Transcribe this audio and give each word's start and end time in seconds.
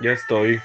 Ya 0.00 0.12
estoy. 0.12 0.60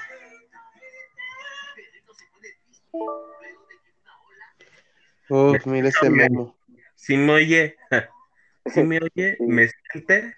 Uf, 5.29 5.65
mira 5.65 5.89
ese 5.89 6.09
memo. 6.09 6.55
Si 6.95 7.17
me 7.17 7.33
oye, 7.33 7.75
si 8.67 8.83
me 8.83 8.99
oye, 8.99 9.35
me 9.39 9.69
siente. 9.91 10.35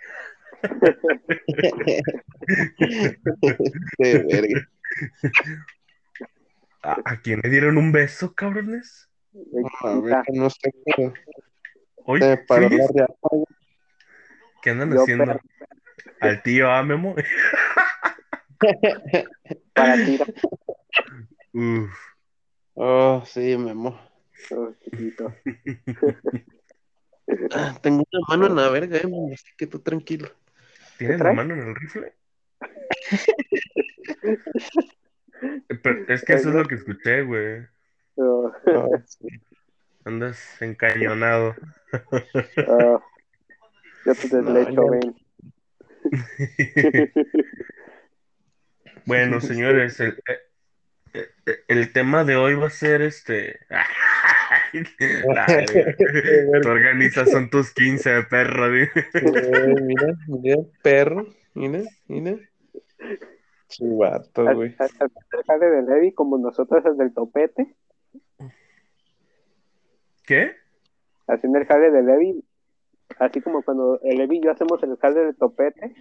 De 3.97 4.23
verga. 4.23 4.69
¿A, 6.83 7.01
a 7.03 7.21
quién 7.21 7.41
le 7.43 7.49
dieron 7.49 7.77
un 7.77 7.91
beso, 7.91 8.33
cabrones? 8.33 9.09
A 9.83 9.99
ver, 9.99 10.23
no 10.33 10.49
sé 10.49 10.71
paró 12.47 12.69
¿sí? 12.69 12.77
¿Qué 14.61 14.69
andan 14.69 14.93
Yo, 14.93 15.01
haciendo? 15.01 15.41
Al 16.19 16.43
tío, 16.43 16.71
ah, 16.71 16.83
Memo. 16.83 17.15
Para 19.73 19.95
tirar. 19.95 20.33
Uf. 21.53 21.91
Oh, 22.75 23.23
sí, 23.25 23.57
memo. 23.57 23.99
Oh, 24.51 24.71
chiquito. 24.83 25.33
Ah, 27.51 27.77
Tengo 27.81 28.03
una 28.11 28.21
mano 28.27 28.47
en 28.47 28.55
la 28.55 28.69
verga, 28.69 28.97
eh, 28.97 29.33
así 29.33 29.45
que 29.57 29.67
tú 29.67 29.79
tranquilo. 29.79 30.29
¿Tienes 30.97 31.19
la 31.19 31.33
mano 31.33 31.53
en 31.53 31.59
el 31.61 31.75
rifle? 31.75 32.13
Pero 35.83 36.05
es 36.07 36.23
que 36.23 36.33
eso 36.33 36.49
es 36.49 36.55
lo 36.55 36.65
que 36.65 36.75
escuché, 36.75 37.21
güey. 37.23 37.65
Oh, 38.15 38.51
Ah, 38.67 38.87
sí. 39.05 39.27
Andas 40.05 40.61
encañonado. 40.61 41.55
oh. 42.67 43.01
Yo 44.05 44.15
te 44.15 44.27
deslecho, 44.27 44.71
ya- 44.71 44.91
ven. 44.91 45.15
Bueno, 49.05 49.41
señores, 49.41 49.99
el, 49.99 50.17
eh, 51.13 51.29
eh, 51.45 51.59
el 51.67 51.93
tema 51.93 52.23
de 52.23 52.35
hoy 52.35 52.55
va 52.55 52.67
a 52.67 52.71
ser 52.71 53.01
este. 53.01 53.59
Tu 56.61 56.69
organizas 56.69 57.29
son 57.31 57.49
tus 57.49 57.73
15, 57.73 58.23
perro. 58.23 58.75
Eh, 58.75 58.89
mira, 59.81 60.07
mira, 60.27 60.57
perro. 60.83 61.27
Mira, 61.53 61.81
mira. 62.07 62.37
Chivato, 63.67 64.53
güey. 64.53 64.75
Hacer 64.77 65.09
el 65.31 65.43
jale 65.43 65.65
de 65.67 65.81
Levi 65.83 66.13
como 66.13 66.37
nosotros 66.37 66.85
el 66.85 66.97
del 66.97 67.13
topete. 67.13 67.75
¿Qué? 70.25 70.55
Haciendo 71.27 71.59
el 71.59 71.65
jale 71.65 71.91
de 71.91 72.03
Levi. 72.03 72.44
Así 73.19 73.41
como 73.41 73.61
cuando 73.63 73.99
el 74.03 74.17
Levi 74.17 74.37
y 74.37 74.43
yo 74.43 74.51
hacemos 74.51 74.81
el 74.83 74.97
jale 74.97 75.25
de 75.25 75.33
topete. 75.33 75.93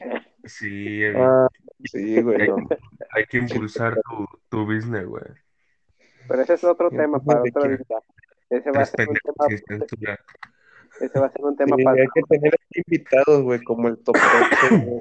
Sí, 0.45 1.03
eh, 1.03 1.15
Ah, 1.17 1.47
sí, 1.85 2.21
güey. 2.21 2.49
no. 2.49 2.57
hay 3.13 3.25
que 3.27 3.39
impulsar 3.39 3.95
tu, 4.03 4.27
tu 4.49 4.65
business, 4.67 5.07
güey. 5.07 5.23
Pero 6.29 6.43
ese 6.43 6.55
es 6.55 6.65
otro 6.65 6.91
Sí, 6.91 6.97
tema 6.97 7.21
para 7.21 7.43
¿de 7.43 7.51
otro 7.51 7.63
qué? 7.63 7.69
día. 7.77 7.99
Ese 8.51 8.71
va 8.73 8.83
a 8.83 8.85
ser 8.87 9.09
un 9.09 9.15
tema, 9.17 9.59
censura. 9.69 10.19
ese 11.01 11.21
va 11.21 11.27
a 11.27 11.31
ser 11.31 11.45
un 11.45 11.57
tema 11.57 11.77
Sí, 11.77 11.85
para 11.85 12.01
hay 12.03 12.07
que 12.15 12.23
tener 12.29 12.55
aquí 12.55 12.83
invitados, 12.87 13.43
güey, 13.43 13.63
como 13.63 13.89
el 13.89 13.99
topete, 13.99 14.27
güey. 14.71 15.01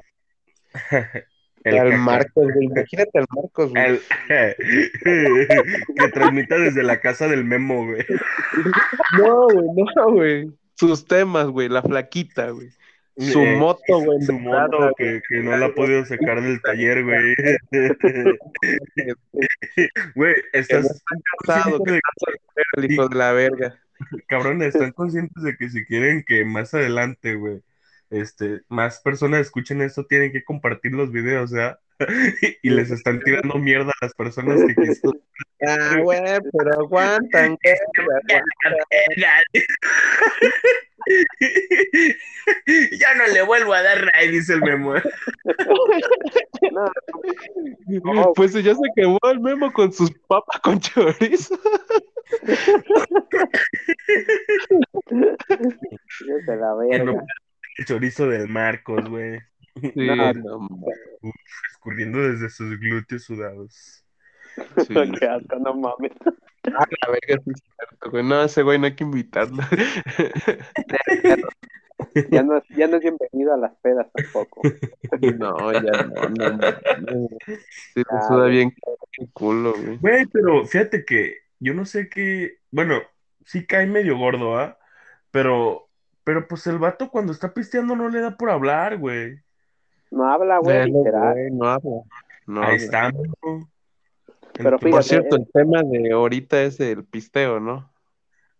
El 1.64 1.78
al 1.78 1.96
Marcos, 1.98 2.44
güey. 2.52 2.66
Imagínate 2.66 3.18
al 3.18 3.26
Marcos, 3.34 3.70
güey. 3.70 3.84
el- 3.86 4.00
que 5.96 6.08
transmita 6.12 6.58
desde 6.58 6.82
la 6.82 7.00
casa 7.00 7.26
del 7.26 7.44
memo, 7.44 7.86
güey. 7.86 8.04
No, 9.18 9.46
güey, 9.48 9.84
no, 9.96 10.12
güey. 10.12 10.52
Sus 10.76 11.06
temas, 11.06 11.46
güey, 11.48 11.68
la 11.68 11.82
flaquita, 11.82 12.50
güey. 12.50 12.70
Su 13.16 13.40
Eh, 13.40 13.56
moto, 13.56 14.00
güey. 14.00 14.20
Su 14.22 14.32
moto 14.32 14.90
que, 14.98 15.20
que 15.28 15.36
no 15.42 15.56
la 15.56 15.66
ha 15.66 15.74
podido 15.74 16.04
sacar 16.04 16.42
del 16.42 16.60
taller, 16.62 17.04
güey. 17.04 17.34
Güey, 20.14 20.34
estás 20.52 20.84
está 20.86 21.16
casado, 21.46 21.82
que 21.84 21.92
de- 21.92 22.00
el 22.76 22.92
hijo 22.92 23.08
de 23.08 23.16
la 23.16 23.32
verga. 23.32 23.78
cabrón, 24.28 24.62
están 24.62 24.92
conscientes 24.92 25.42
de 25.42 25.56
que 25.56 25.68
si 25.70 25.84
quieren 25.86 26.24
que 26.26 26.44
más 26.44 26.74
adelante, 26.74 27.34
güey, 27.36 27.62
este, 28.10 28.62
más 28.68 29.00
personas 29.00 29.40
escuchen 29.42 29.80
esto, 29.82 30.06
tienen 30.06 30.32
que 30.32 30.44
compartir 30.44 30.92
los 30.92 31.10
videos, 31.12 31.50
¿ya? 31.52 31.78
Y 32.62 32.70
les 32.70 32.90
están 32.90 33.20
tirando 33.20 33.54
mierda 33.58 33.92
a 34.00 34.06
las 34.06 34.14
personas 34.14 34.60
que 34.66 34.74
quisieron. 34.74 35.20
Ah, 35.66 35.96
güey, 36.02 36.20
pero 36.52 36.74
aguantan, 36.80 37.56
ya 42.92 43.14
no 43.14 43.26
le 43.32 43.42
vuelvo 43.42 43.72
a 43.72 43.80
dar 43.82 44.10
ray, 44.12 44.30
dice 44.30 44.52
el 44.54 44.60
memo. 44.60 44.94
No. 48.02 48.32
Pues 48.34 48.52
ya 48.52 48.74
se 48.74 48.90
quemó 48.94 49.18
el 49.22 49.40
memo 49.40 49.72
con 49.72 49.90
sus 49.90 50.10
papas 50.28 50.60
con 50.60 50.80
chorizo. 50.80 51.58
desde 56.26 56.56
la 56.56 56.74
verga. 56.74 57.24
El 57.78 57.84
chorizo 57.86 58.28
del 58.28 58.48
Marcos, 58.48 59.08
güey, 59.08 59.40
Sí, 59.82 59.92
No, 59.96 60.32
no, 60.32 60.58
mames. 60.60 60.98
escurriendo 61.72 62.18
desde 62.20 62.48
sus 62.50 62.78
glúteos 62.78 63.24
sudados. 63.24 64.04
Sí. 64.86 64.94
Qué 65.20 65.26
asco, 65.26 65.56
no 65.58 65.74
mames. 65.74 66.12
Ah, 66.66 66.86
la 67.02 67.10
verga, 67.12 67.42
sí 67.44 67.50
es 67.50 67.62
cierto, 67.76 68.10
güey. 68.10 68.24
No, 68.24 68.42
ese 68.44 68.62
güey 68.62 68.78
no 68.78 68.86
hay 68.86 68.94
que 68.94 69.04
invitarlo. 69.04 69.62
Ya 72.30 72.42
no, 72.42 72.56
es- 72.58 72.64
ya 72.76 72.86
no 72.86 72.96
es 72.96 73.02
bienvenido 73.02 73.54
a 73.54 73.56
las 73.56 73.74
pedas 73.76 74.06
tampoco. 74.12 74.62
No, 75.38 75.72
ya 75.72 76.04
no, 76.04 76.28
no, 76.28 76.50
no. 76.56 77.28
le 77.94 78.04
Ah, 78.08 78.20
suda 78.28 78.46
bien 78.46 78.72
el 79.18 79.30
culo, 79.32 79.72
güey. 79.74 79.96
Güey, 79.98 80.26
pero 80.26 80.66
fíjate 80.66 81.04
que 81.04 81.38
yo 81.60 81.74
no 81.74 81.84
sé 81.84 82.08
qué, 82.08 82.58
bueno, 82.70 83.00
sí 83.44 83.66
cae 83.66 83.86
medio 83.86 84.16
gordo, 84.18 84.56
¿ah? 84.58 84.78
Pero, 85.30 85.88
pero 86.24 86.46
pues 86.48 86.66
el 86.66 86.78
vato 86.78 87.10
cuando 87.10 87.32
está 87.32 87.52
pisteando 87.54 87.96
no 87.96 88.08
le 88.08 88.20
da 88.20 88.36
por 88.36 88.50
hablar, 88.50 88.98
güey. 88.98 89.40
No 90.14 90.30
habla, 90.30 90.58
güey, 90.58 90.90
literal. 90.90 91.32
güey, 91.32 91.50
no 91.50 91.68
habla. 91.68 91.90
No 92.46 92.62
Ahí 92.62 92.74
habla. 92.74 92.84
está. 92.84 93.12
Pero 94.56 94.78
Por 94.78 95.02
cierto, 95.02 95.36
eh. 95.36 95.40
el 95.40 95.50
tema 95.52 95.82
de 95.82 96.12
ahorita 96.12 96.62
es 96.62 96.78
el 96.78 97.04
pisteo, 97.04 97.58
¿no? 97.58 97.92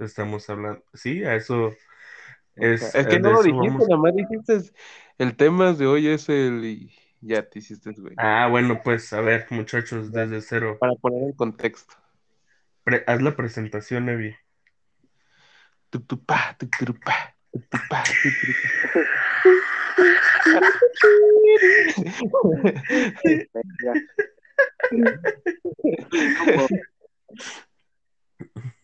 estamos 0.01 0.51
hablando, 0.51 0.83
sí, 0.93 1.25
a 1.25 1.37
eso 1.37 1.73
es, 2.57 2.95
que 3.07 3.21
no 3.21 3.31
lo 3.31 3.43
dijiste, 3.43 3.69
vamos- 3.69 3.89
nada 3.89 4.03
más 4.03 4.15
dijiste 4.15 4.59
el 5.19 5.37
tema 5.37 5.73
de 5.73 5.87
hoy 5.87 6.09
es 6.09 6.29
el 6.29 6.65
y 6.65 6.93
ya 7.21 7.49
te 7.49 7.61
hiciste, 7.61 7.93
güey. 7.93 8.15
Ah, 8.19 8.49
bueno, 8.51 8.81
pues 8.83 9.13
a 9.13 9.21
ver, 9.21 9.47
muchachos, 9.51 10.11
desde 10.13 10.43
cero, 10.43 10.77
Para 10.81 10.95
poner 10.97 11.23
en 11.23 11.33
contexto. 11.33 11.95
Pre- 12.83 13.05
haz 13.07 13.23
la 13.23 13.37
presentación, 13.37 14.09
Evi. 14.09 14.35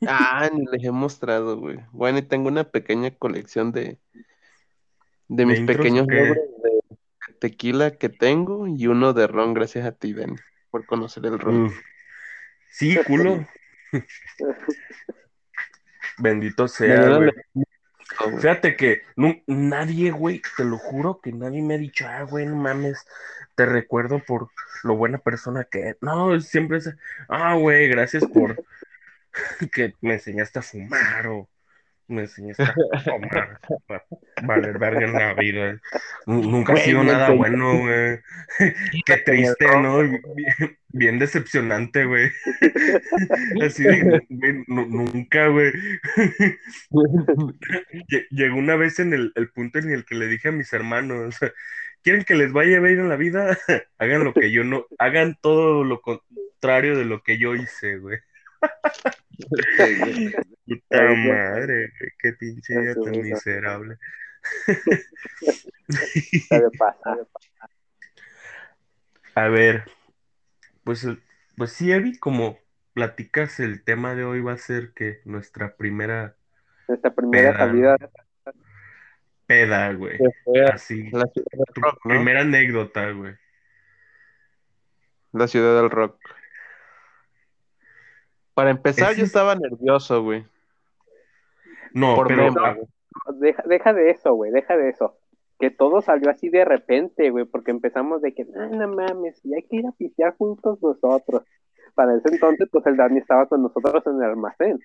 Ah, 0.07 0.51
ni 0.53 0.65
les 0.67 0.85
he 0.85 0.91
mostrado, 0.91 1.59
güey. 1.59 1.79
Bueno, 1.93 2.19
y 2.19 2.23
tengo 2.23 2.49
una 2.49 2.65
pequeña 2.65 3.11
colección 3.11 3.73
de, 3.73 3.99
de 5.29 5.47
mis 5.47 5.61
pequeños 5.61 6.07
logros 6.07 6.37
de 6.37 6.81
tequila 7.39 7.93
que 7.93 8.09
tengo 8.09 8.67
y 8.67 8.87
uno 8.87 9.13
de 9.13 9.27
ron, 9.27 9.55
gracias 9.55 9.87
a 9.87 9.93
ti, 9.93 10.13
Dani, 10.13 10.37
por 10.71 10.87
conocer 10.87 11.27
el 11.27 11.39
ron. 11.39 11.73
Sí, 12.71 12.97
culo. 13.07 13.47
Bendito 16.19 16.69
sea, 16.69 17.17
güey. 17.17 17.31
Fíjate 18.19 18.77
que 18.77 19.03
nadie, 19.47 20.11
güey, 20.11 20.43
te 20.57 20.65
lo 20.65 20.79
juro 20.79 21.21
que 21.21 21.33
nadie 21.33 21.63
me 21.63 21.75
ha 21.75 21.79
dicho, 21.79 22.07
ah, 22.09 22.23
güey, 22.23 22.47
no 22.47 22.57
mames, 22.57 23.05
te 23.55 23.67
recuerdo 23.67 24.23
por 24.25 24.49
lo 24.83 24.97
buena 24.97 25.19
persona 25.19 25.65
que 25.65 25.91
es. 25.91 25.97
No, 26.01 26.39
siempre 26.41 26.79
es, 26.79 26.91
ah, 27.29 27.55
güey, 27.55 27.89
gracias 27.89 28.25
por 28.27 28.63
que 29.73 29.95
me 30.01 30.15
enseñaste 30.15 30.59
a 30.59 30.63
fumar 30.63 31.27
o 31.29 31.49
me 32.11 32.23
enseñaste 32.23 32.63
a 32.65 33.01
fumar, 33.01 33.61
a 34.37 34.47
valer 34.47 34.79
verga 34.79 35.05
en 35.07 35.13
la 35.13 35.35
vida. 35.35 35.81
Nu- 36.27 36.43
Nunca 36.43 36.73
ha 36.75 36.77
sido 36.77 37.03
nada 37.05 37.31
bueno, 37.31 37.79
güey. 37.81 38.19
Qué 39.07 39.17
triste, 39.19 39.67
¿no? 39.81 39.99
Bien, 40.35 40.79
bien 40.89 41.19
decepcionante, 41.19 42.05
güey. 42.05 42.31
Así 43.65 43.85
de, 43.85 44.23
nu- 44.67 44.87
nunca, 44.87 45.49
güey. 45.49 45.73
Lle- 48.09 48.27
Llegó 48.31 48.57
una 48.57 48.77
vez 48.77 48.99
en 48.99 49.13
el, 49.15 49.33
el 49.37 49.51
punto 49.51 49.79
en 49.79 49.91
el 49.91 50.05
que 50.05 50.15
le 50.15 50.27
dije 50.27 50.49
a 50.49 50.53
mis 50.53 50.73
hermanos, 50.73 51.39
¿quieren 52.03 52.25
que 52.25 52.35
les 52.35 52.53
vaya 52.53 52.81
bien 52.81 53.01
en 53.01 53.09
la 53.09 53.17
vida? 53.17 53.57
Hagan 53.99 54.25
lo 54.25 54.35
que 54.35 54.51
yo 54.51 54.65
no, 54.65 54.87
hagan 54.99 55.37
todo 55.41 55.85
lo 55.85 56.01
contrario 56.01 56.97
de 56.97 57.05
lo 57.05 57.23
que 57.23 57.39
yo 57.39 57.55
hice, 57.55 57.99
güey. 57.99 58.19
Puta 60.89 61.03
madre, 61.03 61.93
güey, 61.99 62.11
qué 62.19 62.33
pinche 62.35 62.79
día 62.81 62.95
tan 62.95 63.21
miserable. 63.23 63.97
Debe 66.51 66.71
pasar. 66.79 67.19
A 69.35 69.49
ver, 69.49 69.85
Pues, 70.85 71.07
pues 71.57 71.73
sí, 71.73 71.93
Evi, 71.93 72.19
como 72.19 72.59
platicas, 72.95 73.61
el 73.61 73.83
tema 73.85 74.15
de 74.15 74.25
hoy 74.25 74.41
va 74.41 74.53
a 74.53 74.59
ser 74.59 74.93
que 74.93 75.21
nuestra 75.25 75.77
primera 75.77 76.37
Nuestra 76.89 77.15
primera 77.15 77.53
Peda. 77.53 77.59
salida. 77.59 77.97
peda, 79.47 79.93
güey. 79.95 80.19
Que 80.19 80.25
fue 80.45 80.65
a 80.65 80.75
Así. 80.75 81.03
la 81.11 81.25
ciudad 81.33 81.47
del 81.53 81.65
Tu 81.75 81.81
rock, 81.81 82.01
¿no? 82.05 82.11
primera 82.11 82.41
anécdota, 82.41 83.11
güey. 83.13 83.35
La 85.33 85.47
ciudad 85.49 85.81
del 85.81 85.91
rock. 85.91 86.19
Para 88.55 88.71
empezar, 88.71 89.15
yo 89.15 89.23
es- 89.23 89.29
estaba 89.29 89.55
nervioso, 89.55 90.23
güey. 90.23 90.45
No, 91.95 92.15
Por 92.15 92.29
pero 92.29 92.49
ah, 92.65 92.75
güey. 92.75 92.87
Deja, 93.41 93.63
deja 93.67 93.93
de 93.93 94.11
eso, 94.11 94.35
güey, 94.35 94.51
deja 94.53 94.77
de 94.77 94.91
eso. 94.91 95.19
Que 95.59 95.71
todo 95.71 96.01
salió 96.01 96.31
así 96.31 96.49
de 96.49 96.65
repente, 96.65 97.31
güey, 97.31 97.45
porque 97.45 97.71
empezamos 97.71 98.23
de 98.23 98.33
que, 98.35 98.45
no, 98.45 98.69
no 98.69 98.89
mames, 98.89 99.41
y 99.45 99.55
hay 99.55 99.63
que 99.63 99.77
ir 99.77 99.87
a 99.87 99.93
pistear 99.93 100.35
juntos 100.37 100.79
nosotros. 100.83 101.43
Para 101.95 102.17
ese 102.17 102.29
entonces, 102.33 102.69
pues 102.71 102.87
el 102.87 102.97
Dani 102.97 103.19
estaba 103.19 103.47
con 103.47 103.63
nosotros 103.63 104.03
en 104.07 104.17
el 104.17 104.31
almacén. 104.31 104.79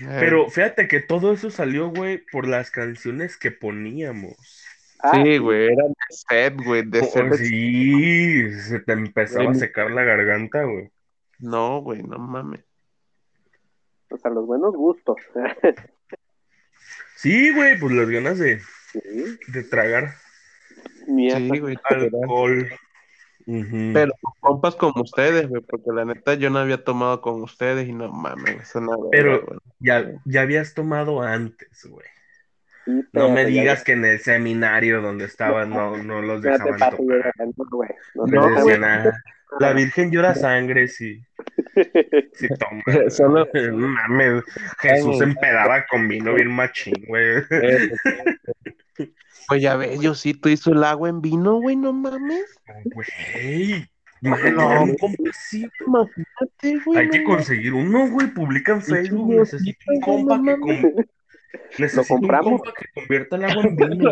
Eh, 0.00 0.16
pero 0.18 0.48
fíjate 0.50 0.88
que 0.88 1.00
todo 1.00 1.32
eso 1.32 1.50
salió, 1.50 1.88
güey, 1.88 2.18
por 2.32 2.46
las 2.48 2.70
canciones 2.70 3.36
que 3.38 3.52
poníamos. 3.52 4.34
Ah, 4.98 5.22
sí, 5.22 5.38
güey, 5.38 5.66
era 5.66 5.84
de 5.84 5.94
set, 6.08 6.54
güey, 6.64 6.82
de 6.82 7.00
Oh, 7.00 7.04
set. 7.04 7.34
sí, 7.34 8.50
se 8.60 8.80
te 8.80 8.92
empezaba 8.92 9.50
a 9.50 9.54
secar 9.54 9.90
la 9.90 10.02
garganta, 10.02 10.64
güey. 10.64 10.90
No, 11.38 11.80
güey, 11.82 12.02
no 12.02 12.18
mames. 12.18 12.63
O 14.14 14.18
sea, 14.18 14.30
los 14.30 14.46
buenos 14.46 14.74
gustos. 14.76 15.16
Sí, 17.16 17.52
güey, 17.54 17.78
pues 17.78 17.92
las 17.94 18.08
ganas 18.08 18.38
de, 18.38 18.60
sí, 18.92 19.00
de 19.48 19.62
tragar 19.64 20.14
mierda. 21.06 21.38
Sí, 21.54 21.58
güey, 21.58 21.76
alcohol. 21.84 22.68
Pero 23.46 24.12
compas 24.40 24.74
como 24.76 25.02
ustedes, 25.02 25.48
güey, 25.48 25.62
porque 25.62 25.90
la 25.94 26.04
neta 26.04 26.34
yo 26.34 26.48
no 26.50 26.58
había 26.58 26.82
tomado 26.82 27.20
con 27.20 27.42
ustedes 27.42 27.88
y 27.88 27.92
no 27.92 28.10
mames, 28.10 28.72
Pero- 29.10 29.44
güey. 29.44 29.58
Ya, 29.80 30.12
ya 30.24 30.42
habías 30.42 30.74
tomado 30.74 31.22
antes, 31.22 31.86
güey. 31.86 32.06
Sí, 32.84 33.02
No 33.12 33.30
me 33.30 33.42
ya- 33.42 33.48
digas 33.48 33.84
que 33.84 33.92
en 33.92 34.04
el 34.04 34.20
seminario 34.20 35.00
donde 35.02 35.24
estabas 35.24 35.66
no, 35.68 35.96
no 36.02 36.20
los 36.22 36.40
dejaban 36.42 36.78
paso, 36.78 36.96
tomar. 36.98 37.32
no, 37.38 37.64
güey. 37.70 37.88
No, 38.14 38.26
No, 38.26 39.12
La 39.60 39.72
Virgen 39.72 40.10
llora 40.10 40.34
sangre, 40.34 40.88
sí, 40.88 41.20
sí 42.34 42.48
toma. 42.58 42.82
Solo- 43.10 43.46
mames, 43.72 44.42
Jesús 44.80 45.18
se 45.18 45.24
empedaba 45.24 45.84
con 45.86 46.08
vino 46.08 46.34
bien 46.34 46.48
machín, 46.50 46.94
güey. 47.06 47.42
Eh, 47.50 47.90
Pues 49.48 49.60
ya 49.62 49.76
ves, 49.76 50.00
Diosito 50.00 50.48
hizo 50.48 50.72
el 50.72 50.82
agua 50.84 51.08
en 51.10 51.20
vino, 51.20 51.56
güey, 51.60 51.76
no 51.76 51.92
mames. 51.92 52.44
Güey, 52.84 53.86
No. 54.22 54.86
así, 55.30 55.68
Imagínate, 55.86 56.82
güey. 56.84 56.98
Hay 56.98 57.10
que 57.10 57.24
conseguir 57.24 57.74
uno, 57.74 58.08
güey. 58.08 58.28
Publica 58.28 58.72
en 58.72 58.80
Facebook. 58.82 59.34
Necesito 59.34 59.78
un 59.88 60.00
compa 60.00 60.40
que 60.42 60.58
con- 60.58 61.06
Necesito 61.78 62.00
un 62.14 62.20
compramos. 62.20 62.60
compa 62.60 62.72
que 62.78 62.86
convierta 62.94 63.36
el 63.36 63.44
agua 63.44 63.62
en 63.64 63.76
vino. 63.76 64.10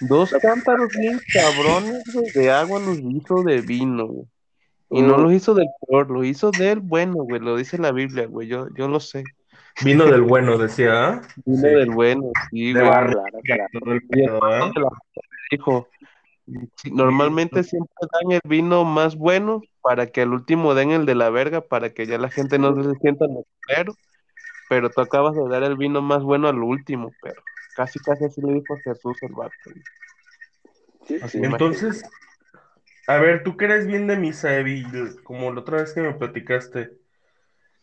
Dos 0.00 0.30
cántaros 0.42 0.88
bien 0.98 1.18
cabrones, 1.32 2.02
güey, 2.12 2.30
de 2.34 2.50
agua 2.50 2.80
los 2.80 2.98
hizo 2.98 3.42
de 3.42 3.60
vino, 3.60 4.06
güey. 4.06 4.26
Y 4.90 5.02
no 5.02 5.18
Mm. 5.18 5.22
lo 5.22 5.32
hizo 5.32 5.54
del 5.54 5.68
peor, 5.86 6.10
lo 6.10 6.24
hizo 6.24 6.50
del 6.50 6.80
bueno, 6.80 7.16
güey, 7.24 7.40
lo 7.40 7.56
dice 7.56 7.78
la 7.78 7.92
Biblia, 7.92 8.26
güey, 8.26 8.48
yo, 8.48 8.68
yo 8.74 8.88
lo 8.88 9.00
sé. 9.00 9.22
Vino 9.84 10.06
del 10.06 10.22
bueno, 10.22 10.56
decía. 10.58 11.08
¿ah? 11.08 11.22
Vino 11.46 11.58
Sí. 11.68 11.74
del 11.74 11.90
bueno, 11.90 12.30
sí, 12.50 12.72
De 12.72 12.80
güey. 12.80 12.90
barra. 12.90 13.22
Todo 13.72 13.92
el 13.92 13.96
el 14.02 14.02
pedo, 14.08 14.44
¿ah? 14.44 14.72
dijo, 15.50 15.88
"Sí, 16.76 16.90
normalmente 16.90 17.62
siempre 17.62 17.92
dan 18.12 18.32
el 18.32 18.40
vino 18.48 18.84
más 18.84 19.14
bueno 19.16 19.60
para 19.82 20.06
que 20.08 20.22
al 20.22 20.32
último 20.32 20.74
den 20.74 20.90
el 20.90 21.06
de 21.06 21.14
la 21.14 21.30
verga, 21.30 21.60
para 21.60 21.90
que 21.90 22.06
ya 22.06 22.18
la 22.18 22.30
gente 22.30 22.58
no 22.58 22.74
se 22.82 22.98
sienta 23.00 23.26
culero, 23.66 23.94
pero 24.68 24.90
tú 24.90 25.00
acabas 25.00 25.34
de 25.34 25.48
dar 25.48 25.62
el 25.62 25.76
vino 25.76 26.02
más 26.02 26.22
bueno 26.22 26.48
al 26.48 26.62
último, 26.62 27.14
pero 27.20 27.42
casi 27.74 27.98
casi 28.00 28.24
así 28.24 28.40
le 28.42 28.54
dijo 28.54 28.78
Jesús 28.84 29.22
el 29.22 29.32
vato. 29.32 29.54
Sí. 31.06 31.18
Entonces, 31.34 32.02
a 33.06 33.18
ver, 33.18 33.42
tú 33.42 33.56
que 33.56 33.64
eres 33.64 33.86
bien 33.86 34.06
de 34.06 34.16
misa, 34.16 34.56
Evi, 34.58 34.84
como 35.24 35.50
la 35.52 35.60
otra 35.60 35.78
vez 35.78 35.94
que 35.94 36.02
me 36.02 36.12
platicaste, 36.14 36.90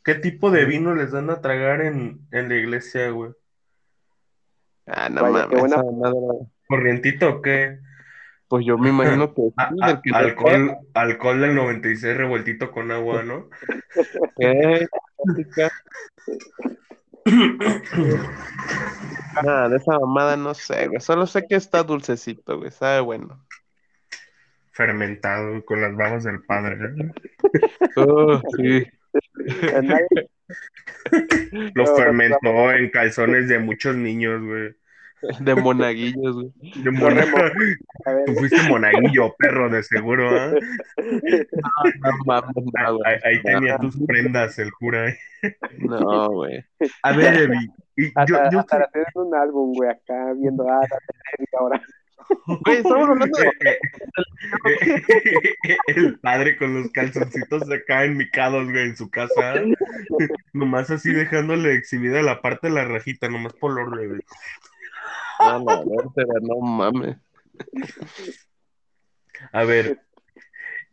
¿qué 0.03 0.15
tipo 0.15 0.51
de 0.51 0.65
vino 0.65 0.93
les 0.93 1.11
dan 1.11 1.29
a 1.29 1.41
tragar 1.41 1.81
en, 1.81 2.19
en 2.31 2.49
la 2.49 2.55
iglesia, 2.55 3.09
güey? 3.09 3.31
Ah, 4.85 5.09
no 5.09 5.23
Vaya, 5.23 5.47
qué 5.49 5.55
mames, 5.55 5.75
buena- 5.75 6.47
¿Corrientito 6.67 7.29
o 7.29 7.41
qué? 7.41 7.79
Pues 8.47 8.65
yo 8.65 8.77
me 8.77 8.89
imagino 8.91 9.33
que 9.33 9.41
A- 9.57 9.69
sí, 9.69 9.75
a- 9.81 9.87
del 9.87 10.03
que 10.03 10.11
alcohol, 10.13 10.77
alcohol 10.93 11.41
del 11.41 11.55
96 11.55 12.15
revueltito 12.17 12.71
con 12.71 12.91
agua, 12.91 13.23
¿no? 13.23 13.49
Eh, 14.39 14.85
Nada, 19.43 19.69
de 19.69 19.77
esa 19.77 19.99
mamada 19.99 20.37
no 20.37 20.53
sé, 20.53 20.87
güey. 20.87 21.01
Solo 21.01 21.25
sé 21.27 21.45
que 21.47 21.55
está 21.55 21.83
dulcecito, 21.83 22.57
güey. 22.57 22.71
Sabe 22.71 23.01
bueno. 23.01 23.45
Fermentado 24.71 25.63
con 25.65 25.81
las 25.81 25.95
babas 25.95 26.23
del 26.23 26.43
padre. 26.43 26.75
¿eh? 26.75 27.11
Oh, 27.95 28.41
sí. 28.57 28.85
Lo 31.73 31.95
fermentó 31.95 32.71
en 32.71 32.89
calzones 32.89 33.47
de 33.47 33.59
muchos 33.59 33.95
niños, 33.95 34.43
güey. 34.43 34.75
De 35.39 35.55
monaguillos, 35.55 36.35
güey. 36.35 36.51
De 36.83 36.89
a 36.89 38.25
Tú 38.25 38.33
fuiste 38.33 38.61
monaguillo, 38.69 39.33
perro, 39.37 39.69
de 39.69 39.83
seguro, 39.83 40.29
¿ah? 40.29 40.51
No 40.97 42.11
mames, 42.25 42.55
no, 42.55 42.97
güey. 42.97 43.13
Ahí, 43.13 43.19
ahí 43.23 43.41
tenía 43.41 43.77
tus 43.77 43.97
prendas, 44.05 44.59
el 44.59 44.71
cura. 44.73 45.09
¿eh? 45.09 45.17
No, 45.79 46.29
güey. 46.29 46.63
A 47.03 47.15
ver, 47.15 47.41
Evi, 47.41 47.69
y 47.97 48.05
yo, 48.05 48.11
hasta, 48.15 48.49
yo 48.51 48.59
hasta 48.59 48.89
tienen 48.91 49.11
un 49.15 49.35
álbum, 49.35 49.73
güey, 49.73 49.89
acá 49.89 50.33
viendo 50.33 50.67
ah, 50.69 50.81
la 50.81 51.59
ahora. 51.59 51.81
Güey, 52.47 52.77
estamos 52.77 53.09
hablando 53.09 53.37
de. 53.37 53.79
El 55.87 56.19
padre 56.19 56.57
con 56.57 56.73
los 56.73 56.91
calzoncitos 56.91 57.69
acá 57.71 58.03
enmicados, 58.03 58.69
güey, 58.69 58.89
en 58.89 58.97
su 58.97 59.09
casa. 59.09 59.55
Nomás 60.53 60.89
así 60.89 61.11
dejándole 61.11 61.75
exhibida 61.75 62.21
la 62.21 62.41
parte 62.41 62.67
de 62.67 62.73
la 62.73 62.85
rajita, 62.85 63.29
nomás 63.29 63.53
por 63.53 63.79
orden, 63.79 64.09
güey. 64.09 64.21
No, 65.39 65.59
la 65.59 65.83
vértebra, 65.85 66.39
no 66.41 66.59
mames. 66.59 67.17
A 69.51 69.63
ver, 69.63 69.99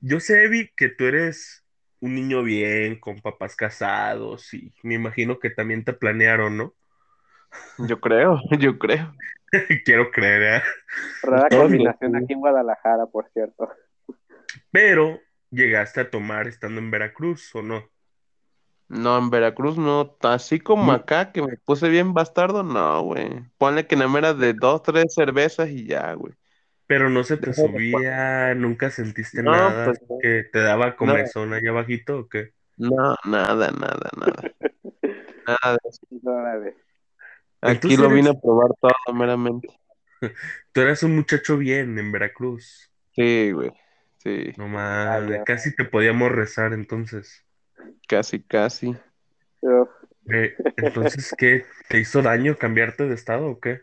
yo 0.00 0.20
sé, 0.20 0.44
Evi, 0.44 0.70
que 0.76 0.88
tú 0.88 1.04
eres 1.04 1.64
un 2.00 2.14
niño 2.14 2.42
bien, 2.42 2.98
con 2.98 3.20
papás 3.20 3.54
casados, 3.54 4.52
y 4.52 4.72
me 4.82 4.94
imagino 4.94 5.38
que 5.38 5.50
también 5.50 5.84
te 5.84 5.92
planearon, 5.92 6.56
¿no? 6.56 6.74
Yo 7.78 8.00
creo, 8.00 8.40
yo 8.58 8.78
creo. 8.78 9.14
Quiero 9.84 10.10
creer, 10.10 10.42
¿eh? 10.42 10.62
Rara 11.22 11.48
combinación 11.48 12.16
aquí 12.16 12.32
en 12.32 12.40
Guadalajara, 12.40 13.06
por 13.06 13.28
cierto. 13.32 13.70
Pero 14.70 15.20
llegaste 15.50 16.00
a 16.00 16.10
tomar 16.10 16.48
estando 16.48 16.80
en 16.80 16.90
Veracruz, 16.90 17.54
¿o 17.54 17.62
no? 17.62 17.91
No, 18.92 19.16
en 19.18 19.30
Veracruz 19.30 19.78
no. 19.78 20.16
Así 20.20 20.60
como 20.60 20.84
Mm. 20.84 20.90
acá, 20.90 21.32
que 21.32 21.40
me 21.42 21.56
puse 21.56 21.88
bien 21.88 22.12
bastardo, 22.12 22.62
no, 22.62 23.02
güey. 23.02 23.42
Ponle 23.58 23.86
que 23.86 23.96
más 23.96 24.14
era 24.16 24.34
de 24.34 24.52
dos, 24.52 24.82
tres 24.82 25.14
cervezas 25.14 25.70
y 25.70 25.86
ya, 25.86 26.12
güey. 26.12 26.34
Pero 26.86 27.08
no 27.08 27.24
se 27.24 27.38
te 27.38 27.54
subía, 27.54 28.54
nunca 28.54 28.90
sentiste 28.90 29.42
No, 29.42 29.52
nada, 29.52 29.86
pues, 29.86 30.00
no. 30.08 30.18
que 30.20 30.44
te 30.52 30.58
daba 30.60 30.94
comezón 30.96 31.54
allá 31.54 31.70
abajito, 31.70 32.18
¿o 32.18 32.28
qué? 32.28 32.52
No, 32.76 33.16
nada, 33.24 33.70
nada, 33.70 34.10
nada. 34.18 34.42
Nada 35.46 35.78
de 35.82 35.88
eso. 35.88 36.00
Aquí 37.62 37.72
Entonces 37.74 37.98
lo 37.98 38.06
eres- 38.06 38.16
vine 38.16 38.30
a 38.30 38.34
probar 38.40 38.70
todo, 38.80 39.14
meramente. 39.14 39.68
Tú 40.72 40.80
eras 40.80 41.02
un 41.02 41.16
muchacho 41.16 41.56
bien 41.56 41.98
en 41.98 42.12
Veracruz. 42.12 42.90
Sí, 43.12 43.52
güey. 43.52 43.72
Sí, 44.18 44.52
No 44.56 44.68
mames, 44.68 45.30
ya. 45.38 45.44
casi 45.44 45.74
te 45.74 45.84
podíamos 45.84 46.30
rezar 46.30 46.72
entonces. 46.72 47.44
Casi, 48.08 48.42
casi. 48.42 48.96
Uf, 49.60 49.88
Eh, 50.32 50.54
entonces, 50.76 51.34
¿qué? 51.36 51.64
¿Te 51.88 51.98
hizo 52.00 52.22
daño 52.22 52.56
cambiarte 52.56 53.06
de 53.08 53.14
estado 53.14 53.46
o 53.48 53.60
qué? 53.60 53.80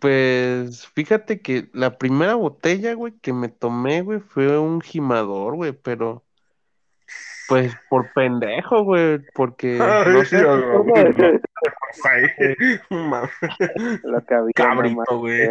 Pues 0.00 0.86
fíjate 0.88 1.40
que 1.40 1.70
la 1.72 1.98
primera 1.98 2.34
botella, 2.34 2.94
güey, 2.94 3.12
que 3.20 3.32
me 3.32 3.48
tomé, 3.48 4.02
güey, 4.02 4.20
fue 4.20 4.58
un 4.58 4.80
gimador, 4.80 5.54
güey, 5.54 5.72
pero 5.72 6.24
pues 7.48 7.74
por 7.88 8.12
pendejo, 8.12 8.84
güey, 8.84 9.20
porque 9.34 9.78
no 10.08 10.24
sé, 10.24 10.38
Ay, 12.04 12.26
Ay, 12.38 12.80
mames, 12.90 13.30
lo 14.02 14.24
que 14.24 14.34
había 14.34 14.52
Cabrito, 14.54 15.18
güey. 15.18 15.50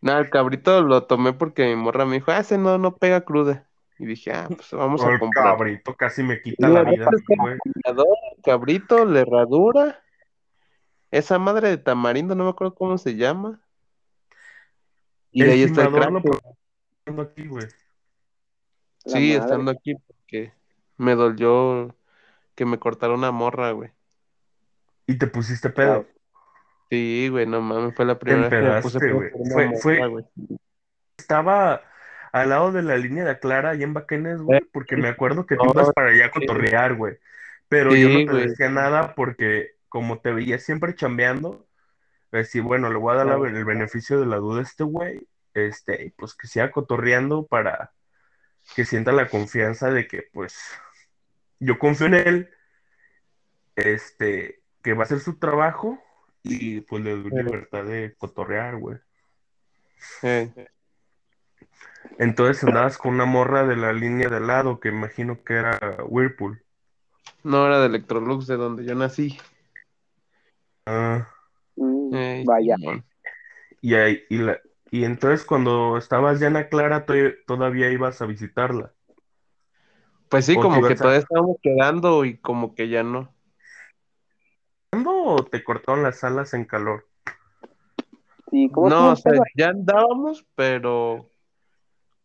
nada, 0.00 0.20
el 0.20 0.30
cabrito 0.30 0.82
lo 0.82 1.04
tomé 1.04 1.32
porque 1.32 1.66
mi 1.66 1.76
morra 1.76 2.06
me 2.06 2.14
dijo, 2.14 2.30
ah, 2.30 2.38
ese 2.38 2.58
no, 2.58 2.78
no 2.78 2.96
pega 2.96 3.20
cruda. 3.20 3.65
Y 3.98 4.06
dije, 4.06 4.30
ah, 4.32 4.46
pues 4.48 4.70
vamos 4.72 5.00
Oh, 5.02 5.08
a 5.08 5.12
el 5.14 5.18
comprar. 5.18 5.44
cabrito 5.44 5.94
casi 5.96 6.22
me 6.22 6.40
quita 6.42 6.68
la 6.68 6.82
vida, 6.84 7.08
güey. 7.38 7.56
Cabrito, 8.44 9.04
la 9.04 9.20
herradura, 9.20 10.02
esa 11.10 11.38
madre 11.38 11.68
de 11.70 11.78
tamarindo, 11.78 12.34
no 12.34 12.44
me 12.44 12.50
acuerdo 12.50 12.74
cómo 12.74 12.98
se 12.98 13.16
llama. 13.16 13.60
Y 15.30 15.42
El 15.42 15.50
ahí 15.50 15.62
está 15.62 15.84
el 15.84 15.92
crack, 15.92 16.10
lo 17.06 17.22
aquí, 17.22 17.46
güey. 17.46 17.66
Sí, 19.06 19.12
madre. 19.12 19.34
estando 19.36 19.70
aquí, 19.70 19.94
porque 19.94 20.52
me 20.98 21.14
dolió 21.14 21.94
que 22.54 22.64
me 22.66 22.78
cortaron 22.78 23.18
una 23.20 23.30
morra, 23.30 23.70
güey. 23.72 23.90
Y 25.06 25.16
te 25.18 25.26
pusiste 25.26 25.70
pedo. 25.70 26.06
Sí, 26.90 27.28
güey, 27.30 27.46
no 27.46 27.60
mames, 27.60 27.94
fue 27.94 28.04
la 28.04 28.18
primera 28.18 28.48
vez 28.48 28.50
que 28.50 28.74
me 28.74 28.82
puse 28.82 28.98
pedo 28.98 29.14
güey. 29.16 29.30
por 29.30 29.40
una 29.40 29.54
Fue- 29.54 29.66
morra, 29.66 29.78
fue- 29.80 30.08
güey. 30.08 30.24
Estaba 31.16 31.80
al 32.42 32.50
lado 32.50 32.72
de 32.72 32.82
la 32.82 32.96
línea 32.96 33.24
de 33.24 33.38
Clara, 33.38 33.70
ahí 33.70 33.82
en 33.82 33.94
Baquenes, 33.94 34.40
güey, 34.40 34.60
porque 34.72 34.96
me 34.96 35.08
acuerdo 35.08 35.46
que 35.46 35.56
tú 35.56 35.64
ibas 35.72 35.92
para 35.92 36.10
allá 36.10 36.26
a 36.26 36.32
sí. 36.32 36.40
cotorrear, 36.40 36.94
güey. 36.94 37.16
Pero 37.68 37.94
yo 37.94 38.08
no 38.08 38.18
Sí, 38.20 38.26
te 38.26 38.32
güey. 38.32 38.48
decía 38.48 38.68
nada 38.68 39.14
porque 39.14 39.76
como 39.88 40.20
te 40.20 40.32
veía 40.32 40.58
siempre 40.58 40.94
chambeando, 40.94 41.66
decía, 42.32 42.62
bueno, 42.62 42.90
le 42.90 42.96
voy 42.98 43.14
a 43.14 43.16
dar 43.18 43.26
la- 43.26 43.48
el 43.48 43.64
beneficio 43.64 44.20
de 44.20 44.26
la 44.26 44.36
duda 44.36 44.60
a 44.60 44.62
este 44.64 44.84
güey, 44.84 45.26
este, 45.54 46.04
y 46.04 46.10
pues 46.10 46.34
que 46.34 46.46
siga 46.46 46.70
cotorreando 46.70 47.46
para 47.46 47.92
que 48.74 48.84
sienta 48.84 49.12
la 49.12 49.28
confianza 49.28 49.90
de 49.90 50.06
que, 50.06 50.24
pues, 50.32 50.58
yo 51.60 51.78
confío 51.78 52.08
en 52.08 52.14
él, 52.14 52.50
este, 53.76 54.60
que 54.82 54.92
va 54.94 55.02
a 55.02 55.04
hacer 55.04 55.20
su 55.20 55.38
trabajo 55.38 56.02
y 56.42 56.80
pues 56.82 57.02
le 57.02 57.12
doy 57.12 57.30
Sí. 57.30 57.36
libertad 57.36 57.84
de 57.84 58.14
cotorrear, 58.18 58.76
güey. 58.76 58.98
Eh, 60.22 60.52
Entonces 62.18 62.62
andabas 62.64 62.98
con 62.98 63.14
una 63.14 63.24
morra 63.26 63.66
de 63.66 63.76
la 63.76 63.92
línea 63.92 64.28
de 64.28 64.36
al 64.36 64.46
lado, 64.46 64.80
que 64.80 64.88
imagino 64.88 65.42
que 65.44 65.54
era 65.54 65.78
Whirlpool. 66.06 66.62
no 67.44 67.66
era 67.66 67.80
de 67.80 67.86
Electrolux, 67.86 68.46
de 68.46 68.56
donde 68.56 68.84
yo 68.84 68.94
nací. 68.94 69.38
Ah, 70.86 71.28
Mm, 71.76 72.14
Eh, 72.14 72.44
vaya. 72.46 72.76
Y, 73.82 73.94
ahí- 73.94 74.22
y, 74.30 74.38
la, 74.38 74.58
y 74.90 75.04
entonces 75.04 75.44
cuando 75.44 75.96
estabas 75.98 76.40
ya 76.40 76.46
en 76.46 76.54
la 76.54 76.68
Clara, 76.68 77.04
to- 77.04 77.14
todavía 77.46 77.90
ibas 77.90 78.22
a 78.22 78.26
visitarla. 78.26 78.92
Pues 80.28 80.46
sí, 80.46 80.56
¿O 80.56 80.60
te 80.60 80.62
como 80.62 80.82
que 80.82 80.94
a- 80.94 80.96
todavía 80.96 81.18
estábamos 81.20 81.56
quedando 81.62 82.24
y 82.24 82.38
como 82.38 82.74
que 82.74 82.88
ya 82.88 83.02
no. 83.02 83.32
¿Cuándo 84.90 85.10
o 85.24 85.44
te 85.44 85.62
cortaron 85.62 86.02
las 86.02 86.24
alas 86.24 86.54
en 86.54 86.64
calor? 86.64 87.06
Sí, 88.50 88.70
¿cómo 88.72 88.88
No, 88.88 89.12
o 89.12 89.16
sea, 89.16 89.32
ya 89.54 89.68
andábamos, 89.68 90.46
pero 90.54 91.28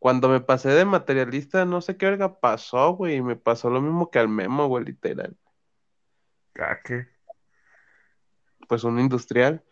cuando 0.01 0.29
me 0.29 0.41
pasé 0.41 0.69
de 0.69 0.83
materialista, 0.83 1.63
no 1.63 1.79
sé 1.79 1.95
qué 1.95 2.07
verga 2.07 2.39
pasó, 2.39 2.93
güey, 2.95 3.17
y 3.17 3.21
me 3.21 3.35
pasó 3.35 3.69
lo 3.69 3.81
mismo 3.81 4.09
que 4.09 4.17
al 4.17 4.29
Memo, 4.29 4.65
güey, 4.65 4.83
literal. 4.83 5.37
Ah, 6.59 6.79
¿qué? 6.83 7.05
Pues 8.67 8.83
un 8.83 8.99
industrial. 8.99 9.63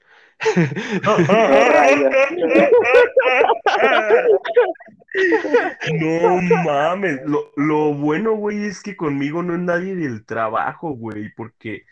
No 5.99 6.41
mames, 6.63 7.21
lo, 7.25 7.51
lo 7.55 7.95
bueno, 7.95 8.33
güey, 8.33 8.65
es 8.65 8.83
que 8.83 8.95
conmigo 8.95 9.41
no 9.41 9.55
es 9.55 9.59
nadie 9.61 9.95
del 9.95 10.27
trabajo, 10.27 10.91
güey, 10.91 11.33
porque, 11.33 11.87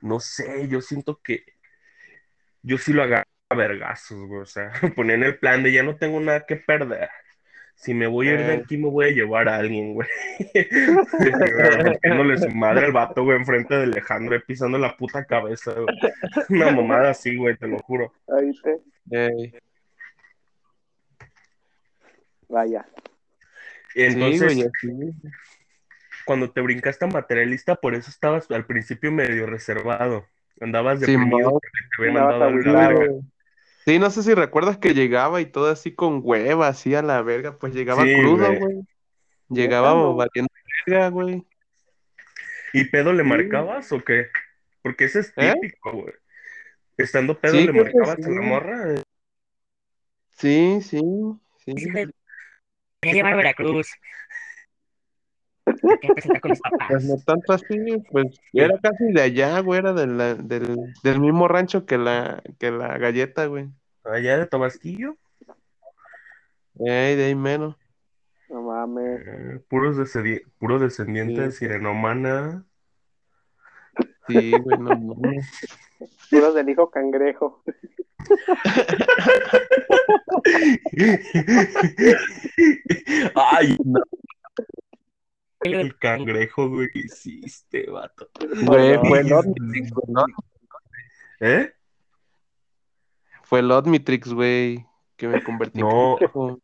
no 0.00 0.20
sé, 0.20 0.68
yo 0.68 0.80
siento 0.80 1.20
que 1.20 1.44
yo 2.62 2.78
sí 2.78 2.94
lo 2.94 3.02
agarro 3.02 3.28
a 3.50 3.54
vergazos, 3.56 4.26
güey, 4.26 4.40
o 4.40 4.46
sea, 4.46 4.72
ponía 4.96 5.16
en 5.16 5.24
el 5.24 5.38
plan 5.38 5.62
de 5.62 5.70
ya 5.70 5.82
no 5.82 5.96
tengo 5.96 6.18
nada 6.18 6.46
que 6.46 6.56
perder. 6.56 7.10
Si 7.76 7.92
me 7.92 8.06
voy 8.06 8.28
a 8.28 8.34
ir 8.34 8.38
de 8.40 8.54
Eh. 8.54 8.60
aquí, 8.62 8.76
me 8.78 8.88
voy 8.88 9.06
a 9.06 9.10
llevar 9.10 9.48
a 9.48 9.56
alguien, 9.56 9.94
güey. 9.94 10.08
Rompiéndole 11.84 12.38
su 12.38 12.48
madre 12.50 12.86
al 12.86 12.92
vato, 12.92 13.24
güey, 13.24 13.36
enfrente 13.38 13.74
de 13.74 13.82
Alejandro, 13.84 14.40
pisando 14.46 14.78
la 14.78 14.96
puta 14.96 15.24
cabeza, 15.24 15.72
güey. 15.74 15.86
Una 16.48 16.70
mamada 16.70 17.10
así, 17.10 17.36
güey, 17.36 17.56
te 17.56 17.66
lo 17.68 17.78
juro. 17.80 18.12
Ahí 18.28 18.52
te- 18.62 19.60
Vaya. 22.48 22.86
Entonces, 23.94 24.52
sí, 24.80 24.88
güey, 24.88 25.12
cuando 26.24 26.50
te 26.50 26.60
brincaste 26.60 27.04
a 27.04 27.08
materialista, 27.08 27.74
por 27.76 27.94
eso 27.94 28.10
estabas 28.10 28.50
al 28.50 28.64
principio 28.66 29.12
medio 29.12 29.46
reservado. 29.46 30.26
Andabas 30.60 31.00
deprimido 31.00 31.50
porque 31.50 31.68
te 31.96 32.02
habían 32.02 32.16
Andabas 32.16 32.52
mandado 32.54 33.20
Sí, 33.86 33.98
no 33.98 34.10
sé 34.10 34.22
si 34.22 34.32
recuerdas 34.34 34.78
que 34.78 34.94
llegaba 34.94 35.40
y 35.40 35.46
todo 35.46 35.70
así 35.70 35.94
con 35.94 36.20
hueva, 36.22 36.68
así 36.68 36.94
a 36.94 37.02
la 37.02 37.20
verga, 37.22 37.58
pues 37.58 37.74
llegaba 37.74 38.04
Sí, 38.04 38.14
crudo, 38.14 38.46
güey. 38.54 38.80
Llegaba 39.50 39.90
no. 39.90 40.14
valiendo 40.16 40.50
verga, 40.86 41.08
güey. 41.10 41.44
¿Y 42.72 42.84
pedo 42.84 43.12
le 43.12 43.22
Sí. 43.22 43.28
marcabas 43.28 43.92
o 43.92 44.02
qué? 44.02 44.28
Porque 44.82 45.04
ese 45.04 45.20
es 45.20 45.32
¿Eh? 45.36 45.52
típico, 45.60 45.92
güey. 45.92 46.14
Estando 46.96 47.38
pedo 47.38 47.52
Sí, 47.58 47.66
le 47.66 47.72
marcabas 47.72 48.18
a 48.18 48.22
sí. 48.22 48.34
la 48.34 48.40
morra. 48.40 48.94
Sí, 50.32 50.80
sí, 50.82 51.00
sí. 51.64 51.74
A 53.02 53.12
llevar 53.12 53.34
a 53.34 53.36
Veracruz. 53.36 53.88
Con 55.64 55.74
papás. 56.62 56.88
Pues 56.88 57.04
no 57.04 57.16
tanto 57.24 57.52
así, 57.52 57.76
pues 58.10 58.26
era 58.52 58.78
casi 58.80 59.12
de 59.12 59.22
allá, 59.22 59.60
güey, 59.60 59.78
era 59.80 59.92
de 59.92 60.06
la- 60.06 60.34
del, 60.34 60.92
del 61.02 61.20
mismo 61.20 61.48
rancho 61.48 61.84
que 61.86 61.98
la, 61.98 62.42
que 62.58 62.70
la 62.70 62.96
galleta, 62.98 63.46
güey. 63.46 63.68
Allá 64.04 64.38
de 64.38 64.46
Tabasquillo. 64.46 65.16
Ey, 66.78 67.16
de 67.16 67.24
ahí 67.26 67.34
menos. 67.34 67.76
No 68.50 68.62
mames. 68.62 69.20
eh, 69.26 69.60
puros 69.68 69.96
descedi- 69.96 70.42
puro 70.58 70.78
descendiente 70.78 71.40
de 71.40 71.50
Sí. 71.50 71.58
Sirenomana. 71.60 72.64
Sí, 74.28 74.52
güey, 74.52 74.78
no 74.78 74.90
mames. 74.96 75.50
Puros 76.30 76.54
del 76.54 76.68
hijo 76.68 76.90
cangrejo. 76.90 77.62
Ay, 83.34 83.76
No. 83.84 84.00
El 85.64 85.98
cangrejo, 85.98 86.68
güey, 86.68 86.88
que 86.90 87.00
hiciste, 87.00 87.90
vato. 87.90 88.28
Güey, 88.66 88.98
fue 88.98 89.20
el 89.20 89.28
no. 89.28 89.42
¿Eh? 91.40 91.72
Fue 93.42 93.60
el 93.60 93.70
Omnitrix, 93.70 94.32
güey, 94.32 94.84
que 95.16 95.28
me 95.28 95.42
convertí 95.42 95.80
en 95.80 95.88
No. 95.88 96.16
cangrejo. 96.18 96.60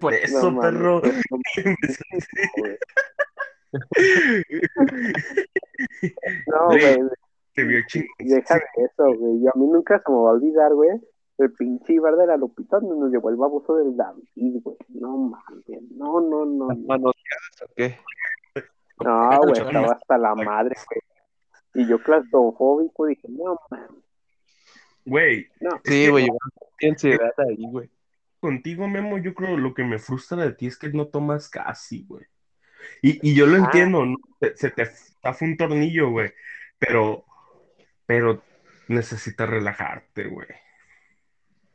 Por 0.00 0.14
eso, 0.14 0.54
perro. 0.60 1.02
no, 6.46 6.66
güey. 6.68 6.98
Te 7.54 7.62
vio 7.64 7.78
ching- 7.86 8.06
deja 8.18 8.54
de 8.56 8.84
eso, 8.84 9.04
güey. 9.16 9.40
Yo 9.42 9.50
a 9.54 9.58
mí 9.58 9.66
nunca 9.66 10.02
se 10.04 10.10
me 10.10 10.16
va 10.18 10.30
a 10.30 10.32
olvidar, 10.32 10.72
güey. 10.74 10.90
El 11.38 11.52
pinche 11.52 11.98
bar 11.98 12.16
de 12.16 12.26
la 12.28 12.36
Lupita 12.36 12.78
donde 12.78 12.96
nos 12.96 13.10
llevó 13.10 13.30
el 13.30 13.36
baboso 13.36 13.76
del 13.76 13.96
David, 13.96 14.60
güey. 14.62 14.76
No 14.88 15.16
mames, 15.18 15.64
no, 15.96 16.20
no, 16.20 16.44
no. 16.46 16.68
Las 16.68 16.78
No, 16.78 16.86
manoseadas, 16.86 17.62
¿o 17.64 17.74
qué? 17.74 17.98
no 19.04 19.38
güey, 19.38 19.52
estaba 19.60 19.92
hasta 19.92 20.18
la 20.18 20.34
madre, 20.34 20.76
güey. 20.88 21.84
Y 21.84 21.88
yo 21.88 21.98
claustrofóbico 22.02 23.06
dije, 23.06 23.26
no 23.28 23.58
mames, 23.70 23.90
Güey, 25.06 25.48
no. 25.60 25.70
Sí, 25.84 26.08
güey, 26.08 26.26
yo 26.26 26.88
ansiedad 26.88 27.32
ahí, 27.38 27.66
güey. 27.70 27.90
contigo, 28.40 28.86
Memo, 28.88 29.18
yo 29.18 29.34
creo 29.34 29.56
lo 29.56 29.74
que 29.74 29.84
me 29.84 29.98
frustra 29.98 30.44
de 30.44 30.52
ti 30.52 30.66
es 30.66 30.78
que 30.78 30.88
no 30.90 31.08
tomas 31.08 31.48
casi, 31.48 32.06
güey. 32.06 32.24
Y, 33.02 33.30
y 33.30 33.34
yo 33.34 33.46
lo 33.46 33.56
Ah. 33.56 33.58
entiendo, 33.64 34.06
¿no? 34.06 34.16
Se, 34.40 34.56
se 34.56 34.70
te 34.70 34.86
zafa 34.86 35.44
un 35.44 35.56
tornillo, 35.56 36.10
güey. 36.10 36.32
Pero, 36.78 37.24
pero 38.06 38.42
necesitas 38.88 39.48
relajarte, 39.48 40.28
güey. 40.28 40.48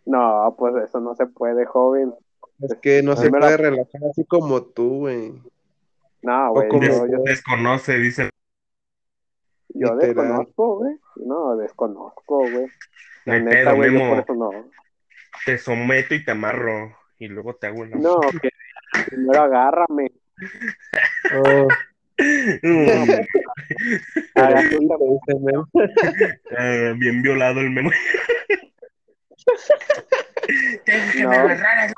No, 0.10 0.56
pues 0.58 0.74
eso 0.84 1.00
no 1.00 1.14
se 1.16 1.28
puede, 1.28 1.66
joven. 1.66 2.14
Es 2.62 2.76
que 2.82 3.04
no 3.04 3.16
se 3.16 3.26
me 3.30 3.38
puede 3.40 3.52
la- 3.52 3.58
relajar 3.58 4.02
así 4.10 4.26
como 4.26 4.64
tú, 4.64 5.00
güey. 5.02 5.34
No, 6.24 6.52
güey, 6.52 6.68
como- 6.68 6.84
yo, 6.84 7.06
yo, 7.06 7.20
Desconoce, 7.24 7.98
dice. 7.98 8.30
yo 9.70 9.94
Literal. 9.94 10.00
desconozco, 10.00 10.78
güey. 10.80 10.96
No, 11.18 11.56
desconozco, 11.58 12.38
güey. 12.40 12.66
No 13.26 13.34
La 13.34 13.34
hay 13.36 13.42
neta, 13.44 13.74
güey, 13.74 13.94
yo 13.94 14.00
por 14.10 14.20
eso 14.20 14.34
no. 14.34 14.50
Te 15.46 15.58
someto 15.60 16.16
y 16.16 16.26
te 16.26 16.32
amarro. 16.32 16.96
Y 17.20 17.28
luego 17.28 17.54
te 17.56 17.68
hago 17.68 17.84
el 17.84 17.94
amor. 17.94 18.02
No, 18.02 18.20
que 18.42 18.50
primero 19.08 19.42
agárrame. 19.44 20.12
Oh, 21.36 21.68
Memo. 22.64 23.14
ah, 26.58 26.94
bien 26.98 27.22
violado 27.22 27.60
el 27.62 27.70
Memo. 27.70 27.92
No. 31.22 31.30
me 31.30 31.36
agarraras, 31.38 31.94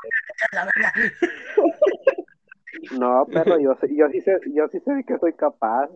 la 0.52 0.64
verga. 0.64 0.92
No, 2.98 3.26
perro, 3.26 3.58
yo, 3.58 3.74
sé- 3.76 3.94
yo, 3.94 4.08
sí 4.10 4.20
sé, 4.20 4.38
yo 4.54 4.68
sí 4.68 4.80
sé 4.80 4.92
de 4.92 5.04
que 5.04 5.18
soy 5.18 5.32
capaz. 5.34 5.88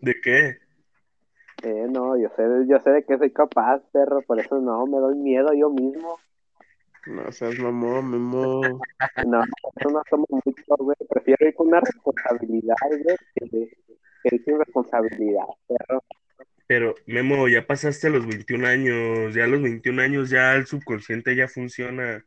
¿De 0.00 0.20
qué? 0.20 0.58
Eh, 1.62 1.86
no, 1.88 2.16
yo 2.16 2.28
sé, 2.36 2.42
yo 2.68 2.78
sé 2.80 2.90
de 2.90 3.04
que 3.04 3.18
soy 3.18 3.30
capaz, 3.32 3.80
perro, 3.92 4.22
por 4.22 4.40
eso 4.40 4.58
no, 4.60 4.86
me 4.86 4.98
doy 4.98 5.16
miedo 5.16 5.52
yo 5.54 5.70
mismo. 5.70 6.18
No 7.06 7.30
seas 7.30 7.56
mamón, 7.58 8.10
Memo. 8.10 8.60
No, 9.26 9.42
eso 9.76 9.90
no 9.90 10.02
tomo 10.10 10.26
mucho, 10.30 10.76
güey. 10.78 10.96
Prefiero 11.08 11.46
ir 11.46 11.54
con 11.54 11.68
una 11.68 11.80
responsabilidad, 11.80 12.74
güey, 12.88 13.16
que 13.34 13.70
ir 14.24 14.44
sin 14.44 14.58
responsabilidad, 14.58 15.46
perro. 15.68 16.02
Pero, 16.66 16.94
Memo, 17.06 17.48
ya 17.48 17.66
pasaste 17.66 18.08
a 18.08 18.10
los 18.10 18.26
21 18.26 18.66
años. 18.66 19.34
Ya 19.34 19.44
a 19.44 19.46
los 19.46 19.62
21 19.62 20.02
años 20.02 20.30
ya 20.30 20.54
el 20.54 20.66
subconsciente 20.66 21.36
ya 21.36 21.48
funciona. 21.48 22.24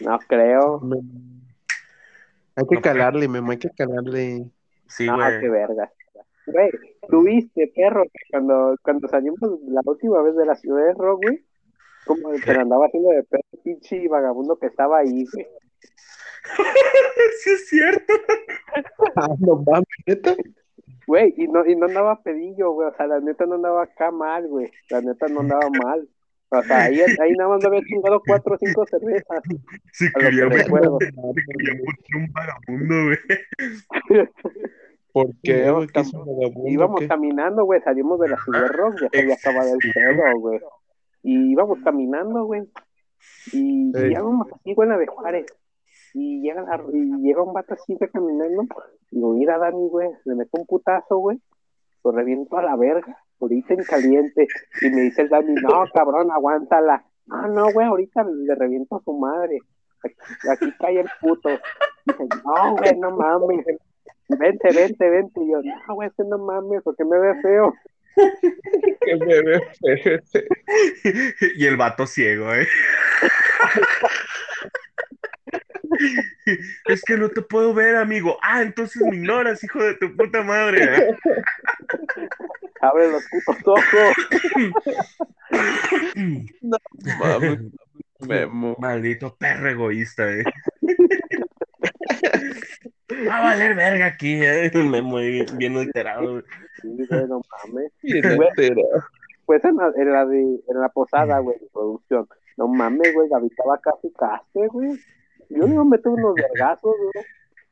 No 0.00 0.18
creo. 0.26 0.80
Hay 2.56 2.64
que 2.68 2.74
No, 2.74 2.82
calarle, 2.82 3.28
Memo, 3.28 3.52
hay 3.52 3.58
que 3.58 3.70
calarle. 3.70 4.50
Sí, 4.88 5.06
no, 5.06 5.16
güey. 5.16 5.40
qué 5.40 5.48
verga. 5.48 5.92
Güey, 6.46 6.70
tuviste, 7.08 7.72
perro, 7.74 8.04
que 8.04 8.20
cuando, 8.30 8.76
cuando 8.82 9.08
salimos 9.08 9.38
la 9.68 9.82
última 9.84 10.20
vez 10.22 10.34
de 10.34 10.46
la 10.46 10.56
ciudad 10.56 10.84
de 10.84 10.94
Rock, 10.94 11.22
güey, 11.22 11.44
como 12.06 12.34
se 12.36 12.54
la 12.54 12.62
andaba 12.62 12.86
haciendo 12.86 13.10
de 13.10 13.22
perro 13.22 13.42
pinche 13.62 14.08
vagabundo 14.08 14.58
que 14.58 14.66
estaba 14.66 14.98
ahí, 14.98 15.24
güey. 15.32 15.46
Sí, 17.42 17.50
es 17.50 17.68
cierto. 17.68 18.12
Ah, 19.16 19.28
no 19.38 19.56
mames, 19.66 19.86
neta. 20.06 20.34
Güey, 21.06 21.34
y 21.36 21.48
no, 21.48 21.66
y 21.66 21.76
no 21.76 21.86
andaba 21.86 22.22
pedillo, 22.22 22.72
güey, 22.72 22.88
o 22.88 22.94
sea, 22.96 23.06
la 23.06 23.20
neta 23.20 23.46
no 23.46 23.54
andaba 23.56 23.82
acá 23.82 24.10
mal, 24.10 24.46
güey, 24.48 24.70
la 24.90 25.00
neta 25.00 25.26
no 25.28 25.40
andaba 25.40 25.68
mal. 25.70 26.08
O 26.52 26.62
sea, 26.62 26.84
ahí, 26.84 27.00
ahí 27.00 27.32
nada 27.38 27.50
más 27.50 27.62
me 27.62 27.68
había 27.68 27.82
chingado 27.86 28.20
cuatro 28.26 28.56
o 28.56 28.58
cinco 28.58 28.84
cervezas. 28.86 29.40
Lo 30.14 30.20
quería, 30.20 30.48
que 30.48 30.68
poner 30.68 30.88
un 30.90 32.32
vagabundo, 32.32 32.94
güey. 33.04 34.28
¿Por 35.12 35.28
qué, 35.42 35.64
Íbamos 35.64 35.86
Íbamos 36.66 37.02
caminando, 37.06 37.64
güey, 37.64 37.80
salimos 37.82 38.18
de 38.20 38.28
la 38.28 38.36
ciudad 38.36 38.62
de 38.62 38.68
Rock, 38.68 39.00
ya 39.00 39.08
se 39.10 39.20
había 39.20 39.34
acabado 39.34 39.74
el 39.74 39.92
pedo, 39.92 40.38
güey. 40.40 40.60
Y 41.22 41.52
íbamos 41.52 41.78
caminando, 41.84 42.44
güey. 42.44 42.62
Y 43.52 43.92
íbamos 43.96 44.48
así, 44.52 44.74
güey, 44.74 44.86
en 44.86 44.92
la 44.92 44.98
de 44.98 45.06
Juárez. 45.06 45.46
Y 46.14 46.42
llega, 46.42 46.62
la, 46.62 46.82
y 46.92 47.22
llega 47.22 47.42
un 47.42 47.52
vato 47.52 47.74
así, 47.74 47.94
güey, 47.94 48.10
caminando. 48.10 48.62
Y 49.10 49.16
digo, 49.16 49.32
mira, 49.32 49.58
Dani, 49.58 49.88
güey, 49.88 50.10
le 50.24 50.34
meto 50.34 50.58
un 50.58 50.66
putazo, 50.66 51.18
güey. 51.18 51.40
Lo 52.02 52.12
reviento 52.12 52.56
a 52.56 52.62
la 52.62 52.76
verga, 52.76 53.18
ahorita 53.40 53.74
en 53.74 53.84
caliente. 53.84 54.48
Y 54.80 54.90
me 54.90 55.02
dice 55.02 55.22
el 55.22 55.28
Dani, 55.28 55.54
no, 55.54 55.84
cabrón, 55.92 56.30
aguántala. 56.30 57.04
No, 57.26 57.48
no, 57.48 57.72
güey, 57.72 57.86
ahorita 57.86 58.24
le 58.24 58.54
reviento 58.54 58.96
a 58.96 59.02
su 59.02 59.12
madre. 59.12 59.58
Aquí, 60.02 60.16
aquí 60.48 60.72
cae 60.78 61.00
el 61.00 61.10
puto. 61.20 61.50
Dice, 62.06 62.24
no, 62.44 62.76
güey, 62.76 62.98
no 62.98 63.16
mames. 63.16 63.66
Vente, 64.28 64.68
vente, 64.74 65.10
vente. 65.10 65.40
Y 65.40 65.50
yo, 65.50 65.60
no, 65.62 65.94
güey, 65.94 66.08
este 66.08 66.24
no 66.24 66.38
mames, 66.38 66.82
porque 66.82 67.04
me 67.04 67.18
ve 67.18 67.40
feo. 67.42 67.74
Que 69.00 69.16
me 69.16 69.42
ve 69.42 69.60
feo. 69.80 70.20
Y 71.56 71.66
el 71.66 71.76
vato 71.76 72.06
ciego, 72.06 72.54
¿eh? 72.54 72.66
Es 76.86 77.02
que 77.02 77.16
no 77.16 77.28
te 77.28 77.42
puedo 77.42 77.74
ver, 77.74 77.96
amigo. 77.96 78.38
Ah, 78.42 78.62
entonces 78.62 79.02
me 79.02 79.16
ignoras, 79.16 79.62
hijo 79.64 79.82
de 79.82 79.94
tu 79.94 80.16
puta 80.16 80.42
madre. 80.42 81.16
Abre 82.80 83.10
los 83.10 83.24
putos 83.46 83.66
ojos. 83.66 84.14
Mames, 87.18 87.58
Memo. 88.20 88.76
Maldito 88.78 89.36
perro 89.36 89.70
egoísta, 89.70 90.30
eh. 90.30 90.44
Va 93.28 93.38
a 93.38 93.42
valer 93.42 93.74
verga 93.74 94.06
aquí, 94.06 94.40
eh. 94.42 94.70
Memo 94.74 95.16
bien 95.56 95.76
alterado. 95.76 96.32
güey. 96.32 96.44
Sí, 96.80 96.88
güey, 97.08 97.26
no 97.26 97.42
mames. 97.50 97.92
Bien. 98.02 98.38
Pues 99.46 99.64
en 99.64 99.76
la, 99.76 99.92
en 99.96 100.12
la, 100.12 100.26
de, 100.26 100.40
en 100.40 100.80
la 100.80 100.88
posada, 100.90 101.40
güey, 101.40 101.58
de 101.58 101.66
producción. 101.72 102.28
No 102.56 102.68
mames, 102.68 103.12
güey, 103.12 103.28
Gaby 103.28 103.48
estaba 103.48 103.78
casi 103.80 104.12
casi, 104.12 104.66
güey. 104.68 104.98
Yo 105.50 105.80
a 105.80 105.84
meter 105.84 106.12
unos 106.12 106.34
vergazos. 106.54 106.94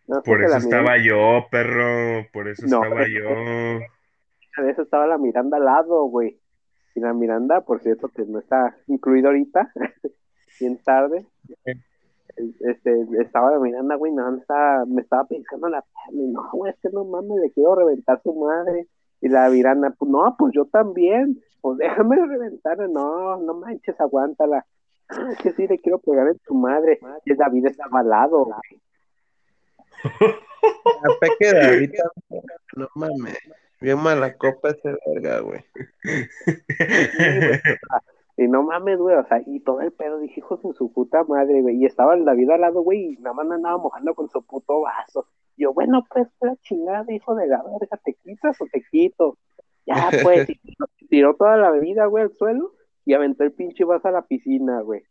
No 0.07 0.23
Por 0.23 0.43
eso 0.43 0.57
estaba 0.57 0.97
yo, 0.99 1.47
perro. 1.51 2.27
Por 2.33 2.49
eso 2.49 2.67
No, 2.67 2.83
estaba 2.83 3.07
yo. 3.07 3.83
De 4.63 4.71
eso 4.71 4.83
estaba 4.83 5.07
la 5.07 5.19
Miranda 5.19 5.59
al 5.59 5.65
lado, 5.65 6.05
güey. 6.05 6.41
Y 6.95 7.01
la 7.01 7.13
Miranda, 7.13 7.61
por 7.61 7.81
cierto, 7.81 8.09
que 8.09 8.25
no 8.25 8.41
está 8.41 8.77
incluida 8.89 9.29
ahorita, 9.29 9.73
bien 10.61 10.79
tarde. 10.83 11.27
Este, 12.61 13.07
estaba 13.21 13.53
la 13.53 13.59
Miranda, 13.61 13.95
güey, 13.97 14.13
no, 14.13 14.31
me 14.33 14.39
estaba, 14.39 14.85
me 14.87 15.03
estaba 15.03 15.25
pensando 15.25 15.67
en 15.67 15.73
la 15.73 15.85
no, 16.13 16.51
güey, 16.53 16.73
es 16.73 16.79
que 16.81 16.89
no 16.91 17.05
mames, 17.05 17.39
le 17.41 17.51
quiero 17.53 17.75
reventar 17.75 18.21
su 18.23 18.35
madre. 18.35 18.89
Y 19.21 19.29
la 19.29 19.49
Miranda, 19.51 19.95
pues 19.99 20.11
no, 20.11 20.35
pues 20.39 20.53
yo 20.55 20.65
también, 20.67 21.41
pues 21.61 21.79
déjame 21.79 22.17
reventar, 22.17 22.79
no, 22.89 23.37
no 23.39 23.55
manches, 23.55 24.01
aguántala. 24.01 24.65
Ah, 25.09 25.31
que 25.43 25.53
sí 25.53 25.67
le 25.67 25.79
quiero 25.79 25.99
pegar 25.99 26.29
en 26.29 26.39
tu 26.39 26.55
madre. 26.55 27.01
Y 27.25 27.35
David 27.35 27.67
estaba 27.67 28.01
al 28.01 28.09
lado, 28.09 28.45
güey. 28.45 28.81
La 31.03 31.15
peque 31.21 31.49
ahorita. 31.49 32.03
No 32.77 32.89
mames. 32.95 33.39
Bien 33.81 33.99
mala 33.99 34.37
copa 34.37 34.71
ese 34.71 34.97
verga, 35.07 35.41
güey. 35.41 35.65
Y 38.37 38.47
no 38.47 38.63
mames, 38.63 38.99
güey, 38.99 39.17
o 39.17 39.27
sea, 39.27 39.43
y 39.45 39.59
todo 39.59 39.81
el 39.81 39.91
pedo, 39.91 40.21
dije, 40.21 40.39
hijos 40.39 40.63
de 40.63 40.73
su 40.73 40.93
puta 40.93 41.25
madre, 41.25 41.61
güey, 41.61 41.77
y 41.77 41.87
estaba 41.87 42.15
el 42.15 42.25
David 42.25 42.51
al 42.51 42.61
lado, 42.61 42.83
güey, 42.83 43.15
y 43.15 43.17
nada 43.17 43.35
más 43.35 43.51
andaba 43.51 43.79
mojando 43.79 44.15
con 44.15 44.31
su 44.31 44.41
puto 44.43 44.83
vaso. 44.83 45.27
Yo, 45.57 45.73
bueno, 45.73 46.07
pues, 46.09 46.29
la 46.41 46.55
chingada, 46.63 47.13
hijo 47.13 47.35
de 47.35 47.49
la 47.49 47.65
verga, 47.65 47.97
¿te 48.05 48.15
quitas 48.15 48.61
o 48.61 48.67
te 48.71 48.85
quito? 48.93 49.39
Ya, 49.87 50.11
pues, 50.23 50.49
y 50.51 51.09
tiró 51.09 51.35
toda 51.35 51.57
la 51.57 51.73
bebida, 51.73 52.07
güey, 52.07 52.23
al 52.23 52.37
suelo, 52.37 52.75
y 53.09 53.15
aventó 53.15 53.43
el 53.43 53.53
pinche 53.53 53.85
vaso 53.85 54.07
a 54.09 54.11
la 54.13 54.23
piscina, 54.23 54.83
güey. 54.83 55.03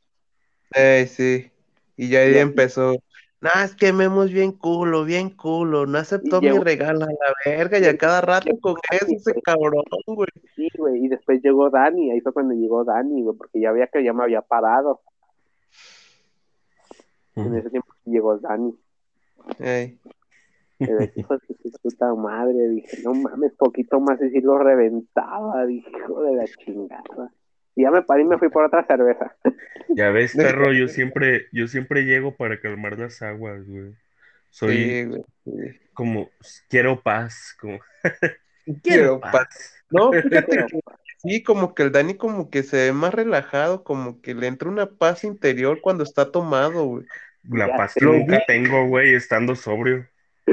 Ey, 0.74 1.08
sí. 1.08 1.50
Y 1.96 2.10
ya 2.10 2.20
ahí 2.20 2.36
Y- 2.36 2.38
empezó. 2.38 2.96
Nah, 3.42 3.64
es 3.64 3.76
que 3.76 3.92
Memo 3.94 4.26
bien 4.26 4.52
culo, 4.52 5.04
bien 5.04 5.30
culo. 5.32 5.86
No 5.88 5.98
aceptó 5.98 6.40
llegó- 6.40 6.58
mi 6.58 6.64
regalo 6.64 7.06
a 7.06 7.08
la 7.08 7.34
verga. 7.46 7.80
Y 7.80 7.86
a 7.86 7.98
cada 7.98 8.22
rato 8.22 8.52
con 8.62 8.76
eso 8.92 9.06
ese 9.10 9.42
cabrón, 9.42 9.84
güey. 10.06 10.28
Sí, 10.56 10.68
güey, 10.78 11.06
y 11.06 11.08
después 11.08 11.42
llegó 11.42 11.70
Dani, 11.72 12.12
ahí 12.12 12.22
fue 12.22 12.34
cuando 12.34 12.54
llegó 12.54 12.84
Dani, 12.84 13.24
güey, 13.24 13.36
porque 13.36 13.60
ya 13.60 13.72
veía 13.72 13.88
que 13.88 14.04
ya 14.04 14.14
me 14.14 14.24
había 14.24 14.42
parado. 14.42 15.02
En 17.36 17.56
ese 17.56 17.70
tiempo 17.70 17.94
llegó 18.06 18.38
Dani. 18.38 18.76
Ey. 19.60 20.00
De 20.80 21.12
hijo 21.16 21.38
de 21.38 21.56
su 21.72 21.72
puta 21.82 22.14
madre, 22.16 22.68
dije, 22.70 22.98
no 23.04 23.14
mames, 23.14 23.54
poquito 23.54 24.00
más 24.00 24.22
y 24.22 24.30
si 24.30 24.42
lo 24.42 24.58
reventaba, 24.60 25.70
hijo 25.72 26.22
de 26.24 26.36
la 26.36 26.46
chingada. 26.46 27.32
Y 27.78 27.84
ya 27.84 27.92
me 27.92 28.02
paré 28.02 28.24
y 28.24 28.26
me 28.26 28.38
fui 28.40 28.50
por 28.50 28.66
otra 28.66 28.86
cerveza. 28.86 29.36
Ya 29.96 30.10
ves, 30.10 30.34
perro, 30.36 30.74
yo 30.74 30.88
siempre, 30.88 31.48
yo 31.54 31.68
siempre 31.68 32.04
llego 32.04 32.36
para 32.36 32.60
calmar 32.60 32.98
las 33.00 33.22
aguas, 33.22 33.66
güey. 33.68 33.94
Soy 34.50 34.74
Sí, 34.74 35.06
güey. 35.06 35.22
sí. 35.46 35.80
como, 35.94 36.30
quiero 36.70 37.02
paz, 37.02 37.56
como, 37.60 37.80
Quiero 38.84 39.20
paz. 39.22 39.76
No, 39.92 40.12
fíjate 40.12 40.66
que 40.66 40.80
sí, 41.18 41.44
como 41.44 41.74
que 41.74 41.84
el 41.84 41.92
Dani 41.92 42.16
como 42.16 42.50
que 42.50 42.64
se 42.64 42.78
ve 42.78 42.94
más 42.94 43.14
relajado, 43.14 43.84
como 43.84 44.22
que 44.22 44.34
le 44.34 44.48
entra 44.48 44.70
una 44.70 44.88
paz 44.90 45.24
interior 45.24 45.80
cuando 45.82 46.04
está 46.04 46.32
tomado, 46.32 46.86
güey. 46.86 47.06
La 47.50 47.68
Ya 47.68 47.78
paz 47.78 47.96
que 47.96 48.06
nunca 48.06 48.44
tengo, 48.48 48.88
güey, 48.88 49.14
estando 49.14 49.56
sobrio. 49.56 50.08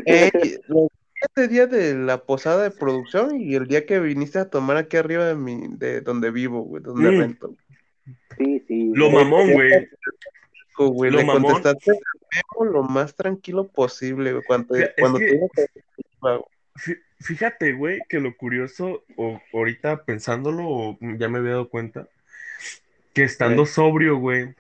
Ey, 0.07 0.31
lo- 0.69 0.89
este 1.25 1.49
día 1.49 1.67
de 1.67 1.95
la 1.95 2.19
posada 2.25 2.63
de 2.63 2.71
producción 2.71 3.41
y 3.41 3.55
el 3.55 3.67
día 3.67 3.87
que 3.87 4.01
viniste 4.01 4.39
a 4.39 4.49
tomar 4.51 4.77
aquí 4.77 4.97
arriba 4.97 5.27
de 5.27 5.35
mi, 5.35 5.69
de 5.77 6.01
donde 6.01 6.31
vivo, 6.31 6.63
güey, 6.63 6.83
donde 6.83 7.11
Mm. 7.11 7.19
rento. 7.21 7.55
sí, 8.39 8.63
sí. 8.69 8.91
Lo 8.95 9.11
güey. 9.11 9.25
mamón, 9.25 9.53
güey. 9.53 9.89
güey, 10.77 11.11
Lo 11.11 11.19
le 11.19 11.25
mamón. 11.25 11.53
contestaste 11.53 11.93
lo 12.61 12.83
más 12.83 13.15
tranquilo 13.15 13.69
posible, 13.69 14.33
güey, 14.33 14.45
cuando, 14.47 14.75
Es 14.75 14.91
cuando 14.99 15.19
que- 15.19 15.41
Fíjate, 17.21 17.73
güey, 17.73 18.01
que 18.09 18.19
lo 18.21 18.37
curioso, 18.37 19.05
o 19.17 19.41
ahorita 19.53 20.05
pensándolo, 20.05 20.65
o 20.69 20.99
ya 21.17 21.29
me 21.29 21.39
había 21.39 21.53
dado 21.53 21.69
cuenta, 21.71 22.09
que 23.15 23.23
estando 23.23 23.65
sobrio, 23.67 24.19
güey, 24.19 24.55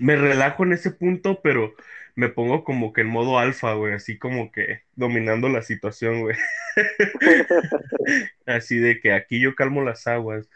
me 0.00 0.16
relajo 0.16 0.64
en 0.64 0.72
ese 0.72 0.90
punto, 0.90 1.40
pero 1.42 1.74
me 2.14 2.28
pongo 2.28 2.64
como 2.64 2.92
que 2.92 3.00
en 3.02 3.06
modo 3.08 3.38
alfa, 3.38 3.72
güey, 3.74 3.94
así 3.94 4.18
como 4.18 4.52
que 4.52 4.82
dominando 4.96 5.48
la 5.48 5.62
situación, 5.62 6.20
güey. 6.20 6.36
Así 8.46 8.78
de 8.78 9.00
que 9.00 9.12
aquí 9.12 9.40
yo 9.40 9.54
calmo 9.54 9.82
las 9.82 10.06
aguas. 10.06 10.48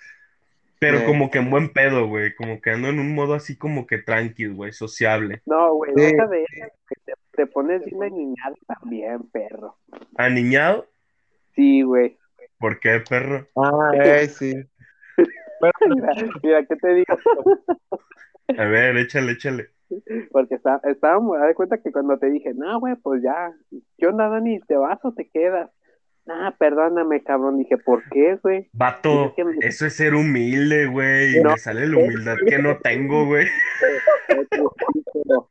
Pero 0.78 0.98
Eh. 0.98 1.04
como 1.06 1.30
que 1.30 1.38
en 1.38 1.50
buen 1.50 1.70
pedo, 1.72 2.06
güey, 2.06 2.34
como 2.34 2.60
que 2.60 2.70
ando 2.70 2.88
en 2.88 2.98
un 2.98 3.14
modo 3.14 3.32
así 3.34 3.56
como 3.56 3.86
que 3.86 3.98
tranquilo, 3.98 4.54
güey, 4.56 4.72
sociable. 4.72 5.40
No, 5.46 5.74
güey, 5.74 5.92
Sí. 5.96 6.02
deja 6.02 6.26
de 6.26 6.42
eso, 6.42 6.66
que 6.88 6.94
te, 7.06 7.12
te 7.32 7.46
pones 7.46 7.82
bien 7.86 8.02
aniñado 8.02 8.56
también, 8.66 9.22
perro. 9.30 9.78
¿Aniñado? 10.16 10.86
Sí, 11.54 11.80
güey. 11.82 12.18
¿Por 12.58 12.78
qué, 12.80 13.00
perro? 13.08 13.46
Ah, 13.56 13.92
ey, 14.20 14.28
sí. 14.28 14.52
Mira, 15.88 16.12
mira, 16.42 16.66
¿qué 16.66 16.76
te 16.76 16.94
digo? 16.94 17.16
A 18.58 18.64
ver, 18.64 18.96
échale, 18.96 19.32
échale. 19.32 19.70
Porque 20.32 20.56
está, 20.56 20.80
estábamos, 20.84 21.36
haz 21.38 21.48
de 21.48 21.54
cuenta 21.54 21.78
que 21.78 21.92
cuando 21.92 22.18
te 22.18 22.30
dije, 22.30 22.52
no, 22.54 22.80
güey, 22.80 22.94
pues 22.96 23.22
ya, 23.22 23.52
¿qué 23.98 24.06
onda, 24.06 24.28
Dani? 24.28 24.60
¿Te 24.66 24.76
vas 24.76 24.98
o 25.04 25.12
te 25.12 25.28
quedas? 25.28 25.70
Ah, 26.28 26.52
perdóname, 26.58 27.22
cabrón. 27.22 27.58
Dije, 27.58 27.76
¿por 27.78 28.02
qué, 28.10 28.36
güey? 28.42 28.68
Vato, 28.72 29.26
Es 29.26 29.32
que 29.34 29.44
me- 29.44 29.56
eso 29.60 29.86
es 29.86 29.94
ser 29.94 30.14
humilde, 30.16 30.86
güey. 30.86 31.40
No. 31.40 31.52
Me 31.52 31.58
sale 31.58 31.86
la 31.86 31.98
humildad 31.98 32.36
que 32.44 32.58
no 32.58 32.78
tengo, 32.78 33.26
güey. 33.26 33.46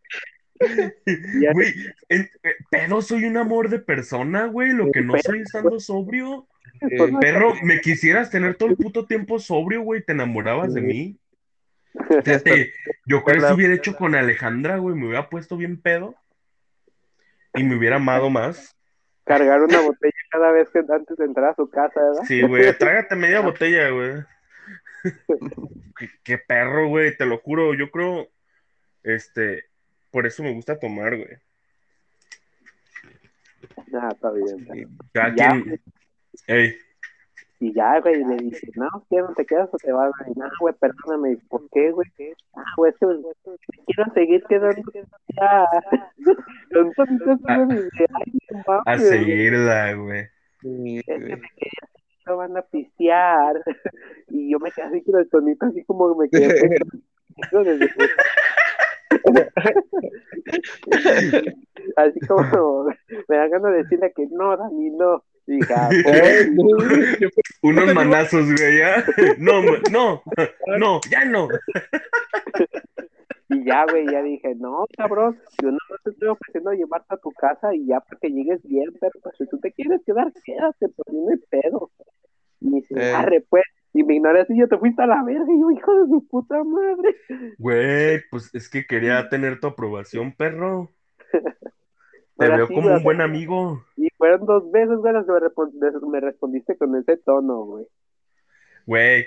Güey, 1.53 1.73
eh, 2.09 2.29
pedo, 2.71 3.01
soy 3.01 3.25
un 3.25 3.37
amor 3.37 3.69
de 3.69 3.79
persona, 3.79 4.45
güey. 4.47 4.71
Lo 4.71 4.91
que 4.91 5.01
no 5.01 5.13
soy 5.19 5.41
estando 5.41 5.79
sobrio. 5.79 6.47
Eh, 6.81 6.97
Pues 6.97 7.11
no- 7.11 7.19
Perro, 7.19 7.53
me 7.63 7.79
quisieras 7.81 8.29
tener 8.29 8.55
todo 8.55 8.69
el 8.69 8.77
puto 8.77 9.05
tiempo 9.05 9.39
sobrio, 9.39 9.81
güey. 9.81 10.03
Te 10.03 10.13
enamorabas 10.13 10.73
de 10.73 10.81
mí. 10.81 11.17
Fíjate, 12.23 12.73
yo 13.05 13.23
creo 13.23 13.41
que 13.41 13.47
si 13.47 13.53
hubiera 13.53 13.73
hecho 13.75 13.95
con 13.95 14.15
Alejandra, 14.15 14.77
güey, 14.77 14.95
me 14.95 15.07
hubiera 15.07 15.29
puesto 15.29 15.57
bien 15.57 15.81
pedo. 15.81 16.15
y 17.53 17.63
me 17.63 17.75
hubiera 17.75 17.97
amado 17.97 18.29
más. 18.29 18.75
Cargar 19.23 19.61
una 19.63 19.81
botella 19.81 20.13
cada 20.29 20.51
vez 20.51 20.69
que 20.69 20.79
antes 20.79 21.17
de 21.17 21.25
entrar 21.25 21.51
a 21.51 21.55
su 21.55 21.69
casa, 21.69 21.99
¿verdad? 21.99 22.23
Sí, 22.27 22.41
güey, 22.41 22.63
trágate 22.77 23.15
media 23.15 23.39
botella, 23.39 23.89
güey. 23.89 24.23
qué, 25.97 26.09
qué 26.23 26.37
perro, 26.37 26.87
güey, 26.87 27.15
te 27.17 27.25
lo 27.25 27.39
juro, 27.39 27.73
yo 27.73 27.89
creo, 27.89 28.29
este, 29.03 29.65
por 30.11 30.25
eso 30.25 30.43
me 30.43 30.53
gusta 30.53 30.79
tomar, 30.79 31.15
güey. 31.15 31.37
Ah, 33.93 34.09
está 34.13 34.31
bien. 34.31 34.59
está 34.59 34.73
bien. 34.73 34.97
Ya, 35.13 35.33
quien, 35.33 35.81
ey, 36.47 36.77
Y 37.59 37.73
ya, 37.73 37.99
güey, 38.01 38.23
le 38.23 38.37
dice, 38.37 38.67
no, 38.75 38.89
¿qué? 39.09 39.17
¿No 39.17 39.33
te 39.33 39.45
quedas 39.45 39.69
o 39.71 39.77
te 39.77 39.91
vas? 39.91 40.11
Y, 40.27 40.37
no, 40.37 40.45
güey, 40.59 40.73
perdóname, 40.75 41.37
¿por 41.49 41.67
qué, 41.71 41.91
güey? 41.91 42.07
Ah, 42.55 42.63
güey, 42.77 42.91
es 42.91 42.97
que 42.97 43.05
me 43.05 43.15
quiero 43.85 44.13
seguir 44.13 44.43
quedando 44.49 44.91
ya. 44.93 45.65
Ay, 47.47 47.67
no 48.51 48.81
a 48.85 48.97
güey, 48.97 49.09
seguirla, 49.09 49.93
güey. 49.93 50.25
Sí, 50.61 50.97
es 50.97 51.05
que 51.05 51.17
me 51.17 51.27
quería 51.27 51.89
no 52.25 52.37
van 52.37 52.57
a 52.57 52.61
pistear. 52.61 53.63
Y 54.27 54.51
yo 54.51 54.59
me 54.59 54.71
quedé 54.71 54.87
así 54.87 55.03
con 55.03 55.19
el 55.19 55.29
tonito, 55.29 55.67
así 55.67 55.83
como 55.85 56.15
me 56.15 56.27
quedé 56.29 56.47
desde 56.47 56.79
Así 61.95 62.19
como 62.21 62.87
me 63.27 63.37
da 63.37 63.47
ganas 63.47 63.71
de 63.71 63.83
decirle 63.83 64.11
que 64.15 64.25
no, 64.31 64.57
Dani, 64.57 64.89
no. 64.89 65.23
Ah, 65.69 65.89
pues, 66.03 66.49
Unos 67.61 67.93
manazos, 67.93 68.45
güey, 68.45 68.77
ya. 68.79 69.05
No, 69.37 69.61
no, 69.91 70.23
no, 70.79 71.01
ya 71.09 71.25
no. 71.25 71.47
Y 73.49 73.63
ya, 73.63 73.85
güey, 73.85 74.07
ya 74.11 74.23
dije, 74.23 74.55
no, 74.55 74.85
cabrón, 74.97 75.39
yo 75.61 75.71
no 75.71 75.77
te 76.03 76.09
estoy 76.09 76.29
ofreciendo 76.29 76.71
llevarte 76.73 77.13
a 77.13 77.17
tu 77.17 77.31
casa 77.31 77.75
y 77.75 77.85
ya 77.85 77.99
para 77.99 78.19
que 78.19 78.29
llegues 78.29 78.61
bien, 78.63 78.89
pero 78.99 79.13
pues 79.21 79.35
si 79.37 79.47
tú 79.47 79.59
te 79.59 79.71
quieres 79.71 80.01
quedar, 80.03 80.33
quédate, 80.43 80.89
pues 80.89 81.13
no 81.15 81.29
hay 81.29 81.37
pedo. 81.49 81.91
Y 82.59 82.69
me 82.69 82.77
dice, 82.77 82.95
Eh. 82.97 83.13
arre, 83.13 83.45
pues, 83.47 83.63
y 83.93 84.03
me 84.03 84.15
ignoras 84.15 84.49
y 84.49 84.59
yo 84.59 84.67
te 84.67 84.77
fuiste 84.79 85.03
a 85.03 85.07
la 85.07 85.23
verga, 85.23 85.45
y 85.47 85.61
yo, 85.61 85.69
hijo 85.69 86.01
de 86.01 86.09
su 86.09 86.27
puta 86.27 86.63
madre. 86.63 87.15
Güey, 87.59 88.21
pues 88.31 88.49
es 88.55 88.67
que 88.67 88.85
quería 88.87 89.29
tener 89.29 89.59
tu 89.59 89.67
aprobación, 89.67 90.33
perro. 90.35 90.91
Te 92.37 92.49
veo 92.49 92.67
sí, 92.67 92.73
como 92.75 92.93
un 92.95 93.03
buen 93.03 93.21
amigo. 93.21 93.83
Y 93.95 94.09
fueron 94.17 94.45
dos 94.45 94.71
veces, 94.71 94.97
güey, 94.97 95.13
las 95.13 95.25
que 95.25 95.31
me, 95.31 95.39
respon- 95.39 96.09
me 96.09 96.19
respondiste 96.19 96.77
con 96.77 96.95
ese 96.95 97.17
tono, 97.17 97.63
güey. 97.63 97.87
Güey, 98.85 99.25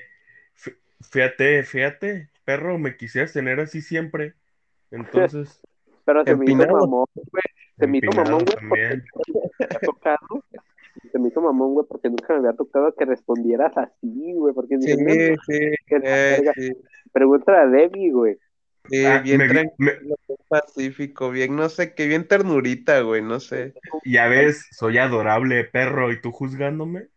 fí- 0.57 0.77
fíjate, 1.11 1.62
fíjate, 1.62 2.31
perro, 2.44 2.79
me 2.79 2.97
quisieras 2.97 3.33
tener 3.33 3.61
así 3.61 3.81
siempre. 3.83 4.35
Entonces, 4.90 5.61
Pero 6.05 6.25
se 6.25 6.35
me 6.37 6.44
hizo 6.47 6.53
Empinado. 6.55 6.79
mamón, 6.87 7.07
güey. 7.14 7.42
Se 7.79 7.87
me 7.87 7.99
hizo 7.99 8.07
empinado 8.07 8.25
mamón, 8.31 8.44
güey, 8.44 8.57
porque 8.57 8.57
también. 8.57 9.05
me 9.59 9.64
había 9.66 9.81
tocado. 9.81 10.44
Se 11.12 11.18
me 11.18 11.29
hizo 11.29 11.40
mamón, 11.40 11.75
güey, 11.75 11.87
porque 11.87 12.09
nunca 12.09 12.33
me 12.33 12.38
había 12.40 12.53
tocado 12.55 12.94
que 12.94 13.05
respondieras 13.05 13.77
así, 13.77 14.33
güey. 14.35 14.55
Porque 14.55 14.79
Sí, 14.81 14.97
dije, 14.97 15.05
no, 15.05 15.35
no, 15.37 15.42
sí, 15.47 15.59
eh, 16.03 16.53
sí, 16.57 16.73
Pregúntale 17.12 17.59
a 17.59 17.66
Debbie, 17.66 18.11
güey. 18.11 18.38
Sí, 18.88 19.05
Ah, 19.07 19.20
bien 19.22 19.38
me 19.38 19.48
tranquilo, 19.48 19.74
me- 19.79 19.92
bien 19.98 20.38
pacífico, 20.48 21.31
bien, 21.31 21.57
no 21.57 21.68
sé, 21.68 21.94
qué 21.94 22.07
bien 22.07 22.27
ternurita, 22.27 23.01
güey, 23.01 23.22
no 23.22 23.40
sé. 23.40 23.74
ya 24.05 24.29
ves, 24.29 24.66
soy 24.72 24.98
adorable, 24.98 25.64
perro, 25.64 26.12
¿y 26.12 26.20
tú 26.20 26.33
juzgándome? 26.33 27.09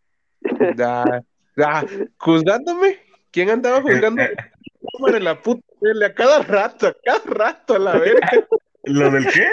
Da, 0.75 1.23
da, 1.55 1.85
¿Juzgándome? 2.17 2.99
¿Quién 3.31 3.49
andaba 3.49 3.81
juzgando? 3.81 4.21
Eh, 4.21 4.33
eh, 4.37 4.51
Hombre, 4.93 5.19
la 5.19 5.41
puta 5.41 5.61
a 6.05 6.13
cada 6.13 6.43
rato, 6.43 6.87
a 6.87 6.95
cada 7.03 7.23
rato, 7.25 7.75
a 7.75 7.79
la 7.79 7.97
verga. 7.97 8.29
¿Lo 8.85 9.09
del 9.11 9.27
qué? 9.27 9.47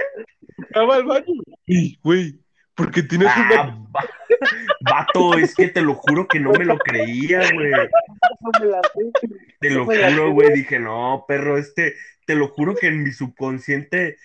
Estaba 0.59 0.97
al 0.97 1.05
baño. 1.05 1.25
Güey, 2.03 2.39
porque 2.79 3.03
tienes 3.03 3.29
una. 3.37 3.61
Ah, 3.61 3.79
va- 3.95 4.09
vato, 4.81 5.37
es 5.37 5.55
que 5.55 5.69
te 5.69 5.83
lo 5.83 5.95
juro 5.95 6.27
que 6.29 6.39
no 6.41 6.53
me 6.53 6.65
lo 6.65 6.79
creía, 6.79 7.41
güey. 7.53 7.73
Te 9.61 9.71
lo 9.71 9.85
juro, 9.85 10.31
güey. 10.33 10.53
Dije, 10.55 10.79
no, 10.79 11.25
perro, 11.27 11.59
este, 11.59 11.95
te 12.25 12.35
lo 12.37 12.49
juro 12.49 12.75
que 12.77 12.87
en 12.87 13.03
mi 13.03 13.11
subconsciente, 13.11 14.17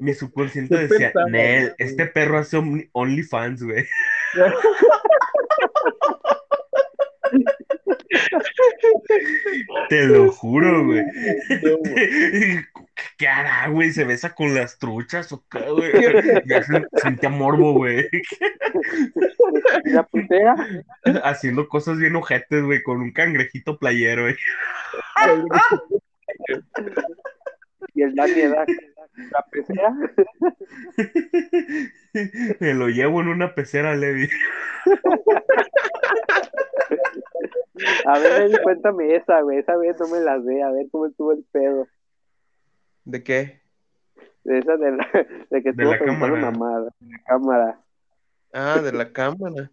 mi 0.00 0.14
subconsciente 0.14 0.74
¿Qué 0.74 0.86
decía, 0.86 1.12
Nel, 1.28 1.74
este 1.78 2.06
perro 2.06 2.38
hace 2.38 2.56
Only- 2.56 2.88
OnlyFans, 2.92 3.62
güey. 3.62 3.86
Te 9.88 10.06
lo 10.06 10.30
juro, 10.32 10.84
güey. 10.86 11.02
¿Qué 13.16 13.28
hará, 13.28 13.68
güey? 13.68 13.90
¿Se 13.92 14.04
besa 14.04 14.34
con 14.34 14.54
las 14.54 14.78
truchas 14.78 15.30
o 15.32 15.44
qué, 15.50 15.60
güey? 15.70 15.92
Ya 16.46 16.62
se- 16.62 16.86
sentía 17.02 17.28
morbo, 17.28 17.72
güey. 17.74 18.08
La 19.84 20.02
putea. 20.04 20.54
Haciendo 21.24 21.68
cosas 21.68 21.98
bien 21.98 22.16
ojetes, 22.16 22.62
güey, 22.64 22.82
con 22.82 23.00
un 23.00 23.12
cangrejito 23.12 23.78
playero, 23.78 24.22
güey. 24.22 24.36
Y 27.94 28.02
el 28.02 28.14
Dani 28.14 28.42
da 28.42 28.64
la 29.30 29.44
pesea. 29.50 29.94
Me 32.60 32.74
lo 32.74 32.88
llevo 32.88 33.20
en 33.20 33.28
una 33.28 33.54
pecera, 33.54 33.94
Levi. 33.96 34.28
A 38.06 38.18
ver, 38.18 38.60
cuéntame 38.62 39.14
esa, 39.16 39.40
güey. 39.42 39.58
Esa 39.58 39.76
vez 39.76 39.96
no 40.00 40.08
me 40.08 40.20
la 40.20 40.40
sé. 40.42 40.62
A 40.62 40.70
ver 40.70 40.86
cómo 40.90 41.06
estuvo 41.06 41.32
el 41.32 41.44
pedo. 41.52 41.86
¿De 43.04 43.22
qué? 43.22 43.60
De 44.44 44.58
esa 44.58 44.76
de, 44.76 44.92
la, 44.92 45.08
de 45.50 45.62
que 45.62 45.72
De 45.72 45.84
estuvo 45.84 45.90
la 45.92 45.98
cámara. 45.98 46.50
mamada. 46.50 46.90
De 47.00 47.10
la 47.10 47.22
cámara. 47.24 47.80
Ah, 48.52 48.80
de 48.82 48.92
la 48.92 49.12
cámara. 49.12 49.70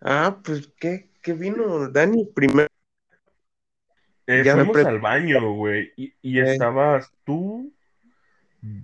Ah, 0.00 0.38
pues, 0.44 0.68
¿qué, 0.78 1.10
qué 1.22 1.32
vino, 1.32 1.88
Dani? 1.90 2.26
Primero. 2.26 2.68
Eh, 4.26 4.42
Ya 4.44 4.54
fuimos 4.56 4.76
al 4.84 4.98
baño, 5.00 5.54
güey, 5.54 5.90
y, 5.96 6.12
y 6.20 6.38
Eh. 6.38 6.52
estabas 6.52 7.10
tú, 7.24 7.72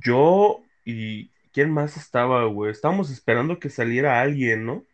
yo 0.01 0.63
y 0.87 1.31
¿quién 1.53 1.71
más 1.71 1.97
estaba, 1.99 2.45
güey? 2.47 2.71
Estábamos 2.71 3.11
esperando 3.11 3.59
que 3.59 3.69
saliera 3.69 4.21
alguien, 4.23 4.65
¿no? 4.65 4.85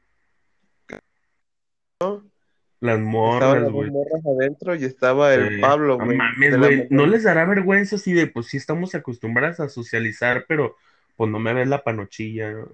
Las 2.81 2.99
morras, 2.99 3.62
las 3.62 3.71
güey. 3.73 3.90
morras 3.90 4.23
adentro 4.25 4.75
y 4.75 4.85
estaba 4.85 5.35
el. 5.35 5.61
Pablo, 5.61 5.99
No 5.99 6.05
güey. 6.07 6.16
mames, 6.16 6.51
de 6.53 6.59
la 6.59 6.66
güey, 6.66 6.87
no 6.90 7.07
les 7.07 7.25
dará 7.25 7.45
vergüenza 7.45 7.97
así 7.97 8.12
de, 8.14 8.27
pues 8.27 8.47
sí 8.47 8.57
estamos 8.57 8.95
acostumbradas 8.95 9.61
a 9.61 9.69
socializar, 9.69 10.47
pero 10.49 10.77
pues 11.16 11.31
no 11.31 11.38
me 11.38 11.53
ves 11.53 11.69
la 11.69 11.85
panochilla, 11.85 12.53
¿no? 12.53 12.69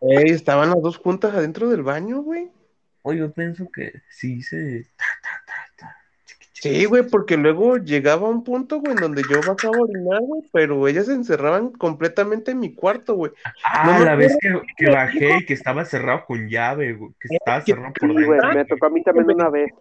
Ey, 0.00 0.30
estaban 0.30 0.70
las 0.70 0.80
dos 0.82 0.98
juntas 0.98 1.34
adentro 1.34 1.68
del 1.68 1.82
baño, 1.82 2.22
güey. 2.22 2.48
Oye, 3.02 3.18
yo 3.18 3.32
pienso 3.32 3.68
que 3.70 4.02
sí 4.08 4.42
se... 4.42 4.86
ta, 4.96 5.04
ta, 5.22 5.42
ta. 5.46 5.54
Sí, 6.64 6.84
güey, 6.86 7.02
porque 7.02 7.36
luego 7.36 7.76
llegaba 7.76 8.26
un 8.28 8.42
punto, 8.42 8.80
güey, 8.80 8.92
en 8.94 9.00
donde 9.00 9.22
yo 9.30 9.36
bajaba 9.46 9.76
a 9.76 9.80
orinar, 9.82 10.20
güey, 10.22 10.42
pero 10.50 10.88
ellas 10.88 11.04
se 11.06 11.12
encerraban 11.12 11.70
completamente 11.72 12.52
en 12.52 12.60
mi 12.60 12.74
cuarto, 12.74 13.14
güey. 13.16 13.32
Ah, 13.64 13.98
No 13.98 14.04
la 14.04 14.14
vez 14.14 14.34
que, 14.40 14.50
que 14.78 14.90
bajé 14.90 15.38
y 15.40 15.44
que 15.44 15.52
estaba 15.52 15.84
cerrado 15.84 16.24
con 16.26 16.48
llave, 16.48 16.94
güey, 16.94 17.12
que 17.20 17.28
estaba 17.36 17.60
cerrado 17.60 17.92
por 17.92 18.08
Sí, 18.08 18.14
güey. 18.14 18.28
dentro. 18.40 18.54
Me 18.54 18.64
tocó 18.64 18.86
a 18.86 18.90
mí 18.90 19.02
también 19.02 19.30
una 19.30 19.50
vez. 19.50 19.72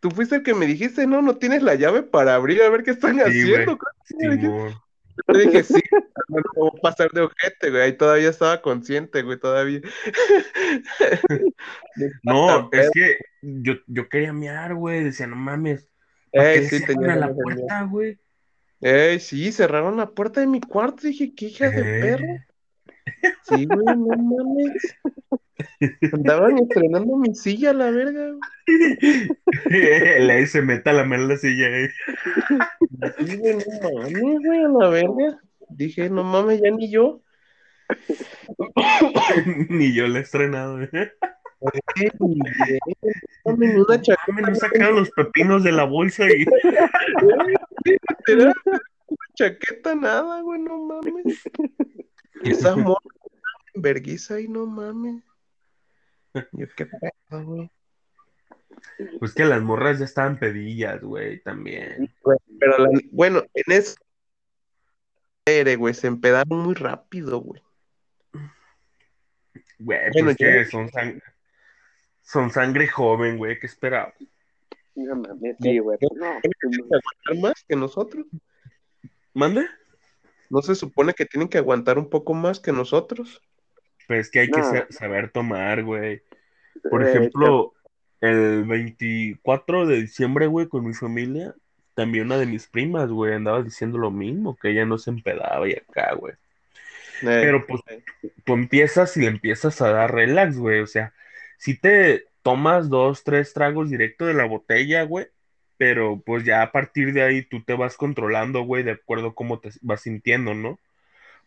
Tú 0.00 0.10
fuiste 0.10 0.34
el 0.36 0.42
que 0.42 0.54
me 0.54 0.66
dijiste, 0.66 1.06
no, 1.06 1.22
no 1.22 1.36
tienes 1.36 1.62
la 1.62 1.76
llave 1.76 2.02
para 2.02 2.34
abrir 2.34 2.60
a 2.62 2.68
ver 2.70 2.82
qué 2.82 2.90
están 2.90 3.14
Sí, 3.14 3.20
haciendo. 3.20 3.76
güey. 3.76 4.38
Simón. 4.40 4.74
Yo 5.28 5.38
dije, 5.38 5.62
sí, 5.62 5.82
no 6.28 6.40
voy 6.56 6.70
a 6.78 6.80
pasar 6.80 7.10
de 7.12 7.20
ojete, 7.20 7.70
güey. 7.70 7.82
Ahí 7.82 7.92
todavía 7.92 8.30
estaba 8.30 8.60
consciente, 8.62 9.22
güey, 9.22 9.38
todavía. 9.38 9.82
No, 12.22 12.68
es 12.72 12.90
que 12.92 13.16
yo, 13.42 13.74
yo 13.86 14.08
quería 14.08 14.32
mear, 14.32 14.74
güey. 14.74 15.04
Decía, 15.04 15.26
no 15.26 15.36
mames. 15.36 15.88
¿Para 16.32 16.52
qué 16.54 16.58
Ey, 16.60 16.66
sí, 16.68 16.84
tenía 16.86 17.16
la 17.16 17.32
puerta, 17.34 17.82
güey? 17.84 18.18
Ey, 18.80 19.20
sí, 19.20 19.52
cerraron 19.52 19.96
la 19.96 20.10
puerta 20.10 20.40
de 20.40 20.46
mi 20.46 20.60
cuarto. 20.60 21.06
Dije, 21.06 21.34
qué 21.34 21.46
hijas 21.46 21.74
de 21.74 21.80
Eh. 21.80 22.00
perro. 22.00 22.26
Sí, 23.42 23.66
güey, 23.66 23.84
no 23.84 24.06
mames. 24.16 24.96
Andaban 26.14 26.58
estrenando 26.58 27.16
mi 27.16 27.34
silla, 27.34 27.72
la 27.72 27.90
verga. 27.90 28.34
Le 29.68 30.46
se 30.46 30.62
meta 30.62 30.92
la 30.92 31.04
mano 31.04 31.22
en 31.24 31.28
la 31.28 31.36
silla, 31.36 31.68
eh. 31.68 31.90
Sí, 33.18 33.36
güey, 33.36 33.56
no 33.56 34.00
mames, 34.00 34.38
güey, 34.44 34.64
a 34.64 34.68
la 34.68 34.88
verga. 34.88 35.40
Dije, 35.70 36.08
no 36.10 36.24
mames, 36.24 36.60
ya 36.62 36.70
ni 36.70 36.90
yo. 36.90 37.22
Ni 39.68 39.92
yo 39.92 40.06
la 40.06 40.18
he 40.20 40.22
estrenado, 40.22 40.80
eh. 40.82 41.12
Ey, 41.96 42.10
ni 42.20 42.34
bien, 42.34 42.78
no 43.44 43.52
mames, 43.52 43.74
ni 43.74 43.80
una 43.80 44.02
Mames, 44.28 44.48
no 44.48 44.54
sacaron 44.54 44.96
los 44.96 45.10
pepinos 45.10 45.62
de 45.62 45.72
la 45.72 45.84
bolsa 45.84 46.24
y. 46.26 46.46
literal, 47.84 48.54
chaqueta, 49.34 49.94
nada, 49.94 50.40
güey, 50.40 50.60
no 50.60 50.78
mames. 50.84 51.42
Y 52.42 52.52
esa 52.52 52.76
morra 52.76 53.00
en 53.74 53.82
vergüenza 53.82 54.34
ahí, 54.36 54.48
no 54.48 54.66
mames. 54.66 55.22
Yo 56.52 56.66
qué 56.76 56.86
pedo, 56.86 57.44
güey. 57.44 57.70
Pues 59.18 59.34
que 59.34 59.44
las 59.44 59.60
morras 59.62 59.98
ya 59.98 60.04
estaban 60.06 60.38
pedillas, 60.38 61.00
güey, 61.02 61.40
también. 61.40 62.10
Pero 62.58 62.78
la- 62.78 63.00
bueno, 63.10 63.42
en 63.54 63.72
eso 63.72 63.96
güey, 65.78 65.94
se 65.94 66.06
empedaron 66.06 66.60
muy 66.60 66.74
rápido, 66.74 67.40
güey. 67.40 67.62
Güey, 69.80 69.98
Bueno, 70.12 70.26
pues 70.26 70.36
ya- 70.38 70.52
que 70.52 70.64
son, 70.66 70.88
sang- 70.90 71.20
son 72.30 72.50
sangre 72.50 72.86
joven, 72.86 73.38
güey, 73.38 73.58
¿qué 73.58 73.66
esperaba? 73.66 74.14
No 74.94 75.16
mames, 75.16 75.56
sí, 75.60 75.78
güey. 75.78 75.98
pues 75.98 76.12
No, 76.14 76.38
¿Tienen 76.40 76.88
que 76.88 76.96
aguantar 76.96 77.42
más 77.42 77.64
que 77.66 77.76
nosotros? 77.76 78.26
¿Mande? 79.34 79.66
¿No 80.48 80.62
se 80.62 80.74
supone 80.74 81.12
que 81.14 81.26
tienen 81.26 81.48
que 81.48 81.58
aguantar 81.58 81.98
un 81.98 82.08
poco 82.08 82.34
más 82.34 82.60
que 82.60 82.72
nosotros? 82.72 83.42
Pues 84.06 84.26
es 84.26 84.30
que 84.30 84.40
hay 84.40 84.50
que 84.50 84.60
No. 84.60 84.86
saber 84.90 85.30
tomar, 85.30 85.82
güey. 85.82 86.22
Por 86.88 87.02
Eh, 87.02 87.08
ejemplo, 87.08 87.72
el 88.20 88.64
24 88.64 89.86
de 89.86 90.02
diciembre, 90.02 90.46
güey, 90.46 90.68
con 90.68 90.86
mi 90.86 90.94
familia, 90.94 91.54
también 91.94 92.26
una 92.26 92.38
de 92.38 92.46
mis 92.46 92.66
primas, 92.68 93.10
güey, 93.10 93.34
andaba 93.34 93.62
diciendo 93.62 93.98
lo 93.98 94.10
mismo, 94.10 94.56
que 94.56 94.70
ella 94.70 94.84
no 94.84 94.98
se 94.98 95.10
empedaba 95.10 95.68
y 95.68 95.72
acá, 95.72 96.14
güey. 96.14 96.34
Eh, 96.34 96.36
Pero 97.22 97.66
pues 97.66 97.80
tú 98.44 98.54
empiezas 98.54 99.16
y 99.16 99.20
le 99.20 99.26
empiezas 99.28 99.80
a 99.82 99.90
dar 99.90 100.14
relax, 100.14 100.58
güey. 100.58 100.80
O 100.80 100.86
sea, 100.86 101.12
si 101.60 101.78
te 101.78 102.24
tomas 102.42 102.88
dos, 102.88 103.22
tres 103.22 103.52
tragos 103.52 103.90
directo 103.90 104.24
de 104.24 104.32
la 104.34 104.46
botella, 104.46 105.02
güey, 105.04 105.26
pero 105.76 106.22
pues 106.24 106.44
ya 106.44 106.62
a 106.62 106.72
partir 106.72 107.12
de 107.12 107.22
ahí 107.22 107.42
tú 107.42 107.62
te 107.62 107.74
vas 107.74 107.96
controlando, 107.98 108.62
güey, 108.62 108.82
de 108.82 108.92
acuerdo 108.92 109.28
a 109.28 109.34
cómo 109.34 109.60
te 109.60 109.70
vas 109.82 110.00
sintiendo, 110.00 110.54
¿no? 110.54 110.78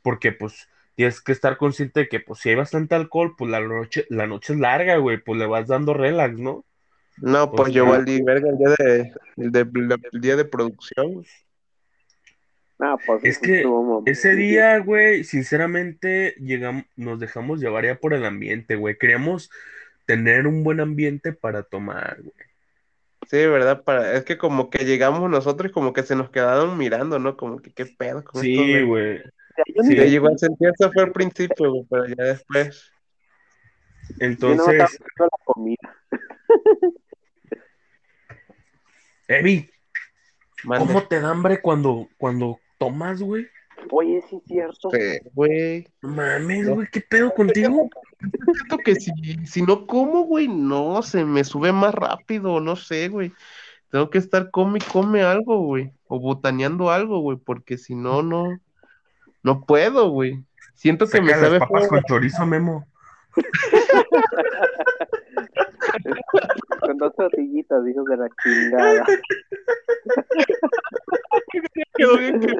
Porque 0.03 0.31
pues 0.31 0.69
tienes 0.95 1.19
que 1.21 1.31
estar 1.31 1.57
consciente 1.57 2.01
de 2.01 2.07
que 2.07 2.19
pues 2.19 2.39
si 2.39 2.49
hay 2.49 2.55
bastante 2.55 2.93
alcohol, 2.93 3.33
pues 3.37 3.49
la 3.49 3.59
noche, 3.59 4.05
la 4.09 4.27
noche 4.27 4.53
es 4.53 4.59
larga, 4.59 4.97
güey, 4.97 5.17
pues 5.17 5.39
le 5.39 5.47
vas 5.47 5.67
dando 5.67 5.95
relax, 5.95 6.37
¿no? 6.37 6.63
No, 7.17 7.51
pues 7.51 7.69
O 7.69 7.73
yo 7.73 7.85
valí 7.87 8.21
verga 8.21 8.49
el 8.49 8.57
día 8.57 8.69
de, 8.77 9.13
el 9.37 9.51
de- 9.51 9.99
el 10.11 10.21
día 10.21 10.35
de 10.35 10.45
producción. 10.45 11.25
No, 12.79 12.97
pues 13.05 13.23
Es 13.23 13.37
que 13.39 13.57
estuvo. 13.57 14.03
Ese 14.05 14.35
día, 14.35 14.77
güey, 14.79 15.23
sinceramente, 15.23 16.35
llegamos, 16.39 16.85
nos 16.97 17.19
dejamos 17.19 17.59
llevar 17.61 17.85
ya 17.85 17.95
por 17.95 18.13
el 18.13 18.25
ambiente, 18.25 18.75
güey. 18.75 18.97
Queríamos 18.97 19.49
tener 20.05 20.47
un 20.47 20.63
buen 20.63 20.79
ambiente 20.79 21.33
para 21.33 21.63
tomar, 21.63 22.21
güey. 22.21 22.33
Sí, 23.29 23.37
¿verdad? 23.37 23.83
Para, 23.83 24.13
es 24.13 24.25
que 24.25 24.37
como 24.37 24.69
que 24.69 24.85
llegamos 24.85 25.29
nosotros 25.29 25.69
y 25.69 25.73
como 25.73 25.93
que 25.93 26.03
se 26.03 26.15
nos 26.15 26.29
quedaron 26.29 26.77
mirando, 26.77 27.19
¿no? 27.19 27.37
Como 27.37 27.59
que 27.59 27.71
qué 27.71 27.85
pedo 27.85 28.23
con 28.23 28.41
Sí, 28.41 28.81
güey. 28.81 29.21
Yo 29.75 29.83
sí. 29.83 29.95
Yo 29.95 30.03
igual 30.03 30.37
sentí 30.37 30.65
eso 30.65 30.91
fue 30.91 31.03
al 31.03 31.11
principio, 31.11 31.71
güey, 31.71 31.85
pero 31.89 32.07
ya 32.07 32.23
después. 32.25 32.91
yo 34.19 34.27
no 34.27 34.31
estaba 34.31 34.59
Entonces, 34.59 34.99
la 35.19 35.29
comida. 35.45 35.95
Evi. 39.27 39.69
¿cómo 40.65 41.07
te 41.07 41.19
da 41.19 41.29
hambre 41.29 41.61
cuando, 41.61 42.09
cuando 42.17 42.59
tomas, 42.77 43.21
güey? 43.21 43.47
Oye, 43.91 44.23
sí 44.29 44.37
es 44.37 44.43
cierto. 44.45 44.89
Sí, 44.91 45.19
güey. 45.33 45.87
Mames, 46.01 46.69
güey, 46.69 46.87
¿qué 46.91 47.01
pedo 47.01 47.33
contigo? 47.33 47.89
Siento 48.19 48.77
que 48.77 48.95
si, 48.95 49.11
si 49.45 49.61
no 49.61 49.85
como, 49.85 50.21
güey, 50.23 50.47
no, 50.47 51.01
se 51.01 51.25
me 51.25 51.43
sube 51.43 51.71
más 51.71 51.93
rápido, 51.93 52.59
no 52.59 52.75
sé, 52.75 53.09
güey. 53.09 53.31
Tengo 53.89 54.09
que 54.09 54.17
estar 54.17 54.49
come 54.49 54.79
y 54.79 54.91
come 54.91 55.21
algo, 55.21 55.59
güey. 55.59 55.91
O 56.07 56.19
botaneando 56.19 56.89
algo, 56.89 57.19
güey, 57.19 57.37
porque 57.37 57.77
si 57.77 57.95
no, 57.95 58.23
no, 58.23 58.59
no 59.43 59.65
puedo, 59.65 60.09
güey. 60.09 60.43
Siento 60.73 61.07
que 61.07 61.21
me 61.21 61.31
las 61.31 61.41
sabe 61.41 61.59
papas 61.59 61.81
feo. 61.81 61.89
con 61.89 62.03
chorizo, 62.03 62.45
Memo. 62.45 62.87
Con 66.85 66.97
dos 66.97 67.15
tortillitas, 67.15 67.87
hijos 67.87 68.05
de 68.05 68.17
la 68.17 68.29
chingada. 68.43 69.05
Quedó 71.95 72.17
bien 72.17 72.39
que- 72.39 72.57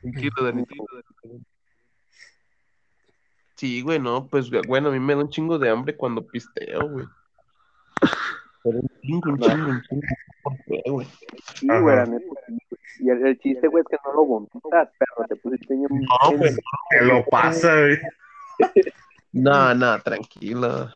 Tranquilo, 0.00 0.42
Dani. 0.42 0.64
Sí, 3.56 3.82
güey, 3.82 3.98
no, 3.98 4.28
pues 4.28 4.50
bueno, 4.68 4.88
a 4.88 4.92
mí 4.92 5.00
me 5.00 5.14
da 5.14 5.20
un 5.22 5.30
chingo 5.30 5.58
de 5.58 5.68
hambre 5.70 5.96
cuando 5.96 6.26
pisteo, 6.26 6.88
güey. 6.88 7.06
Pero 8.62 8.78
un 8.80 8.88
chingo, 9.02 9.30
un 9.30 9.38
chingo, 9.38 9.70
un 9.70 9.82
chingo. 9.82 10.06
¿Por 10.42 10.56
qué, 10.64 10.82
güey? 10.86 11.06
Sí, 11.54 11.66
güey, 11.66 11.96
la 11.96 12.06
neta, 12.06 12.26
sí, 12.46 12.58
güey. 12.68 12.80
Y 13.00 13.10
el, 13.10 13.26
el 13.26 13.38
chiste, 13.38 13.68
güey, 13.68 13.82
es 13.82 13.88
que 13.88 13.96
no 14.04 14.14
lo 14.14 14.24
vomitas, 14.24 14.88
pero 14.98 15.28
te 15.28 15.36
pusiste 15.36 15.74
bien. 15.74 15.88
No, 15.90 16.36
güey. 16.36 16.54
Te 16.90 17.04
lo 17.04 17.24
pasa, 17.26 17.72
güey. 17.80 17.98
No, 19.30 19.74
no, 19.74 20.00
tranquilo. 20.00 20.90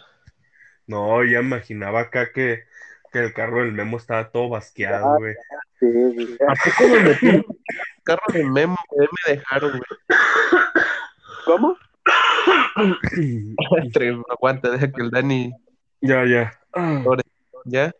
No, 0.87 1.22
ya 1.22 1.40
imaginaba 1.40 2.01
acá 2.01 2.33
que, 2.33 2.64
que 3.12 3.20
el 3.20 3.35
carro 3.35 3.59
del 3.59 3.72
Memo 3.72 3.98
estaba 3.98 4.31
todo 4.31 4.48
basqueado, 4.48 5.18
güey. 5.18 5.35
Sí, 5.79 5.87
güey. 5.87 6.38
¿A 6.48 6.55
poco 6.55 6.88
me 6.90 7.01
metí 7.03 7.29
el 7.29 7.44
carro 8.05 8.22
de 8.33 8.44
Memo? 8.44 8.77
güey? 8.90 9.09
me 9.27 9.35
dejaron, 9.35 9.70
güey. 9.70 9.83
¿Cómo? 11.44 11.77
Aguanta, 14.31 14.70
deja 14.70 14.90
que 14.90 15.03
el 15.03 15.11
Dani. 15.11 15.53
Ya, 16.01 16.25
ya. 16.25 16.53
Ah, 16.72 17.03
¿Ya? 17.64 17.92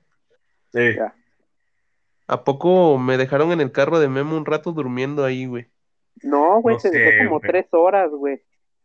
eh, 0.75 0.94
Ya. 0.96 1.14
¿A 2.29 2.44
poco 2.44 2.98
me 2.98 3.18
dejaron 3.18 3.53
en 3.53 3.61
el 3.61 3.72
carro 3.72 3.98
de 3.98 4.09
Memo 4.09 4.37
un 4.37 4.46
rato 4.46 4.72
durmiendo 4.72 5.25
ahí, 5.25 5.46
güey? 5.46 5.66
No, 6.22 6.61
güey, 6.61 6.77
No 6.77 6.81
te 6.83 6.88
sé, 6.90 6.98
dejé 6.98 7.18
como 7.27 7.38
güey. 7.40 7.51
tres 7.51 7.66
horas, 7.72 8.11
güey. 8.11 8.40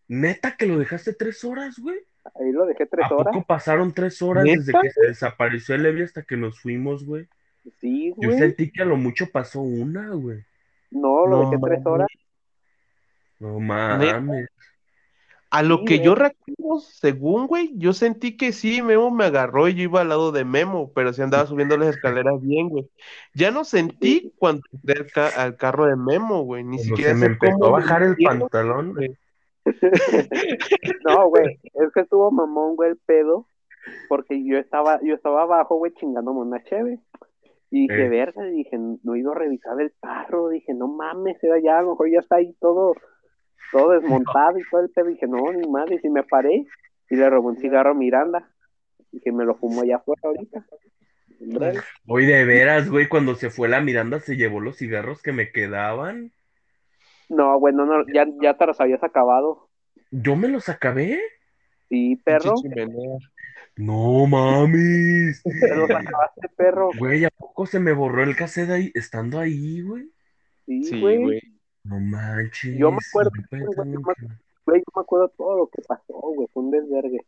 ¿Neta 0.08 0.56
que 0.58 0.66
lo 0.66 0.78
dejaste 0.80 1.13
tres 1.13 1.44
horas, 1.44 1.78
güey? 1.80 1.98
Ahí 2.40 2.52
lo 2.52 2.66
dejé 2.66 2.86
tres 2.86 3.06
¿A 3.10 3.13
horas. 3.16 3.34
poco 3.34 3.46
pasaron 3.46 3.94
tres 3.94 4.22
horas 4.22 4.44
¿Neta? 4.44 4.58
desde 4.60 4.74
que 4.82 4.90
se 4.92 5.08
desapareció 5.08 5.76
el 5.76 5.86
Evi 5.86 6.02
hasta 6.04 6.24
que 6.24 6.36
nos 6.36 6.60
fuimos, 6.60 7.06
güey? 7.06 7.28
Sí, 7.80 8.13
Yo 8.18 8.30
güey. 8.30 8.40
sentí 8.40 8.72
que 8.72 8.82
a 8.82 8.86
lo 8.86 8.98
mucho 8.98 9.28
pasó 9.32 9.62
una, 9.62 10.10
güey. 10.10 10.44
No, 10.92 11.26
lo 11.28 11.44
No, 11.44 11.50
dejé 11.52 11.62
tres 11.63 11.86
horas. 11.86 12.08
No 13.40 13.60
mames. 13.60 14.48
A 15.50 15.64
lo 15.64 15.78
Sí, 15.80 15.86
que 15.86 15.96
güey. 15.98 16.06
yo 16.06 16.16
recuerdo, 16.16 16.80
según, 16.80 17.48
güey, 17.48 17.72
yo 17.78 17.94
sentí 17.94 18.36
que 18.36 18.52
sí, 18.52 18.82
Memo 18.82 19.12
me 19.12 19.24
agarró 19.26 19.68
y 19.70 19.76
yo 19.76 19.84
iba 19.84 20.02
al 20.02 20.10
lado 20.10 20.32
de 20.34 20.44
Memo, 20.44 20.92
pero 20.94 21.14
sí 21.14 21.22
andaba 21.22 21.46
subiendo 21.48 21.78
las 21.78 21.96
escaleras 21.96 22.42
bien, 22.42 22.68
güey. 22.70 22.90
Ya 23.34 23.50
no 23.52 23.64
sentí 23.64 24.34
cuando 24.38 24.62
entré 24.74 25.00
al, 25.00 25.12
ca- 25.12 25.42
al 25.42 25.56
carro 25.56 25.86
de 25.86 25.96
Memo, 25.96 26.42
güey, 26.44 26.64
ni 26.64 26.78
Cuando 26.78 26.84
siquiera 26.96 27.12
se 27.14 27.18
me 27.20 27.26
empezó 27.28 27.66
a 27.66 27.70
bajar 27.72 28.04
el 28.04 28.16
pantalón. 28.18 28.94
güey. 28.94 29.16
No, 31.06 31.30
güey, 31.30 31.60
es 31.74 31.92
que 31.94 32.02
estuvo 32.02 32.32
mamón, 32.32 32.76
güey, 32.76 32.92
el 32.92 32.98
pedo, 32.98 33.48
porque 34.10 34.44
yo 34.46 34.58
estaba, 34.58 35.00
yo 35.04 35.16
estaba 35.16 35.44
abajo, 35.44 35.78
güey, 35.78 35.94
chingándome 35.94 36.42
una 36.42 36.64
cheve. 36.64 37.00
Y 37.70 37.88
dije, 37.88 38.06
Eh. 38.06 38.10
verga, 38.10 38.44
dije, 38.46 38.78
no 38.78 39.16
he 39.16 39.20
ido 39.20 39.32
a 39.32 39.36
revisar 39.36 39.80
el 39.82 39.94
carro, 40.02 40.50
dije, 40.50 40.74
no 40.74 40.88
mames, 40.88 41.42
era 41.44 41.60
ya, 41.60 41.80
a 41.80 41.82
lo 41.82 41.92
mejor 41.92 42.10
ya 42.10 42.20
está 42.20 42.38
ahí 42.38 42.54
todo, 42.62 42.96
todo 43.71 43.91
desmontado 43.91 44.58
y 44.58 44.63
todo 44.69 44.82
el 44.82 44.89
pedo. 44.89 45.08
Dije, 45.08 45.27
no, 45.27 45.51
ni 45.51 45.67
madre, 45.69 45.99
y 46.01 46.10
me 46.10 46.23
paré 46.23 46.65
y 47.10 47.15
le 47.15 47.30
robé 47.30 47.47
un 47.47 47.58
cigarro 47.58 47.91
a 47.91 47.93
Miranda. 47.93 48.49
Dije, 49.12 49.32
me 49.32 49.45
lo 49.45 49.56
fumo 49.56 49.82
allá 49.82 49.97
afuera 49.97 50.21
ahorita. 50.23 50.65
Hoy 52.08 52.25
de 52.25 52.45
veras, 52.45 52.89
güey, 52.89 53.08
cuando 53.08 53.36
se 53.36 53.49
fue 53.49 53.67
la 53.67 53.82
Miranda 53.82 54.19
se 54.19 54.36
llevó 54.36 54.60
los 54.60 54.77
cigarros 54.77 55.21
que 55.21 55.32
me 55.32 55.51
quedaban. 55.51 56.32
No, 57.30 57.60
güey, 57.60 57.73
no, 57.73 57.86
no, 57.86 58.06
ya, 58.13 58.25
ya 58.41 58.58
te 58.58 58.65
los 58.65 58.80
habías 58.80 59.03
acabado. 59.03 59.69
¿Yo 60.12 60.36
me 60.36 60.47
los 60.47 60.69
acabé? 60.69 61.19
Sí, 61.89 62.15
perro. 62.23 62.56
No 63.75 64.25
mames. 64.25 65.43
te 65.43 65.75
los 65.75 65.89
acabaste, 65.89 66.49
perro. 66.56 66.89
Güey, 66.97 67.25
¿a 67.25 67.30
poco 67.30 67.65
se 67.65 67.80
me 67.80 67.93
borró 67.93 68.23
el 68.23 68.36
cassette 68.36 68.71
ahí, 68.71 68.91
estando 68.95 69.39
ahí, 69.39 69.82
güey? 69.82 70.10
Sí, 70.65 70.99
güey. 70.99 71.41
No 71.88 72.00
manches. 72.00 72.78
Yo 72.78 72.91
me 72.91 72.97
acuerdo, 73.08 73.32
yo 73.36 73.43
güey, 73.50 73.62
pensaba 73.65 73.86
yo 73.86 74.84
me 74.95 75.02
acuerdo 75.02 75.30
todo 75.30 75.58
lo 75.58 75.67
que 75.67 75.82
pasó, 75.84 76.13
güey, 76.13 76.47
fue 76.54 76.63
un 76.63 76.71
desvergue. 76.71 77.26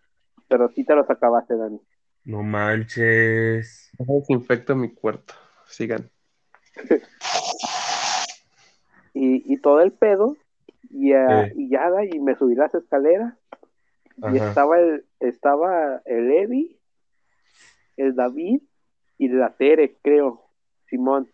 Pero 0.48 0.70
sí 0.70 0.84
te 0.84 0.96
los 0.96 1.10
acabaste, 1.10 1.56
Dani. 1.56 1.80
No 2.26 2.44
manches. 2.44 3.92
Desinfecto 3.98 4.76
mi 4.76 4.94
cuarto. 4.94 5.34
Sigan. 5.68 6.10
Y, 9.14 9.54
y 9.54 9.58
todo 9.58 9.82
el 9.82 9.92
pedo, 9.92 10.38
y, 10.90 11.14
ah, 11.14 11.46
Eh. 11.48 11.54
y 11.56 11.70
ya, 11.70 11.90
y 12.10 12.20
me 12.20 12.36
subí 12.38 12.56
las 12.56 12.74
escaleras, 12.74 13.34
y 14.32 14.38
estaba 14.38 14.80
el, 14.80 15.06
estaba 15.20 16.02
el 16.06 16.32
Eddie, 16.32 16.80
el 17.98 18.16
David 18.16 18.62
y 19.18 19.28
la 19.30 19.50
Tere, 19.58 19.98
creo, 20.02 20.46
Simón. 20.88 21.28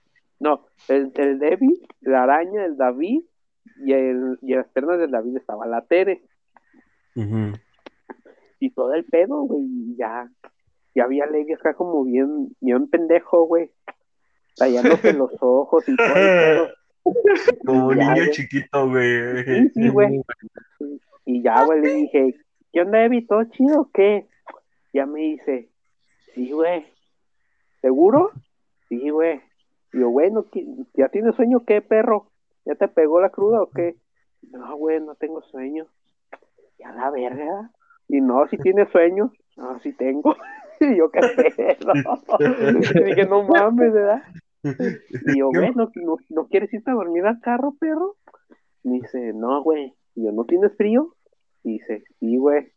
No, 0.46 0.64
el, 0.90 1.12
el 1.16 1.42
Eddie, 1.42 1.82
la 2.02 2.22
araña, 2.22 2.66
el 2.66 2.78
David, 2.78 3.22
y, 3.84 3.94
el, 3.94 4.38
y 4.44 4.54
en 4.54 4.60
las 4.60 4.68
piernas 4.68 5.00
del 5.00 5.10
David 5.10 5.38
estaba 5.38 5.66
la 5.66 5.82
Tere. 5.82 6.22
Ujú. 7.16 7.54
y 8.60 8.70
todo 8.70 8.94
el 8.94 9.06
pedo, 9.06 9.42
güey, 9.42 9.64
y 9.64 9.96
ya, 9.98 10.30
ya 10.94 11.06
había 11.06 11.26
Levi 11.26 11.54
acá 11.54 11.74
como 11.74 12.04
bien, 12.04 12.56
bien 12.62 12.88
pendejo, 12.88 13.48
güey, 13.48 13.72
tallándose 14.56 15.14
los 15.18 15.32
ojos 15.40 15.90
y 15.90 15.96
todo 15.96 16.08
el 16.10 16.14
pedo. 16.14 16.68
Como 17.66 17.96
niño 17.96 18.26
chiquito, 18.30 18.88
güey. 18.88 19.44
Sí, 19.46 19.70
sí, 19.74 19.90
güey. 19.90 20.22
Y 21.26 21.42
ya, 21.42 21.64
güey, 21.66 21.82
le 21.82 21.94
dije, 21.96 22.36
¿qué 22.72 22.82
onda, 22.82 23.04
Evi? 23.04 23.26
¿Todo 23.26 23.46
chido 23.46 23.82
o 23.82 23.90
qué? 23.92 24.28
Ya 24.94 25.08
me 25.08 25.22
dice, 25.22 25.70
sí, 26.36 26.52
güey. 26.52 26.86
¿Seguro? 27.82 28.32
Sí, 28.90 29.10
güey. 29.10 29.42
Y 29.96 30.00
yo, 30.02 30.10
güey, 30.10 30.30
¿no 30.30 30.44
qui- 30.46 30.86
¿ya 30.94 31.08
tienes 31.10 31.36
sueño 31.36 31.60
o 31.60 31.66
qué, 31.66 31.82
perro? 31.82 32.30
¿Ya 32.66 32.76
te 32.76 32.88
pegó 32.90 33.22
la 33.22 33.30
cruda 33.30 33.62
o 33.62 33.70
qué? 33.70 33.96
No, 34.52 34.76
güey, 34.76 35.00
no 35.00 35.16
tengo 35.16 35.42
sueño. 35.44 35.88
Ya 36.78 36.92
la 36.92 37.10
verga. 37.12 37.72
Y 38.10 38.20
no, 38.22 38.46
si 38.50 38.58
tienes 38.58 38.90
sueño. 38.90 39.32
No, 39.58 39.80
sí 39.80 39.94
tengo. 39.94 40.36
Y 40.82 40.98
yo, 40.98 41.10
qué 41.10 41.22
pedo. 41.56 41.94
Y 43.00 43.04
dije, 43.06 43.26
no 43.26 43.44
mames, 43.44 43.94
¿verdad? 43.94 44.24
Y 44.62 45.40
yo, 45.40 45.48
güey, 45.48 45.72
¿no, 45.74 45.90
no, 45.96 46.18
no 46.30 46.48
quieres 46.48 46.74
irte 46.74 46.92
a 46.92 46.96
dormir 46.96 47.26
al 47.26 47.40
carro, 47.40 47.76
perro? 47.80 48.18
Y 48.84 49.00
dice, 49.00 49.32
no, 49.34 49.64
güey. 49.64 49.94
Y 50.16 50.26
yo, 50.26 50.34
¿no 50.34 50.44
tienes 50.44 50.76
frío? 50.76 51.16
Y 51.64 51.74
dice, 51.80 52.04
sí, 52.20 52.36
güey. 52.36 52.74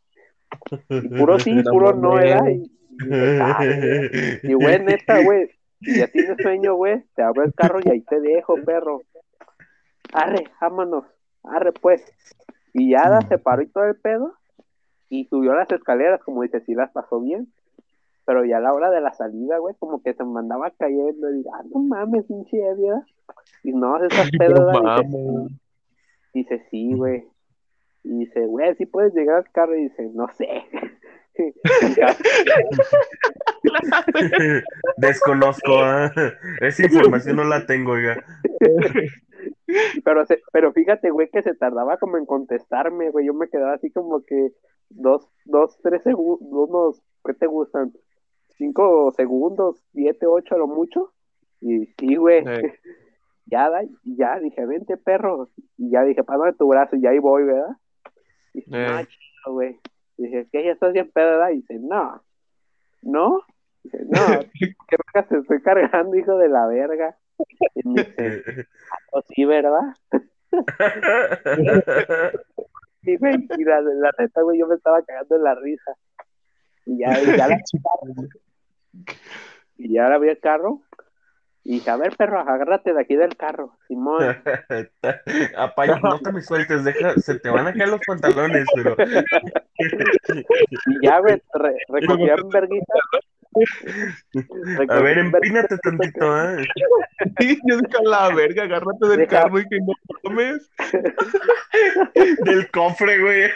Y 0.91 1.09
puro 1.09 1.41
sí, 1.41 1.61
puro 1.73 1.93
no. 1.93 2.15
¿verdad? 2.15 2.47
Y, 2.47 2.71
y 3.03 3.41
"Ah, 3.41 3.57
güey". 3.59 4.41
Y 4.45 4.53
güey, 4.55 4.79
neta, 4.85 5.25
güey, 5.25 5.51
si 5.81 5.99
ya 5.99 6.09
tienes 6.09 6.37
sueño, 6.43 6.75
güey, 6.75 7.05
te 7.15 7.23
abro 7.23 7.45
el 7.45 7.55
carro 7.55 7.81
y 7.83 7.89
ahí 7.89 8.01
te 8.03 8.21
dejo, 8.21 8.57
perro. 8.65 9.03
Arre, 10.13 10.45
vámonos, 10.61 11.05
arre 11.45 11.73
pues. 11.73 12.05
Y 12.73 12.91
ya 12.91 13.09
la 13.09 13.23
se 13.23 13.39
paró 13.39 13.63
y 13.63 13.69
todo 13.69 13.85
el 13.85 13.97
pedo, 13.97 14.35
y 15.09 15.27
subió 15.27 15.55
las 15.55 15.71
escaleras, 15.71 16.23
como 16.23 16.43
dice, 16.43 16.61
sí 16.61 16.75
las 16.75 16.91
pasó 16.93 17.21
bien. 17.21 17.53
Pero 18.25 18.45
ya 18.45 18.59
a 18.59 18.61
la 18.61 18.75
hora 18.75 18.91
de 18.91 19.01
la 19.01 19.15
salida, 19.15 19.57
güey, 19.59 19.75
como 19.79 20.03
que 20.03 20.13
se 20.13 20.23
mandaba 20.23 20.71
cayendo, 20.79 21.35
y 21.35 21.45
ah, 21.53 21.63
no 21.73 21.81
mames, 21.81 22.27
pinche 22.27 22.59
ebria. 22.59 23.03
Y 23.63 23.73
no, 23.73 24.05
esas 24.05 24.31
pedas. 24.31 24.77
Dice, 26.35 26.63
sí, 26.71 26.93
güey. 26.95 27.25
Y 28.05 28.19
dice, 28.21 28.47
güey, 28.47 28.75
sí 28.77 28.85
puedes 28.85 29.15
llegar 29.15 29.37
al 29.37 29.51
carro. 29.51 29.77
Y 29.77 29.85
dice, 29.85 30.11
no 30.15 30.29
sé. 30.37 30.47
Desconozco, 34.97 35.79
ah. 35.83 36.11
Esa 36.61 36.85
información 36.85 37.37
no 37.37 37.45
la 37.45 37.67
tengo, 37.67 37.93
oiga. 37.93 38.25
pero, 40.05 40.27
se, 40.27 40.41
pero 40.53 40.73
fíjate, 40.73 41.11
güey, 41.11 41.29
que 41.31 41.43
se 41.43 41.55
tardaba 41.55 41.97
como 41.99 42.19
en 42.19 42.27
contestarme, 42.27 43.11
güey. 43.11 43.27
Yo 43.27 43.35
me 43.35 43.49
quedaba 43.49 43.75
así 43.75 43.91
como 43.91 44.23
que 44.25 44.53
dos, 44.91 45.29
dos, 45.45 45.79
tres 45.83 46.03
segundos, 46.03 46.41
unos, 46.51 47.03
¿qué 47.25 47.35
te 47.35 47.47
gustan? 47.47 47.93
Cinco 48.57 49.13
segundos, 49.17 49.83
siete, 49.93 50.27
ocho 50.27 50.55
a 50.55 50.59
lo 50.59 50.67
mucho. 50.67 51.13
Y 51.61 51.87
sí, 51.99 52.17
güey. 52.17 52.45
Eh. 52.47 52.75
Ya, 53.51 53.71
da- 53.71 53.81
ya, 54.05 54.39
dije, 54.41 54.67
vente, 54.67 54.99
perro. 54.99 55.49
Y 55.79 55.91
ya 55.91 56.03
dije, 56.05 56.23
pásame 56.23 56.53
tu 56.53 56.69
brazo. 56.69 56.97
Y 56.97 57.07
ahí 57.07 57.19
voy, 57.19 57.45
¿verdad? 57.45 57.79
Y 58.53 58.59
dice, 58.61 58.71
no, 58.87 58.99
chido, 59.05 59.53
güey. 59.55 59.81
Dije, 60.19 60.49
¿qué? 60.53 60.65
¿Ya 60.65 60.73
estás 60.73 60.93
bien 60.93 61.11
pedo? 61.11 61.49
Y 61.51 61.57
dice, 61.57 61.79
no. 61.81 62.23
¿No? 63.03 63.41
Dice, 63.85 64.05
no, 64.05 64.19
¿qué 64.89 64.97
verga 65.15 65.29
te 65.29 65.39
estoy 65.39 65.63
cargando, 65.63 66.17
hijo 66.17 66.37
de 66.37 66.49
la 66.49 66.67
verga? 66.67 67.17
Y 67.75 67.89
me 67.89 68.03
dice, 68.03 68.67
"Oh, 69.13 69.23
sí, 69.23 69.45
¿verdad? 69.45 69.95
Sí, 73.03 73.17
güey, 73.17 73.37
y 73.57 73.65
la, 73.65 73.81
la 73.81 74.11
neta, 74.19 74.43
güey, 74.43 74.59
yo 74.59 74.67
me 74.67 74.75
estaba 74.75 75.01
cagando 75.03 75.37
en 75.37 75.45
la 75.45 75.55
risa. 75.55 75.93
Y 76.85 76.99
ya, 76.99 77.23
y 77.23 77.27
ya, 77.37 77.49
la, 77.49 77.59
y 79.79 79.93
ya 79.95 80.09
la 80.09 80.19
vi 80.19 80.29
el 80.29 80.41
carro. 80.41 80.83
Y 81.69 81.73
dije, 81.73 81.91
a 81.91 81.97
ver, 81.99 82.17
perro, 82.17 82.41
agárrate 82.41 82.95
de 82.95 83.01
aquí 83.03 83.15
del 83.15 83.37
carro, 83.37 83.77
Simón. 83.87 84.23
Apay, 85.59 85.91
no 86.03 86.19
te 86.19 86.33
me 86.33 86.41
sueltes, 86.41 86.83
deja, 86.83 87.13
se 87.17 87.39
te 87.39 87.51
van 87.51 87.67
a 87.67 87.75
caer 87.75 87.91
los 87.91 88.01
pantalones, 88.07 88.67
pero 88.75 88.97
Y 90.87 91.07
ya, 91.07 91.19
güey, 91.21 91.43
re, 91.53 91.77
recogí 91.89 92.31
a 94.89 95.01
ver, 95.01 95.19
empínate 95.19 95.77
tantito, 95.79 96.33
¿ah? 96.33 96.57
Sí, 97.41 97.59
yo 97.67 97.77
dije, 97.79 97.97
a 97.99 98.09
la 98.09 98.35
verga, 98.35 98.63
agárrate 98.65 99.07
del 99.09 99.19
Deja- 99.21 99.43
carro 99.43 99.59
y 99.61 99.69
que 99.69 99.79
no 99.81 99.93
mames. 100.25 100.71
Del 102.45 102.71
cofre, 102.71 103.21
güey. 103.21 103.51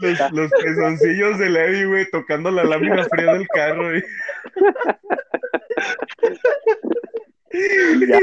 Los, 0.00 0.32
los 0.32 0.50
pezoncillos 0.50 1.38
de 1.38 1.50
Levi, 1.50 1.84
güey, 1.84 2.10
tocando 2.10 2.50
la 2.50 2.64
lámina 2.64 3.04
fría 3.10 3.34
del 3.34 3.46
carro, 3.48 3.84
güey. 3.90 4.02
Y 7.52 8.06
ya, 8.06 8.18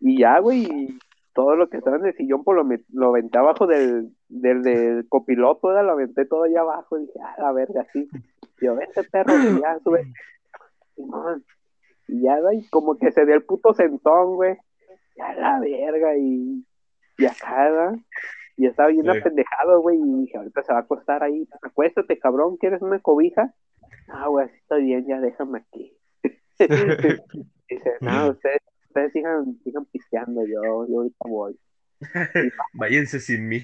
y 0.00 0.18
ya, 0.18 0.38
güey, 0.40 0.98
todo 1.34 1.56
lo 1.56 1.68
que 1.68 1.78
estaba 1.78 1.96
en 1.96 2.06
el 2.06 2.16
sillón, 2.16 2.44
pues 2.44 2.56
lo, 2.56 2.68
lo 2.92 3.08
aventé 3.08 3.38
abajo 3.38 3.66
del, 3.66 4.10
del, 4.28 4.62
del 4.62 5.08
copiloto, 5.08 5.70
lo 5.70 5.92
aventé 5.92 6.24
todo 6.26 6.44
allá 6.44 6.60
abajo, 6.60 6.98
y 6.98 7.02
dije, 7.06 7.18
ah, 7.22 7.34
la 7.38 7.52
verga, 7.52 7.86
sí. 7.92 8.08
Y 8.60 8.64
yo, 8.66 8.74
vete, 8.76 9.02
perro, 9.04 9.32
y 9.34 9.60
ya, 9.60 9.78
sube. 9.80 10.12
Y 12.08 12.22
ya, 12.22 12.40
güey, 12.40 12.62
como 12.70 12.96
que 12.96 13.12
se 13.12 13.24
dio 13.26 13.34
el 13.34 13.44
puto 13.44 13.74
sentón, 13.74 14.36
güey. 14.36 14.56
Ya 15.16 15.32
la 15.34 15.60
verga, 15.60 16.16
y, 16.16 16.64
y 17.18 17.24
acá, 17.26 17.64
¿verdad? 17.70 17.96
Y 18.56 18.66
estaba 18.66 18.88
bien 18.88 19.04
Sí. 19.04 19.18
apendejado, 19.18 19.80
güey, 19.80 19.98
y 20.00 20.20
dije, 20.22 20.36
ahorita 20.38 20.62
se 20.62 20.72
va 20.72 20.80
a 20.80 20.82
acostar 20.82 21.22
ahí. 21.22 21.48
Acuéstate, 21.62 22.18
cabrón, 22.18 22.56
¿quieres 22.56 22.82
una 22.82 22.98
cobija? 23.00 23.54
Ah, 24.08 24.26
güey, 24.28 24.46
así 24.46 24.56
estoy 24.56 24.84
bien, 24.84 25.06
ya 25.06 25.20
déjame 25.20 25.58
aquí. 25.60 25.96
Dice, 27.68 27.92
no, 28.00 28.30
ustedes, 28.30 28.62
ustedes 28.88 29.12
sigan, 29.12 29.58
sigan 29.62 29.84
pisteando, 29.86 30.40
yo, 30.46 30.86
yo 30.88 30.96
ahorita 30.98 31.28
voy. 31.28 31.58
Váyanse 32.74 33.20
sin 33.20 33.48
mí. 33.48 33.62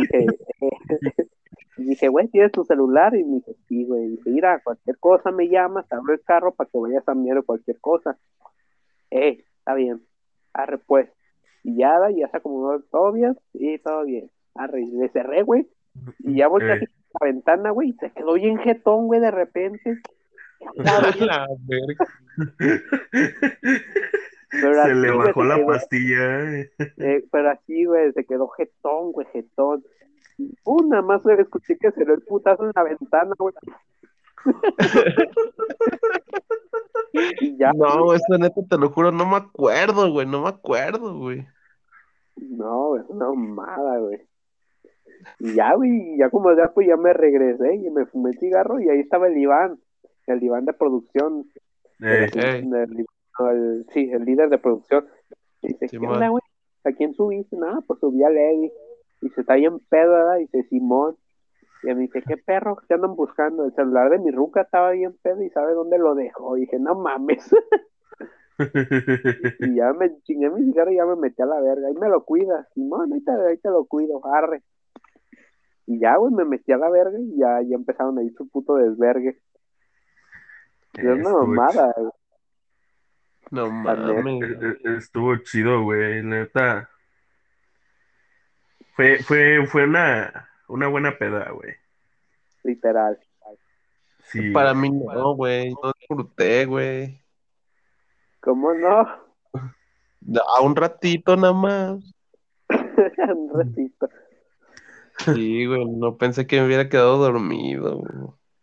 Dije, 0.00 0.26
y 1.78 1.84
dije, 1.84 2.08
güey, 2.08 2.28
¿tienes 2.28 2.52
tu 2.52 2.64
celular? 2.64 3.14
Y 3.16 3.24
me 3.24 3.36
dice, 3.36 3.54
sí, 3.68 3.84
güey. 3.84 4.08
Dice, 4.10 4.30
mira, 4.30 4.60
cualquier 4.62 4.98
cosa 4.98 5.30
me 5.30 5.48
llamas, 5.48 5.88
te 5.88 5.96
abro 5.96 6.12
el 6.14 6.22
carro 6.22 6.54
para 6.54 6.68
que 6.70 6.78
vayas 6.78 7.08
a 7.08 7.14
mirar 7.14 7.42
cualquier 7.44 7.78
cosa. 7.80 8.18
Eh, 9.10 9.44
está 9.58 9.74
bien. 9.74 10.02
Arre, 10.52 10.78
pues. 10.78 11.08
Y 11.64 11.76
ya, 11.78 11.98
da, 11.98 12.10
ya 12.10 12.28
se 12.28 12.36
acomodó 12.36 12.80
todo 12.90 13.12
bien. 13.12 13.36
Sí, 13.52 13.80
todo 13.84 14.04
bien. 14.04 14.30
Arre, 14.54 14.82
y 14.82 14.90
le 14.92 15.08
cerré, 15.10 15.42
güey. 15.42 15.68
Y 16.20 16.36
ya 16.36 16.48
volteé 16.48 16.74
Eh. 16.74 16.88
a 17.14 17.24
la 17.24 17.32
ventana, 17.32 17.70
güey, 17.70 17.90
y 17.90 17.92
se 17.94 18.10
quedó 18.10 18.34
bien 18.34 18.58
jetón, 18.58 19.06
güey, 19.06 19.20
de 19.20 19.30
repente. 19.30 19.98
Pero 24.50 24.82
Se 24.82 24.94
le 24.94 25.10
bajó 25.10 25.44
la 25.44 25.56
quedó- 25.56 25.66
pastilla. 25.66 26.60
eh. 26.60 26.70
Eh, 26.96 27.24
pero 27.30 27.50
así, 27.50 27.84
güey, 27.84 28.12
se 28.12 28.24
quedó 28.24 28.48
jetón, 28.48 29.12
güey, 29.12 29.26
jetón. 29.32 29.84
Pum, 30.64 30.88
nada 30.88 31.02
más 31.02 31.22
güey, 31.22 31.38
escuché 31.40 31.76
que 31.76 31.90
se 31.90 32.04
dio 32.04 32.14
el 32.14 32.22
putazo 32.22 32.64
en 32.64 32.72
la 32.74 32.82
ventana, 32.84 33.34
güey. 33.38 33.54
ya, 37.58 37.72
No, 37.72 38.14
eso 38.14 38.38
neta, 38.38 38.60
te 38.68 38.78
lo 38.78 38.90
juro, 38.90 39.10
no 39.12 39.26
me 39.28 39.36
acuerdo, 39.36 40.10
güey, 40.12 40.26
no 40.26 40.42
me 40.42 40.48
acuerdo, 40.50 41.18
güey. 41.18 41.46
no, 42.36 42.96
es 42.96 43.04
una 43.08 43.30
mamada, 43.32 43.98
güey. 43.98 44.20
Y 45.40 45.54
ya, 45.54 45.74
güey, 45.74 46.16
ya 46.16 46.30
como 46.30 46.54
ya, 46.56 46.68
pues 46.72 46.86
ya 46.86 46.96
me 46.96 47.12
regresé 47.12 47.74
y 47.74 47.90
me 47.90 48.06
fumé 48.06 48.30
el 48.30 48.38
cigarro 48.38 48.78
y 48.80 48.88
ahí 48.88 49.00
estaba 49.00 49.26
el 49.26 49.36
Iván, 49.36 49.78
el 50.26 50.42
Iván 50.42 50.64
de 50.64 50.72
producción. 50.72 51.50
Ey. 52.00 52.28
el- 52.34 53.06
el- 53.50 53.86
sí, 53.92 54.10
el 54.12 54.24
líder 54.24 54.48
de 54.50 54.58
producción. 54.58 55.06
Dice, 55.62 55.86
¿qué 55.88 55.98
onda, 55.98 56.28
güey? 56.28 56.42
¿A 56.84 56.92
quién 56.92 57.14
subiste? 57.14 57.56
Nada, 57.56 57.80
pues 57.86 58.00
subí 58.00 58.22
a 58.22 58.30
Levi. 58.30 58.72
Y 59.20 59.28
se 59.30 59.40
está 59.40 59.54
bien 59.54 59.80
pedo, 59.88 60.12
¿verdad? 60.12 60.36
Dice, 60.38 60.62
Simón. 60.64 61.16
Y 61.82 61.86
me 61.94 62.02
dice, 62.02 62.22
¿qué 62.26 62.36
perro? 62.36 62.76
¿Qué 62.88 62.94
andan 62.94 63.14
buscando? 63.14 63.64
El 63.64 63.74
celular 63.74 64.10
de 64.10 64.18
mi 64.18 64.30
ruca 64.30 64.62
estaba 64.62 64.90
bien 64.90 65.16
pedo 65.22 65.42
y 65.42 65.50
sabe 65.50 65.74
dónde 65.74 65.98
lo 65.98 66.14
dejó. 66.14 66.56
Y 66.56 66.62
dije, 66.62 66.78
no 66.78 66.94
mames. 66.96 67.48
y 69.60 69.74
ya 69.76 69.92
me 69.92 70.20
chingué 70.22 70.50
mi 70.50 70.64
cigarro 70.64 70.90
y 70.90 70.96
ya 70.96 71.06
me 71.06 71.16
metí 71.16 71.40
a 71.42 71.46
la 71.46 71.60
verga. 71.60 71.88
Ahí 71.88 71.94
me 71.94 72.08
lo 72.08 72.24
cuidas. 72.24 72.66
Simón, 72.74 73.12
ahí 73.12 73.20
te, 73.22 73.30
ahí 73.30 73.58
te 73.58 73.70
lo 73.70 73.84
cuido, 73.84 74.20
arre. 74.26 74.62
Y 75.86 76.00
ya, 76.00 76.16
güey, 76.16 76.32
me 76.34 76.44
metí 76.44 76.72
a 76.72 76.76
la 76.76 76.90
verga 76.90 77.18
y 77.18 77.36
ya, 77.38 77.62
ya 77.62 77.76
empezaron 77.76 78.18
a 78.18 78.22
ir 78.22 78.34
su 78.34 78.48
puto 78.48 78.74
desvergue. 78.74 79.40
Es 80.94 81.04
una 81.04 81.30
mamada, 81.32 81.94
güey. 81.96 82.10
No 83.50 83.70
mames. 83.70 84.42
Eh, 84.42 84.78
eh, 84.84 84.96
Estuvo 84.98 85.36
chido, 85.38 85.82
güey, 85.82 86.22
neta. 86.22 86.88
Fue, 88.94 89.18
fue, 89.22 89.66
fue 89.66 89.84
una, 89.84 90.48
una 90.68 90.88
buena 90.88 91.16
peda, 91.16 91.50
güey. 91.50 91.74
literal. 92.64 93.18
Sí. 94.24 94.50
Para 94.50 94.74
mí 94.74 94.90
no, 94.90 95.34
güey, 95.34 95.70
no 95.82 95.92
disfruté, 95.98 96.66
güey. 96.66 97.22
¿Cómo 98.40 98.74
no? 98.74 99.00
A 99.00 100.60
un 100.62 100.76
ratito 100.76 101.36
nada 101.36 101.54
más. 101.54 102.14
Un 102.68 103.50
ratito. 103.54 104.08
Sí, 105.24 105.64
güey, 105.66 105.84
no 105.86 106.16
pensé 106.18 106.46
que 106.46 106.60
me 106.60 106.66
hubiera 106.66 106.88
quedado 106.88 107.16
dormido, 107.16 107.96
güey. 107.98 108.12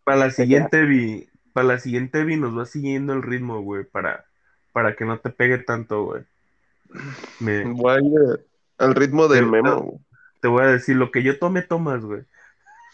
Para 0.04 0.18
la 0.18 0.30
siguiente 0.30 0.84
vi, 0.84 1.28
para 1.52 1.66
la 1.66 1.78
siguiente 1.78 2.24
vi 2.24 2.36
nos 2.36 2.56
va 2.56 2.64
siguiendo 2.64 3.12
el 3.12 3.22
ritmo, 3.22 3.60
güey, 3.62 3.84
para, 3.84 4.26
para 4.76 4.94
que 4.94 5.06
no 5.06 5.18
te 5.18 5.30
pegue 5.30 5.56
tanto, 5.56 6.04
güey. 6.04 6.22
Me- 7.40 7.64
Voy 7.64 8.02
al 8.76 8.94
ritmo 8.94 9.26
del 9.26 9.46
memo, 9.46 9.80
güey. 9.80 9.98
te 10.42 10.48
voy 10.48 10.64
a 10.64 10.66
decir, 10.66 10.96
lo 10.96 11.10
que 11.10 11.22
yo 11.22 11.38
tome, 11.38 11.62
tomas, 11.62 12.04
güey. 12.04 12.24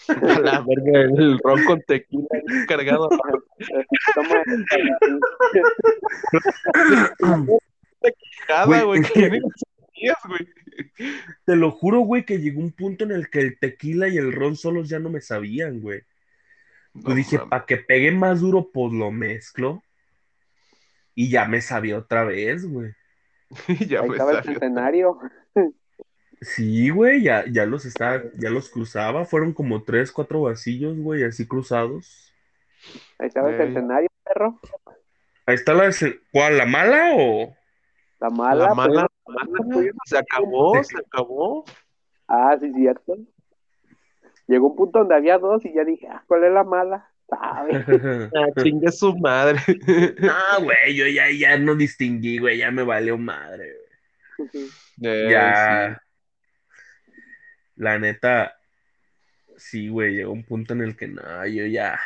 A 0.08 0.38
la 0.38 0.60
verga, 0.64 1.00
el 1.00 1.40
ron 1.42 1.64
con 1.64 1.82
tequila 1.82 2.28
cargado. 2.68 3.08
Toma, 4.14 4.44
Cada, 8.46 8.66
Güey, 8.66 8.82
güey, 8.84 9.00
días. 9.96 10.16
Te 11.44 11.56
lo 11.56 11.72
juro, 11.72 11.98
güey, 12.02 12.24
que 12.24 12.38
llegó 12.38 12.60
un 12.60 12.70
punto 12.70 13.02
en 13.02 13.10
el 13.10 13.28
que 13.28 13.40
el 13.40 13.58
tequila 13.58 14.06
y 14.06 14.18
el 14.18 14.32
ron 14.32 14.54
solos 14.54 14.88
ya 14.88 15.00
no 15.00 15.10
me 15.10 15.20
sabían, 15.20 15.80
güey. 15.80 16.02
No 16.94 17.02
Pues 17.02 17.16
dije, 17.16 17.40
para 17.40 17.66
que 17.66 17.76
pegue 17.78 18.12
más 18.12 18.40
duro, 18.40 18.68
pues 18.72 18.92
lo 18.92 19.10
mezclo. 19.10 19.82
Y 21.14 21.30
ya 21.30 21.46
me 21.46 21.60
sabía 21.60 21.98
otra 21.98 22.24
vez, 22.24 22.66
güey. 22.66 22.92
ya 23.88 24.00
ahí 24.00 24.08
me 24.08 24.14
estaba 24.16 24.32
el 24.32 24.44
centenario. 24.44 25.18
Sí, 26.40 26.90
güey, 26.90 27.22
ya, 27.22 27.44
ya 27.46 27.66
los 27.66 27.84
estaba, 27.84 28.22
ya 28.36 28.50
los 28.50 28.68
cruzaba. 28.68 29.24
Fueron 29.24 29.52
como 29.52 29.84
tres, 29.84 30.10
cuatro 30.10 30.42
vasillos, 30.42 30.98
güey, 30.98 31.22
así 31.22 31.46
cruzados. 31.46 32.32
Ahí 33.18 33.28
estaba 33.28 33.50
el 33.50 33.58
centenario, 33.58 34.08
perro. 34.24 34.58
Ahí 35.46 35.54
está 35.54 35.72
la, 35.74 35.90
¿cuál? 36.32 36.58
¿La 36.58 36.66
mala 36.66 37.12
o? 37.14 37.54
La 38.20 38.30
mala. 38.30 38.66
La 38.68 38.74
mala, 38.74 39.08
pues, 39.22 39.36
la 39.36 39.44
mala, 39.44 39.92
se 40.04 40.18
acabó, 40.18 40.82
se 40.82 40.98
acabó. 40.98 41.64
Ah, 42.26 42.56
sí, 42.58 42.72
cierto. 42.72 43.16
Llegó 44.46 44.68
un 44.68 44.76
punto 44.76 44.98
donde 45.00 45.14
había 45.14 45.38
dos 45.38 45.64
y 45.64 45.72
ya 45.72 45.84
dije, 45.84 46.08
ah, 46.08 46.24
¿cuál 46.26 46.44
es 46.44 46.52
la 46.52 46.64
mala? 46.64 47.11
¿Sabe? 47.32 47.72
Ah, 48.36 48.62
chingue 48.62 48.92
su 48.92 49.16
madre. 49.16 49.60
Ah, 50.30 50.58
güey, 50.62 50.94
yo 50.94 51.06
ya, 51.06 51.30
ya 51.30 51.56
no 51.58 51.74
distinguí, 51.74 52.38
güey, 52.38 52.58
ya 52.58 52.70
me 52.70 52.82
valió 52.82 53.16
madre, 53.16 53.74
güey. 54.36 54.66
Eh, 55.02 55.28
Ya. 55.30 56.02
La 57.76 57.98
neta, 57.98 58.54
sí, 59.56 59.88
güey, 59.88 60.14
llegó 60.14 60.32
un 60.32 60.44
punto 60.44 60.74
en 60.74 60.82
el 60.82 60.94
que 60.94 61.08
no, 61.08 61.46
yo 61.46 61.64
ya 61.66 61.98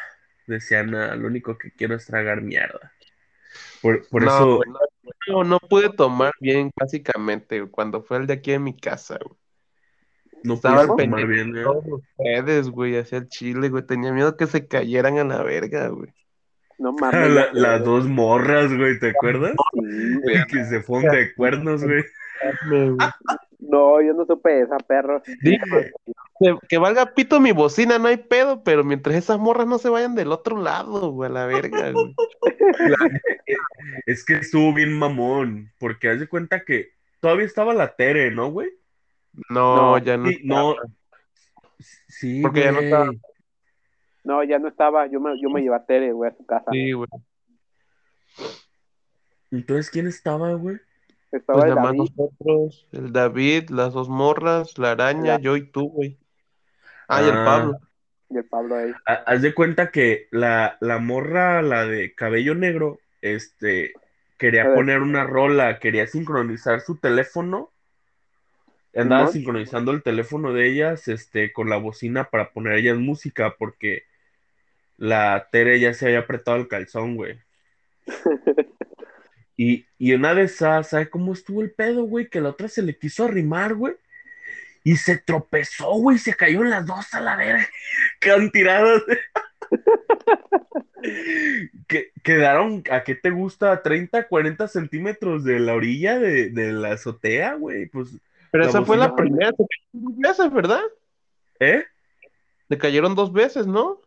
decía 0.46 0.84
nada, 0.84 1.16
lo 1.16 1.26
único 1.26 1.58
que 1.58 1.72
quiero 1.72 1.96
es 1.96 2.06
tragar 2.06 2.40
mierda. 2.40 2.92
Por, 3.82 4.08
por 4.08 4.22
no, 4.22 4.30
eso, 4.30 4.60
no, 5.28 5.44
no 5.44 5.58
pude 5.58 5.90
tomar 5.90 6.32
bien, 6.40 6.70
básicamente, 6.74 7.60
güey, 7.60 7.70
cuando 7.70 8.02
fue 8.02 8.18
el 8.18 8.26
de 8.26 8.34
aquí 8.34 8.52
en 8.52 8.62
mi 8.62 8.76
casa, 8.76 9.18
güey. 9.22 9.36
No 10.44 10.54
estaba 10.54 10.74
pude 10.76 10.82
al 10.82 10.88
tomar 11.10 11.20
pendiente 11.26 11.52
bien, 11.52 11.56
¿eh? 11.56 11.62
Todos 11.64 11.84
ustedes, 12.18 12.70
güey, 12.70 12.96
hacia 12.96 13.18
el 13.18 13.28
chile, 13.28 13.68
güey. 13.68 13.84
Tenía 13.84 14.12
miedo 14.12 14.36
que 14.36 14.46
se 14.46 14.66
cayeran 14.66 15.18
a 15.18 15.24
la 15.24 15.42
verga, 15.42 15.88
güey. 15.88 16.10
No 16.78 16.92
mames. 17.00 17.30
La- 17.30 17.52
las 17.52 17.84
dos 17.84 18.06
morras, 18.06 18.72
güey, 18.76 18.98
¿te 18.98 19.10
acuerdas? 19.10 19.52
Sí, 19.72 20.14
güey. 20.22 20.46
Que 20.48 20.64
se 20.64 20.80
fueron 20.82 21.14
de 21.14 21.34
cuernos, 21.34 21.82
güey. 21.84 22.04
No, 23.58 24.00
yo 24.02 24.12
no 24.12 24.26
supe 24.26 24.60
esa, 24.60 24.76
perro. 24.78 25.22
Que, 26.38 26.54
que 26.68 26.78
valga 26.78 27.14
pito 27.14 27.40
mi 27.40 27.52
bocina, 27.52 27.98
no 27.98 28.08
hay 28.08 28.18
pedo, 28.18 28.62
pero 28.62 28.84
mientras 28.84 29.16
esas 29.16 29.38
morras 29.38 29.66
no 29.66 29.78
se 29.78 29.88
vayan 29.88 30.14
del 30.14 30.30
otro 30.30 30.60
lado, 30.60 31.10
güey, 31.12 31.30
a 31.30 31.32
la 31.32 31.46
verga, 31.46 31.90
güey. 31.92 32.14
Es 34.04 34.24
que 34.24 34.34
estuvo 34.34 34.72
bien 34.74 34.92
mamón, 34.98 35.72
porque 35.78 36.10
haz 36.10 36.20
de 36.20 36.28
cuenta 36.28 36.64
que 36.64 36.90
todavía 37.20 37.46
estaba 37.46 37.72
la 37.72 37.96
Tere, 37.96 38.30
¿no, 38.30 38.50
güey? 38.50 38.68
No, 39.50 39.76
No, 39.76 39.98
ya 39.98 40.16
no. 40.16 40.28
Sí, 40.28 40.40
no. 40.44 40.74
Sí, 42.08 42.40
Porque 42.42 42.60
ya 42.60 42.70
no 42.72 42.76
güey. 42.78 42.86
estaba. 42.86 43.10
No, 44.24 44.42
ya 44.44 44.58
no 44.58 44.68
estaba. 44.68 45.06
Yo 45.06 45.20
me, 45.20 45.40
yo 45.40 45.50
me 45.50 45.60
llevé 45.62 45.76
a 45.76 45.84
Tere, 45.84 46.12
güey, 46.12 46.30
a 46.30 46.34
su 46.36 46.44
casa. 46.46 46.70
Sí, 46.72 46.92
güey. 46.92 47.08
Entonces, 49.50 49.90
¿quién 49.90 50.06
estaba, 50.06 50.52
güey? 50.54 50.78
Estaba 51.32 51.60
Pues 51.60 51.70
el 51.70 51.76
David. 51.76 51.98
nosotros, 51.98 52.88
el 52.92 53.12
David, 53.12 53.70
las 53.70 53.92
dos 53.92 54.08
morras, 54.08 54.78
la 54.78 54.92
araña, 54.92 55.38
yo 55.38 55.56
y 55.56 55.66
tú, 55.70 55.88
güey. 55.90 56.18
Ah, 57.08 57.22
y 57.22 57.24
el 57.26 57.36
Ah. 57.36 57.44
Pablo. 57.44 57.78
y 58.28 58.38
el 58.38 58.44
Pablo 58.44 58.74
ahí. 58.76 58.90
Ha- 59.06 59.22
Haz 59.26 59.42
de 59.42 59.54
cuenta 59.54 59.90
que 59.92 60.26
la, 60.32 60.76
la 60.80 60.98
morra, 60.98 61.62
la 61.62 61.86
de 61.86 62.12
cabello 62.14 62.54
negro, 62.56 62.98
este, 63.22 63.92
quería 64.38 64.74
poner 64.74 65.00
una 65.02 65.22
rola, 65.24 65.78
quería 65.78 66.06
sincronizar 66.08 66.80
su 66.80 66.96
teléfono. 66.98 67.70
Andaba 68.96 69.28
sincronizando 69.28 69.92
el 69.92 70.02
teléfono 70.02 70.52
de 70.52 70.68
ellas, 70.68 71.08
este, 71.08 71.52
con 71.52 71.68
la 71.68 71.76
bocina 71.76 72.30
para 72.30 72.50
poner 72.50 72.74
ellas 72.74 72.98
música, 72.98 73.54
porque 73.58 74.04
la 74.96 75.48
Tere 75.52 75.78
ya 75.78 75.92
se 75.92 76.06
había 76.06 76.20
apretado 76.20 76.56
el 76.56 76.68
calzón, 76.68 77.16
güey. 77.16 77.38
Y, 79.56 79.86
y 79.98 80.12
una 80.12 80.34
de 80.34 80.42
esas, 80.42 80.90
¿sabe 80.90 81.08
cómo 81.08 81.32
estuvo 81.32 81.62
el 81.62 81.70
pedo, 81.70 82.04
güey? 82.04 82.28
Que 82.28 82.40
la 82.40 82.50
otra 82.50 82.68
se 82.68 82.82
le 82.82 82.98
quiso 82.98 83.24
arrimar, 83.24 83.74
güey. 83.74 83.94
Y 84.84 84.96
se 84.96 85.18
tropezó, 85.18 85.94
güey, 85.94 86.18
se 86.18 86.34
cayó 86.34 86.62
en 86.62 86.70
las 86.70 86.86
dos 86.86 87.12
a 87.14 87.20
la 87.20 87.36
verga. 87.36 87.66
Quedaron 88.20 88.50
tiradas. 88.50 89.02
que, 91.88 92.12
quedaron, 92.22 92.84
¿a 92.90 93.02
qué 93.02 93.14
te 93.14 93.30
gusta? 93.30 93.82
30, 93.82 94.28
40 94.28 94.68
centímetros 94.68 95.42
de 95.42 95.58
la 95.58 95.74
orilla 95.74 96.18
de, 96.18 96.50
de 96.50 96.72
la 96.72 96.92
azotea, 96.92 97.54
güey. 97.54 97.86
Pues, 97.86 98.10
Pero 98.50 98.64
La 98.64 98.70
esa 98.70 98.82
fue 98.84 98.96
la 98.96 99.14
primera. 99.14 99.50
Se 99.52 99.56
cayeron 99.66 100.02
dos 100.02 100.16
veces, 100.18 100.52
¿verdad? 100.52 100.82
¿eh? 101.60 101.84
Le 102.68 102.78
cayeron 102.78 103.14
dos 103.14 103.32
veces, 103.32 103.66
¿no? 103.66 104.00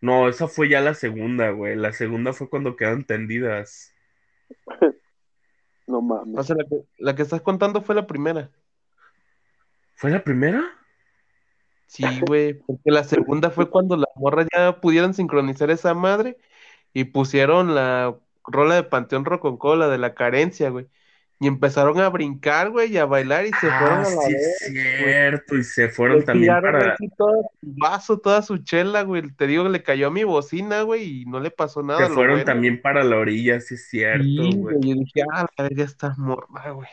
No, 0.00 0.28
esa 0.28 0.46
fue 0.48 0.68
ya 0.68 0.80
la 0.80 0.94
segunda, 0.94 1.50
güey. 1.50 1.76
La 1.76 1.92
segunda 1.92 2.32
fue 2.32 2.48
cuando 2.48 2.76
quedaron 2.76 3.04
tendidas. 3.04 3.92
No 5.86 5.98
O 5.98 6.02
mames. 6.02 6.46
sea, 6.46 6.54
la 6.54 6.64
que, 6.64 6.82
la 6.98 7.14
que 7.16 7.22
estás 7.22 7.40
contando 7.40 7.80
fue 7.80 7.94
la 7.94 8.06
primera. 8.06 8.50
¿Fue 9.94 10.10
la 10.10 10.22
primera? 10.22 10.62
Sí, 11.86 12.04
güey, 12.26 12.52
porque 12.54 12.90
la 12.90 13.04
segunda 13.04 13.50
fue 13.50 13.70
cuando 13.70 13.96
las 13.96 14.10
morras 14.16 14.46
ya 14.54 14.80
pudieron 14.82 15.14
sincronizar 15.14 15.70
esa 15.70 15.94
madre 15.94 16.36
y 16.92 17.04
pusieron 17.04 17.74
la 17.74 18.14
rola 18.46 18.74
de 18.74 18.82
Panteón 18.82 19.24
Rococó, 19.24 19.76
la 19.76 19.88
de 19.88 19.96
la 19.96 20.14
carencia, 20.14 20.68
güey. 20.68 20.88
Y 21.40 21.46
empezaron 21.46 22.00
a 22.00 22.08
brincar, 22.08 22.70
güey, 22.70 22.92
y 22.92 22.98
a 22.98 23.04
bailar 23.04 23.46
y 23.46 23.50
se 23.52 23.68
fueron 23.70 23.98
Ah, 23.98 24.02
a 24.06 24.10
la 24.10 24.22
sí, 24.22 24.32
vez. 24.32 24.42
es 24.60 24.72
cierto. 24.72 25.56
Y 25.56 25.62
se 25.62 25.88
fueron 25.88 26.18
Le 26.18 26.22
también 26.24 26.52
para. 26.60 26.92
así 26.94 27.08
todo 27.16 27.42
su 27.60 27.74
vaso, 27.76 28.18
toda 28.18 28.42
su 28.42 28.58
chela, 28.58 29.02
güey. 29.02 29.22
Te 29.36 29.46
digo 29.46 29.62
que 29.64 29.70
le 29.70 29.82
cayó 29.84 30.08
a 30.08 30.10
mi 30.10 30.24
bocina, 30.24 30.82
güey, 30.82 31.22
y 31.22 31.26
no 31.26 31.38
le 31.38 31.52
pasó 31.52 31.82
nada. 31.82 32.08
Se 32.08 32.12
fueron 32.12 32.44
también 32.44 32.82
para 32.82 33.04
la 33.04 33.18
orilla, 33.18 33.60
sí 33.60 33.74
es 33.74 33.88
cierto, 33.88 34.24
Sí, 34.24 34.36
güey. 34.56 34.76
güey, 34.76 34.90
y 34.90 34.94
dije, 34.98 35.22
ah, 35.32 35.46
la 35.56 35.64
verga 35.64 35.84
está 35.84 36.14
morra, 36.18 36.70
güey. 36.72 36.88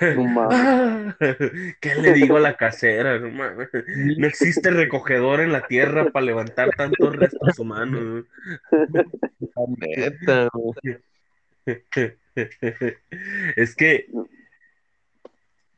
No 0.16 0.24
mames. 0.24 1.14
¿Qué 1.80 1.94
le 1.94 2.12
digo 2.14 2.36
a 2.36 2.40
la 2.40 2.56
casera? 2.56 3.18
No. 3.20 3.30
No 3.30 4.26
existe 4.26 4.70
recogedor 4.70 5.40
en 5.40 5.52
la 5.52 5.66
tierra 5.68 6.10
para 6.10 6.26
levantar 6.26 6.70
tantos 6.76 7.14
restos 7.16 7.58
humanos. 7.60 8.24
La 8.72 9.62
neta, 9.78 10.48
güey. 10.52 10.98
Es 13.56 13.74
que, 13.76 14.06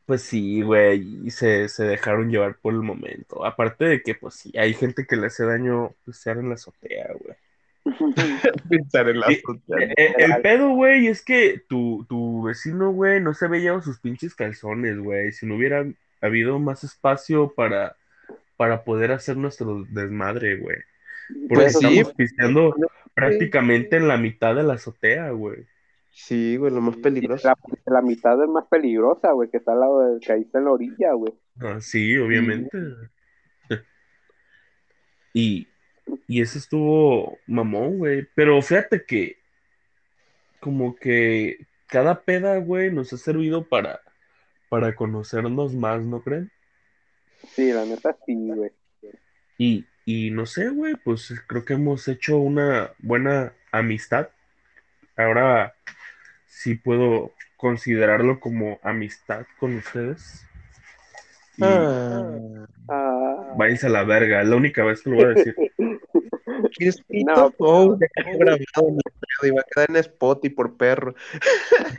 pues 0.07 0.23
sí, 0.23 0.63
güey, 0.63 1.31
se, 1.31 1.69
se 1.69 1.85
dejaron 1.85 2.31
llevar 2.31 2.59
por 2.61 2.75
el 2.75 2.81
momento. 2.83 3.45
Aparte 3.47 3.85
de 3.85 4.03
que, 4.03 4.15
pues 4.17 4.35
sí, 4.35 4.53
hay 4.59 4.75
gente 4.75 5.07
que 5.07 5.17
le 5.17 5.27
hace 5.29 5.45
daño 5.45 5.95
pistear 6.05 6.39
en 6.39 6.49
la 6.49 6.55
azotea, 6.57 7.09
güey. 7.21 7.37
Pensar 8.69 9.09
en 9.09 9.21
la 9.21 9.27
Sí, 9.27 9.33
azotea. 9.33 9.79
Eh, 9.79 9.95
eh, 9.97 10.15
El 10.19 10.41
pedo, 10.41 10.71
güey, 10.71 11.07
es 11.09 11.23
que 11.25 11.63
tu, 11.69 12.07
tu 12.09 12.43
vecino, 12.45 12.93
güey, 12.93 13.21
no 13.21 13.35
se 13.35 13.47
había 13.47 13.61
llevado 13.61 13.83
sus 13.83 14.01
pinches 14.01 14.35
calzones, 14.35 14.99
güey. 14.99 15.33
Si 15.33 15.47
no 15.47 15.57
hubiera 15.57 15.85
habido 16.21 16.59
más 16.59 16.85
espacio 16.85 17.55
para, 17.55 17.97
para 18.57 18.85
poder 18.85 19.13
hacer 19.13 19.37
nuestro 19.37 19.85
desmadre, 19.91 20.59
güey. 20.59 20.79
Porque 21.49 21.65
Pues 21.65 21.79
sí. 21.79 22.01
estamos 22.05 22.15
pisteando 22.15 22.81
prácticamente 23.15 23.97
en 23.97 24.09
la 24.09 24.19
mitad 24.19 24.55
de 24.57 24.65
la 24.65 24.75
azotea, 24.75 25.31
güey. 25.31 25.67
Sí, 26.27 26.57
güey, 26.59 26.73
lo 26.73 26.83
más 26.83 26.97
peligroso. 26.99 27.49
La, 27.49 27.57
la 27.87 28.03
mitad 28.03 28.41
es 28.43 28.49
más 28.49 28.67
peligrosa, 28.69 29.33
güey, 29.33 29.51
que 29.51 29.57
está 29.57 29.73
al 29.73 29.81
lado 29.81 30.01
del 30.01 30.21
que 30.21 30.33
ahí 30.33 30.43
está 30.43 30.59
en 30.59 30.67
la 30.67 30.73
orilla, 30.73 31.13
güey. 31.15 31.33
Ah, 31.61 31.81
sí, 31.81 32.17
obviamente. 32.19 32.79
Y, 35.33 35.69
y 36.27 36.43
eso 36.43 36.59
estuvo 36.59 37.39
mamón, 37.47 37.99
güey. 37.99 38.27
Pero 38.35 38.61
fíjate 38.63 39.05
que 39.05 39.37
como 40.59 40.97
que 40.97 41.69
cada 41.87 42.23
peda, 42.23 42.59
güey, 42.59 42.93
nos 42.93 43.13
ha 43.13 43.17
servido 43.17 43.69
para, 43.69 44.01
para 44.69 44.97
conocernos 44.97 45.73
más, 45.73 46.03
¿no 46.03 46.21
creen? 46.21 46.51
Sí, 47.55 47.73
la 47.73 47.85
neta 47.85 48.17
sí, 48.27 48.35
güey. 48.35 48.73
Y, 49.57 49.87
y 50.05 50.33
no 50.33 50.47
sé, 50.47 50.69
güey, 50.69 50.97
pues 50.97 51.33
creo 51.47 51.65
que 51.65 51.75
hemos 51.75 52.09
hecho 52.09 52.39
una 52.39 52.91
buena 52.99 53.53
amistad. 53.71 54.31
Ahora 55.17 55.77
sí 56.51 56.75
puedo 56.75 57.33
considerarlo 57.57 58.41
como 58.41 58.79
amistad 58.83 59.47
con 59.59 59.77
ustedes. 59.77 60.45
Y 61.57 61.63
Ah, 61.65 62.67
Ah, 62.89 63.55
váyanse 63.57 63.87
a 63.87 63.91
la 63.91 64.03
verga, 64.03 64.43
es 64.43 64.49
la 64.49 64.57
única 64.57 64.85
vez 64.85 65.01
que 65.03 65.11
lo 65.11 65.17
voy 65.17 65.25
a 65.27 65.29
decir. 65.29 65.55
No. 67.09 67.53
Oh, 67.59 67.97
grabado, 67.97 68.97
y 69.43 69.51
va 69.51 69.61
a 69.61 69.65
quedar 69.73 69.91
en 69.91 69.97
Spotify 69.97 70.55
por 70.55 70.77
perro. 70.77 71.15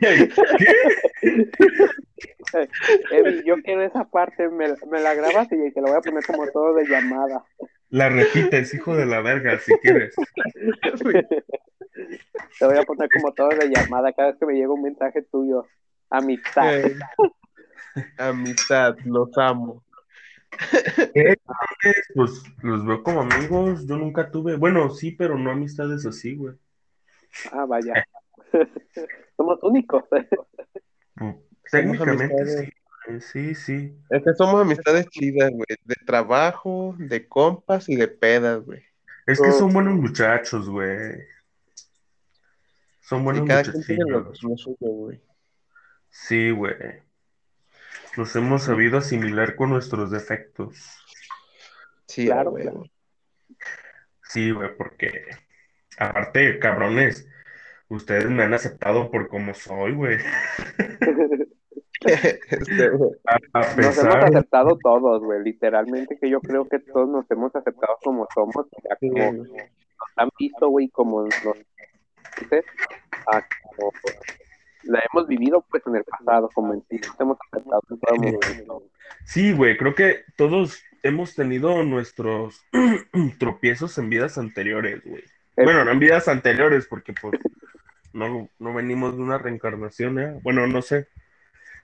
Evi, 3.10 3.42
yo 3.44 3.56
quiero 3.62 3.82
esa 3.82 4.04
parte, 4.04 4.48
me, 4.48 4.68
me 4.90 5.00
la 5.00 5.14
grabas 5.14 5.48
y 5.50 5.72
te 5.72 5.80
la 5.80 5.88
voy 5.88 5.98
a 5.98 6.00
poner 6.00 6.24
como 6.24 6.46
todo 6.48 6.74
de 6.74 6.86
llamada. 6.86 7.44
La 7.90 8.08
repites, 8.08 8.72
hijo 8.74 8.96
de 8.96 9.06
la 9.06 9.20
verga, 9.20 9.58
si 9.58 9.72
quieres. 9.78 10.14
Te 11.92 12.66
voy 12.66 12.78
a 12.78 12.82
poner 12.82 13.08
como 13.10 13.32
todo 13.32 13.48
de 13.48 13.68
llamada 13.68 14.12
cada 14.12 14.30
vez 14.30 14.38
que 14.38 14.46
me 14.46 14.54
llega 14.54 14.72
un 14.72 14.82
mensaje 14.82 15.22
tuyo. 15.22 15.66
Amistad. 16.10 16.74
Eh, 16.74 16.96
amistad, 18.18 18.96
los 19.04 19.36
amo. 19.36 19.82
Pues 22.14 22.42
los 22.62 22.86
veo 22.86 23.02
como 23.02 23.22
amigos. 23.22 23.86
Yo 23.86 23.96
nunca 23.96 24.30
tuve, 24.30 24.56
bueno, 24.56 24.90
sí, 24.90 25.12
pero 25.12 25.38
no 25.38 25.50
amistades 25.50 26.04
así, 26.06 26.36
güey. 26.36 26.54
Ah, 27.50 27.64
vaya. 27.66 28.06
Somos 29.36 29.62
únicos. 29.62 30.04
Técnicamente 31.70 32.24
amistades. 32.24 32.60
sí. 32.66 32.72
Sí, 33.20 33.54
sí. 33.54 33.96
Es 34.10 34.22
que 34.22 34.32
somos 34.34 34.60
amistades 34.60 35.08
chidas, 35.08 35.50
güey. 35.50 35.66
De 35.84 35.96
trabajo, 36.06 36.94
de 36.98 37.26
compas 37.26 37.88
y 37.88 37.96
de 37.96 38.08
pedas, 38.08 38.64
güey. 38.64 38.82
Es 39.26 39.40
que 39.40 39.52
son 39.52 39.72
buenos 39.72 39.94
muchachos, 39.94 40.68
güey. 40.68 41.24
Son 43.12 43.20
Y 43.20 43.24
buenos 43.24 43.46
cada 43.46 43.62
quien 43.62 43.84
tiene 43.84 44.04
lo, 44.10 44.34
suyo, 44.34 44.76
güey. 44.78 45.20
Sí, 46.08 46.50
güey. 46.50 46.74
Nos 48.16 48.34
hemos 48.36 48.62
sabido 48.62 48.96
asimilar 48.96 49.54
con 49.54 49.68
nuestros 49.68 50.10
defectos. 50.10 50.78
Sí, 52.06 52.24
Claro, 52.24 52.52
güey. 52.52 52.62
claro. 52.62 52.84
Sí, 54.22 54.50
güey, 54.50 54.74
porque 54.78 55.26
aparte, 55.98 56.58
cabrones, 56.58 57.28
ustedes 57.88 58.30
me 58.30 58.44
han 58.44 58.54
aceptado 58.54 59.10
por 59.10 59.28
como 59.28 59.52
soy, 59.52 59.92
güey. 59.92 60.16
Este. 62.00 62.90
A, 63.52 63.60
Nos 63.76 63.98
hemos 63.98 64.16
aceptado 64.16 64.78
todos, 64.82 65.22
güey. 65.22 65.42
Literalmente 65.42 66.16
que 66.18 66.30
yo 66.30 66.40
creo 66.40 66.66
que 66.66 66.78
todos 66.78 67.10
nos 67.10 67.30
hemos 67.30 67.54
aceptado 67.54 67.98
como 68.02 68.26
somos. 68.32 68.66
Ya 68.88 68.96
como 68.96 69.32
nos 69.32 69.48
han 70.16 70.30
visto, 70.38 70.70
güey, 70.70 70.88
como 70.88 71.24
nos 71.24 71.58
a 73.26 73.46
como 73.76 73.92
la 74.84 75.02
hemos 75.12 75.28
vivido 75.28 75.64
pues 75.70 75.82
en 75.86 75.96
el 75.96 76.04
pasado, 76.04 76.48
como 76.54 76.74
en 76.74 76.82
sí 76.90 77.00
hemos 77.18 77.38
aceptado 77.52 77.82
en 77.90 78.00
todo 78.00 78.16
momento. 78.16 78.82
sí, 79.24 79.52
güey, 79.52 79.76
creo 79.76 79.94
que 79.94 80.24
todos 80.36 80.82
hemos 81.02 81.34
tenido 81.34 81.82
nuestros 81.84 82.64
tropiezos 83.38 83.96
en 83.98 84.10
vidas 84.10 84.38
anteriores, 84.38 85.02
güey. 85.04 85.22
Bueno, 85.56 85.84
no 85.84 85.90
en 85.90 85.98
vidas 85.98 86.28
anteriores, 86.28 86.86
porque 86.86 87.12
pues 87.12 87.38
no, 88.12 88.48
no 88.58 88.74
venimos 88.74 89.16
de 89.16 89.22
una 89.22 89.38
reencarnación, 89.38 90.18
¿eh? 90.18 90.40
Bueno, 90.42 90.66
no 90.66 90.82
sé. 90.82 90.96
A 90.96 91.06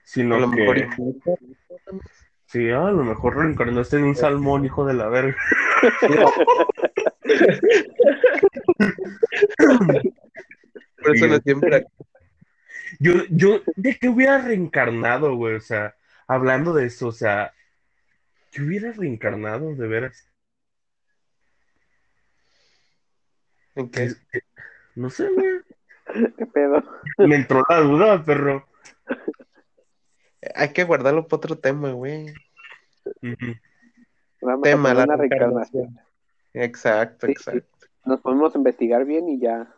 Sino 0.05 0.41
lo 0.41 0.49
mejor 0.49 0.77
que, 0.77 0.83
incluso- 0.85 1.39
sí, 2.47 2.71
a 2.71 2.91
lo 2.91 3.05
mejor 3.05 3.37
reencarnaste 3.37 3.97
en 3.97 4.05
un 4.05 4.17
salmón, 4.17 4.65
hijo 4.65 4.87
de 4.87 4.95
la 4.95 5.09
verga. 5.09 5.37
Yo, 13.01 13.13
yo, 13.31 13.61
¿de 13.77 13.97
qué 13.99 14.09
hubiera 14.09 14.39
reencarnado, 14.39 15.37
güey? 15.37 15.57
O 15.57 15.61
sea, 15.61 15.95
hablando 16.27 16.73
de 16.73 16.87
eso, 16.87 17.09
o 17.09 17.13
sea, 17.13 17.53
¿qué 18.51 18.63
hubiera 18.63 18.93
reencarnado, 18.93 19.75
de 19.75 19.87
veras? 19.87 20.27
¿En 23.75 23.91
qué? 23.91 24.15
Que- 24.33 24.41
No 24.95 25.11
sé, 25.11 25.29
güey. 25.29 25.61
¿Qué 26.37 26.47
pedo? 26.47 26.83
Me 27.19 27.37
entró 27.37 27.63
la 27.69 27.81
duda, 27.81 28.25
perro. 28.25 28.67
Hay 30.55 30.73
que 30.73 30.85
guardarlo 30.85 31.29
para 31.29 31.37
otro 31.37 31.59
tema, 31.59 31.91
güey. 31.93 32.33
Vamos 34.41 34.61
a 34.61 34.63
Tema, 34.63 34.95
la 34.95 35.05
una 35.05 35.17
reencarnación. 35.17 35.83
reencarnación. 35.85 36.01
Exacto, 36.55 37.27
Sí, 37.27 37.33
exacto. 37.33 37.87
Nos 38.07 38.21
podemos 38.23 38.55
investigar 38.55 39.05
bien 39.05 39.29
y 39.29 39.39
ya. 39.41 39.73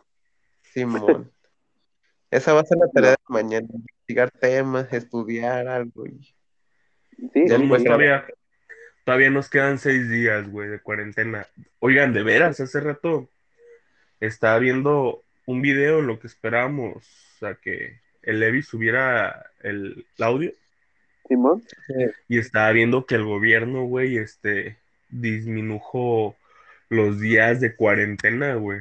Simón. 0.73 1.31
Esa 2.31 2.53
va 2.53 2.61
a 2.61 2.65
ser 2.65 2.79
la 2.79 2.89
tarea 2.93 3.11
de 3.11 3.17
mañana. 3.29 3.67
Investigar 3.73 4.31
temas, 4.31 4.93
estudiar 4.93 5.67
algo. 5.69 6.07
y- 6.07 6.35
Sí, 7.35 7.45
Ya 7.49 7.59
sí, 7.59 7.67
Pues 7.69 7.81
sí. 7.83 7.87
todavía, 7.87 8.25
todavía 9.05 9.31
nos 9.31 9.51
quedan 9.51 9.79
seis 9.79 10.09
días, 10.09 10.49
güey, 10.49 10.69
de 10.71 10.81
cuarentena. 10.81 11.47
Oigan, 11.81 12.13
de 12.15 12.23
veras, 12.23 12.61
hace 12.61 12.81
rato 12.81 13.29
estaba 14.21 14.59
viendo 14.59 15.23
un 15.47 15.61
video 15.61 15.99
en 15.99 16.07
lo 16.07 16.19
que 16.19 16.29
esperábamos 16.29 17.07
a 17.43 17.55
que 17.57 18.01
el 18.23 18.41
Levi 18.41 18.63
subiera 18.63 19.51
el, 19.63 20.07
el 20.17 20.25
audio 20.25 20.53
Simón. 21.29 21.63
y 22.29 22.39
estaba 22.39 22.71
viendo 22.73 23.05
que 23.07 23.17
el 23.17 23.25
gobierno, 23.25 23.85
güey, 23.85 24.17
este, 24.19 24.79
disminujo 25.09 26.37
los 26.89 27.21
días 27.21 27.61
de 27.61 27.75
cuarentena, 27.77 28.55
güey. 28.55 28.81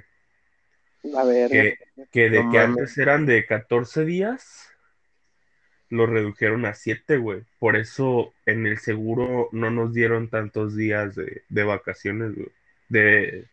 A 1.15 1.23
ver, 1.23 1.49
Que, 1.49 1.77
que 2.11 2.29
de 2.29 2.43
No 2.43 2.51
que 2.51 2.59
antes 2.59 2.97
eran 2.97 3.25
de 3.25 3.45
14 3.45 4.03
días, 4.05 4.69
lo 5.89 6.05
redujeron 6.05 6.65
a 6.65 6.73
7, 6.73 7.17
güey. 7.17 7.43
Por 7.57 7.75
eso 7.75 8.33
en 8.45 8.65
el 8.65 8.77
seguro 8.77 9.49
no 9.51 9.71
nos 9.71 9.93
dieron 9.93 10.29
tantos 10.29 10.75
días 10.75 11.15
de, 11.15 11.43
de 11.49 11.63
vacaciones, 11.63 12.35
güey. 12.35 12.49
De 12.89 13.45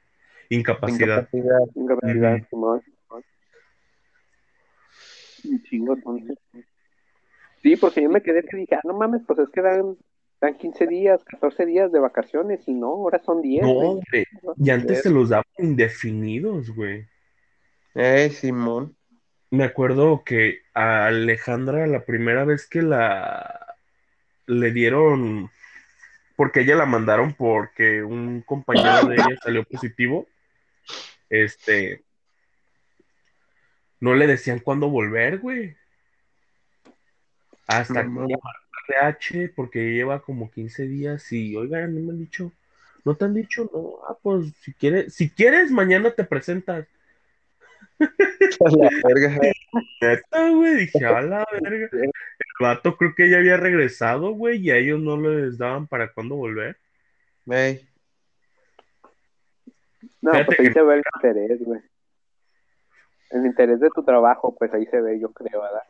incapacidad. 0.48 1.28
Incapacidad. 1.32 1.60
incapacidad. 1.74 2.48
Simón. 2.48 2.82
Un 5.44 5.62
chingo, 5.62 5.94
entonces. 5.94 6.38
Sí, 7.62 7.76
porque 7.76 8.02
yo 8.02 8.10
me 8.10 8.22
quedé 8.22 8.42
que 8.42 8.56
dije, 8.56 8.74
ah, 8.74 8.80
no 8.84 8.94
mames, 8.94 9.22
pues 9.26 9.38
es 9.38 9.48
que 9.50 9.62
dan, 9.62 9.96
dan 10.40 10.56
15 10.56 10.86
días, 10.86 11.24
14 11.24 11.66
días 11.66 11.92
de 11.92 12.00
vacaciones 12.00 12.66
y 12.66 12.74
no, 12.74 12.88
ahora 12.88 13.22
son 13.22 13.42
10. 13.42 13.62
No, 13.62 13.74
güey. 13.74 14.24
Y 14.56 14.70
antes 14.70 15.02
se 15.02 15.10
los 15.10 15.30
daban 15.30 15.44
indefinidos, 15.58 16.70
güey. 16.70 17.06
Eh, 17.96 18.30
Simón. 18.30 18.94
Me 19.50 19.64
acuerdo 19.64 20.22
que 20.22 20.60
a 20.74 21.06
Alejandra 21.06 21.86
la 21.86 22.04
primera 22.04 22.44
vez 22.44 22.66
que 22.66 22.82
la 22.82 23.74
le 24.46 24.70
dieron, 24.70 25.50
porque 26.36 26.60
ella 26.60 26.76
la 26.76 26.84
mandaron 26.84 27.32
porque 27.32 28.02
un 28.02 28.42
compañero 28.42 29.08
de 29.08 29.14
ella 29.14 29.36
salió 29.42 29.64
positivo, 29.64 30.26
este, 31.30 32.02
no 33.98 34.14
le 34.14 34.26
decían 34.26 34.60
cuándo 34.60 34.90
volver, 34.90 35.38
güey. 35.38 35.74
Hasta 37.66 38.02
No 38.04 38.26
que 38.26 38.34
RH 38.88 39.52
porque 39.56 39.92
lleva 39.94 40.20
como 40.20 40.50
15 40.50 40.86
días 40.86 41.32
y, 41.32 41.56
oigan, 41.56 41.94
no 41.94 42.00
me 42.02 42.12
han 42.12 42.18
dicho, 42.18 42.52
no 43.04 43.16
te 43.16 43.24
han 43.24 43.34
dicho, 43.34 43.70
no, 43.72 44.06
ah, 44.06 44.16
pues 44.22 44.52
si 44.60 44.74
quieres, 44.74 45.14
si 45.14 45.30
quieres, 45.30 45.70
mañana 45.70 46.10
te 46.10 46.24
presentas. 46.24 46.86
A 47.98 48.70
la 48.70 48.90
verga. 49.04 49.40
Neta, 50.02 50.50
güey, 50.50 50.74
dije, 50.76 51.04
a 51.04 51.20
la 51.22 51.46
verga. 51.60 51.88
El 51.92 52.10
vato 52.60 52.96
creo 52.96 53.14
que 53.14 53.28
ya 53.30 53.38
había 53.38 53.56
regresado, 53.56 54.30
güey, 54.32 54.58
y 54.60 54.70
a 54.70 54.76
ellos 54.76 55.00
no 55.00 55.16
les 55.16 55.56
daban 55.58 55.86
para 55.86 56.12
cuándo 56.12 56.36
volver. 56.36 56.76
No, 60.22 60.32
Fíjate 60.32 60.44
pues 60.46 60.60
ahí 60.60 60.66
que- 60.66 60.72
se 60.72 60.82
ve 60.82 60.94
el 60.94 61.02
interés, 61.14 61.64
güey. 61.64 61.80
El 63.30 63.46
interés 63.46 63.80
de 63.80 63.90
tu 63.90 64.04
trabajo, 64.04 64.54
pues 64.56 64.72
ahí 64.72 64.86
se 64.86 65.00
ve, 65.00 65.18
yo 65.18 65.32
creo, 65.32 65.62
¿verdad? 65.62 65.82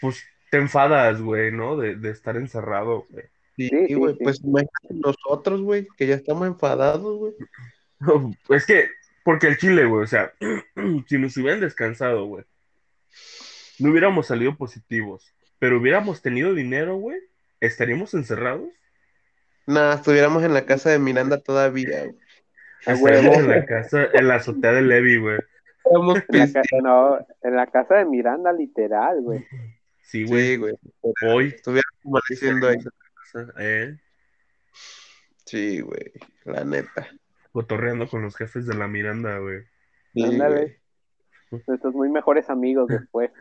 Pues 0.00 0.24
te 0.50 0.56
enfadas, 0.56 1.20
güey, 1.20 1.52
¿no? 1.52 1.76
De, 1.76 1.94
de 1.96 2.10
estar 2.10 2.36
encerrado, 2.36 3.06
güey. 3.10 3.24
Sí, 3.56 3.68
Sí, 3.68 3.86
sí, 3.88 3.94
güey, 3.94 4.14
sí. 4.14 4.20
pues 4.24 4.40
imagínate 4.42 4.94
nosotros, 4.94 5.60
güey, 5.62 5.86
que 5.96 6.06
ya 6.06 6.14
estamos 6.14 6.46
enfadados, 6.46 7.18
güey. 7.18 7.34
Es 8.48 8.64
que, 8.64 8.88
porque 9.28 9.46
el 9.46 9.58
Chile, 9.58 9.84
güey, 9.84 10.04
o 10.04 10.06
sea, 10.06 10.32
si 11.06 11.18
nos 11.18 11.36
hubieran 11.36 11.60
descansado, 11.60 12.24
güey, 12.24 12.46
no 13.78 13.90
hubiéramos 13.90 14.28
salido 14.28 14.56
positivos, 14.56 15.34
pero 15.58 15.78
hubiéramos 15.78 16.22
tenido 16.22 16.54
dinero, 16.54 16.96
güey, 16.96 17.18
¿estaríamos 17.60 18.14
encerrados? 18.14 18.70
Nada, 19.66 19.96
estuviéramos 19.96 20.44
en 20.44 20.54
la 20.54 20.64
casa 20.64 20.88
de 20.88 20.98
Miranda 20.98 21.42
todavía, 21.42 22.04
güey. 22.04 22.16
Estaríamos 22.86 23.36
en 23.36 23.48
la 23.50 23.66
casa, 23.66 24.08
en 24.14 24.28
la 24.28 24.36
azotea 24.36 24.72
de 24.72 24.80
Levi, 24.80 25.18
güey. 25.18 25.38
Estamos 25.84 26.22
En 26.30 26.38
la, 26.38 26.62
no, 26.82 27.26
en 27.42 27.54
la 27.54 27.66
casa 27.66 27.96
de 27.96 28.06
Miranda, 28.06 28.50
literal, 28.54 29.20
güey. 29.20 29.46
Sí, 30.04 30.24
güey, 30.24 30.52
sí, 30.52 30.56
güey. 30.56 30.74
hoy. 31.26 31.48
Estuviéramos 31.48 32.22
ahí. 32.64 32.78
Eh, 33.58 33.98
Sí, 35.44 35.80
güey, 35.80 36.12
la 36.46 36.64
neta. 36.64 37.08
Cotorreando 37.58 38.06
con 38.08 38.22
los 38.22 38.36
jefes 38.36 38.66
de 38.66 38.74
la 38.76 38.86
Miranda, 38.86 39.36
güey. 39.38 39.64
Ándale. 40.24 40.80
Nuestros 41.66 41.92
muy 41.92 42.08
mejores 42.08 42.48
amigos 42.50 42.86
después. 42.88 43.32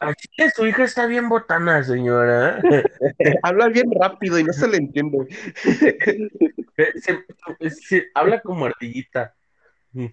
Así 0.00 0.26
que 0.36 0.50
su 0.50 0.66
hija 0.66 0.82
está 0.82 1.06
bien 1.06 1.28
botana, 1.28 1.84
señora. 1.84 2.60
Habla 3.44 3.68
bien 3.68 3.88
rápido 3.92 4.40
y 4.40 4.44
no 4.44 4.52
se 4.52 4.66
le 4.66 4.78
entiende. 4.78 5.18
Eh, 6.76 6.92
se- 6.98 7.70
se- 7.70 8.08
habla 8.14 8.40
como 8.40 8.64
ardillita. 8.64 9.34
Sí. 9.92 10.08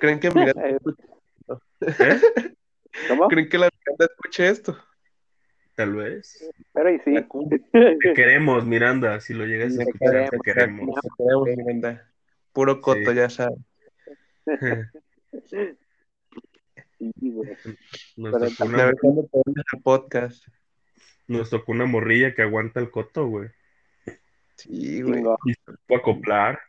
¿Creen 0.00 0.20
que 0.20 0.30
Miranda 0.30 0.68
Eh, 0.68 0.78
¿Eh? 1.80 2.20
¿Cómo? 3.08 3.28
¿Creen 3.28 3.48
que 3.48 3.56
la 3.58 3.70
Miranda 3.70 4.04
escuche 4.06 4.48
esto? 4.48 4.76
Tal 5.74 5.94
vez. 5.94 6.50
Pero 6.72 6.90
y 6.94 6.98
sí. 7.00 7.14
Te 7.72 8.14
queremos, 8.14 8.64
Miranda. 8.64 9.20
Si 9.20 9.34
lo 9.34 9.44
llegas 9.44 9.76
a 9.78 9.82
escuchar, 9.82 10.30
te 10.30 10.38
queremos, 10.44 10.44
queremos. 10.44 10.94
Te 11.02 11.08
queremos, 11.18 11.48
Miranda. 11.56 12.10
Puro 12.52 12.80
coto, 12.80 13.10
Sí. 13.10 13.16
ya 13.16 13.28
sabes. 13.30 13.58
Nos 18.16 18.32
Pero 18.32 18.48
tocó, 18.48 18.62
A 18.64 18.66
una, 18.66 18.84
ver 18.86 18.96
cuándo 19.00 19.24
te 19.26 19.38
vendes 19.44 19.64
el 19.72 19.82
podcast. 19.82 20.46
nos 21.26 21.50
tocó 21.50 21.72
una 21.72 21.86
morrilla 21.86 22.34
que 22.34 22.42
aguanta 22.42 22.80
el 22.80 22.90
coto, 22.90 23.26
güey. 23.26 23.48
Sí, 24.56 25.02
güey. 25.02 25.22
Y 25.46 25.54
se 25.54 25.60
supo 25.72 25.96
acoplar. 25.96 26.60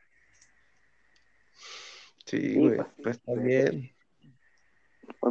Sí, 2.25 2.55
güey. 2.55 2.75
pues, 2.77 2.87
Pues 3.03 3.17
está 3.17 3.33
bien. 3.33 3.91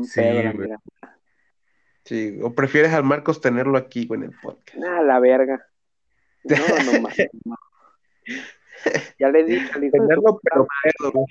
Sí, 0.03 0.21
güey. 0.23 0.71
Sí. 2.05 2.39
¿O 2.43 2.55
prefieres 2.55 2.93
al 2.93 3.05
Marcos 3.05 3.41
tenerlo 3.41 3.79
aquí, 3.79 4.07
en 4.11 4.25
el 4.25 4.33
podcast? 4.43 4.77
Nah, 4.79 5.01
la 5.03 5.19
verga. 5.21 5.67
No, 6.45 6.57
no 6.57 7.09
no. 7.45 7.57
Ya 9.19 9.29
le 9.31 9.45
dije 9.45 9.71
al 9.73 9.85
hijo 9.85 9.97
de 10.07 10.15
su 10.15 10.23
puta 10.23 10.41
pero 10.53 10.67
madre, 10.67 11.27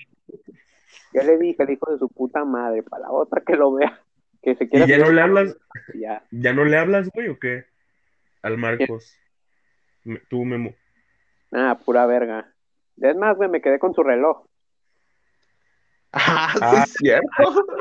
ya 1.13 1.23
le 1.23 1.37
dije 1.37 1.61
al 1.63 1.69
hijo 1.69 1.91
de 1.91 1.99
su 1.99 2.09
puta 2.09 2.43
madre, 2.45 2.81
para 2.83 3.03
la 3.03 3.11
otra 3.11 3.41
que 3.45 3.55
lo 3.55 3.73
vea, 3.73 4.01
que 4.41 4.55
se 4.55 4.67
quiera 4.67 4.85
¿Y 4.85 4.89
ya 4.89 4.97
no 4.97 5.11
le 5.11 5.21
hablas? 5.21 5.55
ya. 5.93 6.23
¿Ya 6.31 6.53
no 6.53 6.65
le 6.65 6.77
hablas, 6.77 7.09
güey, 7.13 7.29
o 7.29 7.37
qué? 7.39 7.65
Al 8.41 8.57
Marcos. 8.57 9.15
Me- 10.03 10.19
Tú, 10.29 10.43
Memo. 10.45 10.73
Ah, 11.51 11.79
pura 11.85 12.05
verga. 12.07 12.51
Es 12.99 13.15
más, 13.15 13.37
güey, 13.37 13.49
me 13.49 13.61
quedé 13.61 13.77
con 13.77 13.93
su 13.93 14.01
reloj. 14.03 14.45
Ah, 16.11 16.53
sí, 16.53 16.59
Ah. 16.61 16.83
es 16.83 16.93
cierto. 16.93 17.27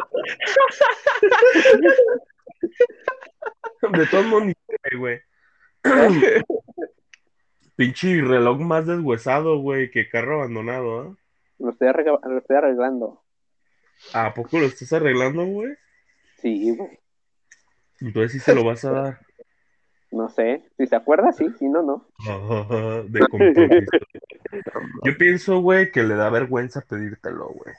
De 3.92 4.06
todos 4.06 4.26
modos, 4.26 4.52
güey. 4.98 5.20
Pinche 7.76 8.20
reloj 8.20 8.60
más 8.60 8.86
deshuesado, 8.86 9.58
güey, 9.58 9.90
que 9.90 10.08
carro 10.08 10.36
abandonado, 10.36 11.00
¿ah? 11.00 11.16
Lo 11.58 11.70
estoy, 11.70 11.88
arregla- 11.88 12.20
lo 12.24 12.38
estoy 12.38 12.56
arreglando. 12.56 13.22
¿A 14.14 14.34
poco 14.34 14.58
lo 14.58 14.66
estás 14.66 14.92
arreglando, 14.92 15.44
güey? 15.44 15.72
Sí, 16.38 16.74
güey. 16.76 16.98
Entonces 18.00 18.32
sí 18.32 18.40
se 18.40 18.54
lo 18.54 18.64
vas 18.64 18.84
a 18.84 18.90
dar. 18.90 19.20
No 20.10 20.28
sé. 20.28 20.68
Si 20.76 20.86
se 20.86 20.96
acuerda, 20.96 21.32
sí. 21.32 21.48
Si 21.58 21.68
no, 21.68 21.82
no. 21.82 22.06
De 23.08 23.20
compromiso. 23.20 23.62
Yo 25.04 25.16
pienso, 25.16 25.60
güey, 25.60 25.90
que 25.90 26.02
le 26.02 26.14
da 26.14 26.28
vergüenza 26.30 26.82
pedírtelo, 26.82 27.48
güey. 27.48 27.74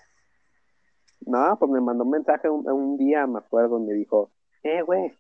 No, 1.26 1.58
pues 1.60 1.72
me 1.72 1.80
mandó 1.80 2.04
un 2.04 2.12
mensaje 2.12 2.50
un, 2.50 2.68
un 2.70 2.98
día, 2.98 3.28
me 3.28 3.40
acuerdo, 3.40 3.80
me 3.80 3.94
dijo, 3.94 4.32
eh, 4.64 4.82
güey, 4.82 5.14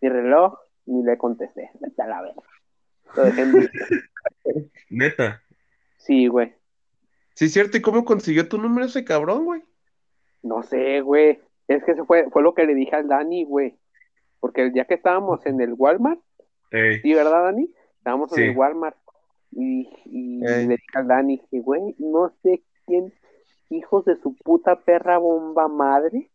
mi 0.00 0.08
reloj, 0.08 0.58
ni 0.86 1.02
le 1.02 1.16
contesté, 1.18 1.70
vete 1.80 2.02
a 2.02 2.06
la 2.06 2.22
verga. 2.22 2.42
Lo 3.16 3.24
dejé 3.24 3.42
en. 3.42 3.70
Neta. 4.90 5.42
Sí, 5.96 6.26
güey. 6.26 6.54
Sí, 7.34 7.48
cierto. 7.48 7.76
¿Y 7.76 7.80
cómo 7.82 8.04
consiguió 8.04 8.48
tu 8.48 8.58
número 8.58 8.86
ese 8.86 9.04
cabrón, 9.04 9.44
güey? 9.44 9.62
No 10.42 10.62
sé, 10.62 11.00
güey. 11.00 11.40
Es 11.68 11.82
que 11.84 11.92
eso 11.92 12.04
fue, 12.04 12.28
fue 12.30 12.42
lo 12.42 12.54
que 12.54 12.66
le 12.66 12.74
dije 12.74 12.94
al 12.94 13.08
Dani, 13.08 13.44
güey. 13.44 13.78
Porque 14.40 14.62
el 14.62 14.72
día 14.72 14.84
que 14.84 14.94
estábamos 14.94 15.44
en 15.46 15.60
el 15.60 15.72
Walmart, 15.72 16.20
Ey, 16.70 17.00
sí, 17.00 17.14
¿verdad, 17.14 17.44
Dani? 17.44 17.72
Estábamos 17.98 18.30
Sí. 18.30 18.42
en 18.42 18.50
el 18.50 18.56
Walmart. 18.56 18.96
Y, 19.52 19.88
le 20.40 20.66
dije 20.66 20.84
al 20.94 21.06
Dani, 21.06 21.38
que, 21.50 21.60
güey, 21.60 21.94
no 21.98 22.30
sé 22.42 22.62
quién, 22.86 23.12
hijos 23.70 24.04
de 24.04 24.16
su 24.16 24.34
puta 24.36 24.80
perra 24.80 25.18
bomba 25.18 25.68
madre, 25.68 26.30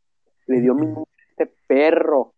le 0.48 0.62
dio 0.62 0.74
mi 0.74 0.88
número 0.88 1.08
este 1.40 1.54
perro. 1.68 2.34